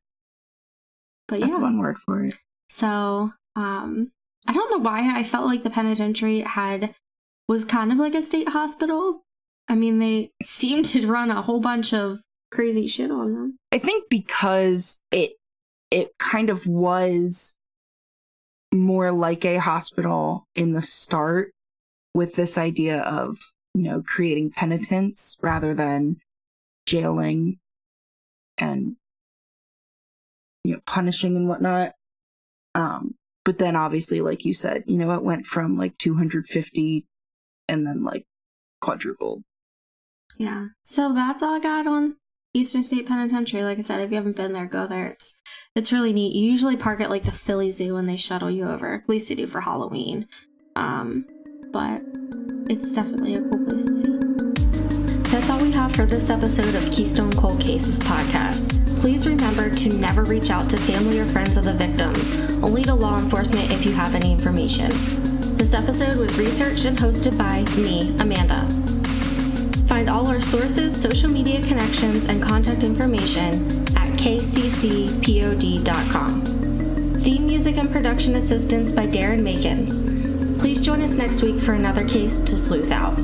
But 1.28 1.40
yeah, 1.40 1.46
that's 1.46 1.58
one 1.58 1.78
word 1.78 1.98
for 1.98 2.24
it 2.24 2.34
So, 2.72 3.34
um, 3.54 4.12
I 4.46 4.54
don't 4.54 4.70
know 4.70 4.78
why 4.78 5.14
I 5.14 5.24
felt 5.24 5.44
like 5.44 5.62
the 5.62 5.68
penitentiary 5.68 6.40
had 6.40 6.94
was 7.46 7.66
kind 7.66 7.92
of 7.92 7.98
like 7.98 8.14
a 8.14 8.22
state 8.22 8.48
hospital. 8.48 9.20
I 9.68 9.74
mean, 9.74 9.98
they 9.98 10.30
seemed 10.42 10.86
to 10.86 11.06
run 11.06 11.30
a 11.30 11.42
whole 11.42 11.60
bunch 11.60 11.92
of 11.92 12.22
crazy 12.50 12.86
shit 12.86 13.10
on 13.10 13.34
them. 13.34 13.56
I 13.72 13.78
think 13.78 14.08
because 14.08 14.96
it 15.10 15.32
it 15.90 16.12
kind 16.18 16.48
of 16.48 16.66
was 16.66 17.54
more 18.72 19.12
like 19.12 19.44
a 19.44 19.58
hospital 19.58 20.46
in 20.54 20.72
the 20.72 20.80
start 20.80 21.52
with 22.14 22.36
this 22.36 22.56
idea 22.56 23.00
of, 23.00 23.36
you 23.74 23.82
know, 23.82 24.02
creating 24.02 24.50
penitence 24.50 25.36
rather 25.42 25.74
than 25.74 26.16
jailing 26.86 27.58
and 28.56 28.96
you 30.64 30.72
know, 30.72 30.80
punishing 30.86 31.36
and 31.36 31.50
whatnot. 31.50 31.92
Um, 32.74 33.14
but 33.44 33.58
then 33.58 33.76
obviously, 33.76 34.20
like 34.20 34.44
you 34.44 34.54
said, 34.54 34.84
you 34.86 34.96
know, 34.96 35.12
it 35.12 35.22
went 35.22 35.46
from 35.46 35.76
like 35.76 35.98
250 35.98 37.06
and 37.68 37.86
then 37.86 38.04
like 38.04 38.24
quadrupled. 38.80 39.42
Yeah. 40.38 40.68
So 40.82 41.12
that's 41.12 41.42
all 41.42 41.54
I 41.54 41.60
got 41.60 41.86
on 41.86 42.16
Eastern 42.54 42.84
State 42.84 43.06
Penitentiary. 43.06 43.62
Like 43.62 43.78
I 43.78 43.82
said, 43.82 44.00
if 44.00 44.10
you 44.10 44.16
haven't 44.16 44.36
been 44.36 44.52
there, 44.52 44.66
go 44.66 44.86
there. 44.86 45.06
It's 45.06 45.34
it's 45.74 45.92
really 45.92 46.12
neat. 46.12 46.34
You 46.34 46.50
usually 46.50 46.76
park 46.76 47.00
at 47.00 47.10
like 47.10 47.24
the 47.24 47.32
Philly 47.32 47.70
Zoo 47.70 47.96
and 47.96 48.08
they 48.08 48.16
shuttle 48.16 48.50
you 48.50 48.68
over. 48.68 48.94
At 48.94 49.08
least 49.08 49.28
they 49.28 49.34
do 49.34 49.46
for 49.46 49.60
Halloween. 49.60 50.28
Um, 50.76 51.26
but 51.72 52.02
it's 52.68 52.92
definitely 52.92 53.34
a 53.34 53.40
cool 53.40 53.64
place 53.64 53.86
to 53.86 53.94
see. 53.94 54.18
That's 55.30 55.48
all 55.48 55.60
we 55.60 55.72
have 55.72 55.94
for 55.94 56.04
this 56.04 56.28
episode 56.28 56.74
of 56.74 56.90
Keystone 56.90 57.32
Cold 57.32 57.58
Cases 57.58 57.98
podcast. 58.00 58.81
Please 59.02 59.26
remember 59.26 59.68
to 59.68 59.88
never 59.94 60.22
reach 60.22 60.48
out 60.50 60.70
to 60.70 60.76
family 60.76 61.18
or 61.18 61.24
friends 61.24 61.56
of 61.56 61.64
the 61.64 61.72
victims, 61.72 62.38
only 62.62 62.84
to 62.84 62.94
law 62.94 63.18
enforcement 63.18 63.68
if 63.72 63.84
you 63.84 63.90
have 63.90 64.14
any 64.14 64.30
information. 64.30 64.90
This 65.56 65.74
episode 65.74 66.18
was 66.18 66.38
researched 66.38 66.84
and 66.84 66.96
hosted 66.96 67.36
by 67.36 67.64
me, 67.82 68.14
Amanda. 68.20 68.64
Find 69.88 70.08
all 70.08 70.28
our 70.28 70.40
sources, 70.40 70.94
social 70.94 71.28
media 71.28 71.60
connections, 71.62 72.28
and 72.28 72.40
contact 72.40 72.84
information 72.84 73.66
at 73.96 74.06
kccpod.com. 74.20 75.24
Theme 77.16 77.46
music 77.46 77.78
and 77.78 77.90
production 77.90 78.36
assistance 78.36 78.92
by 78.92 79.08
Darren 79.08 79.40
Makins. 79.40 80.60
Please 80.60 80.80
join 80.80 81.02
us 81.02 81.16
next 81.16 81.42
week 81.42 81.60
for 81.60 81.72
another 81.72 82.06
case 82.08 82.38
to 82.38 82.56
sleuth 82.56 82.92
out. 82.92 83.18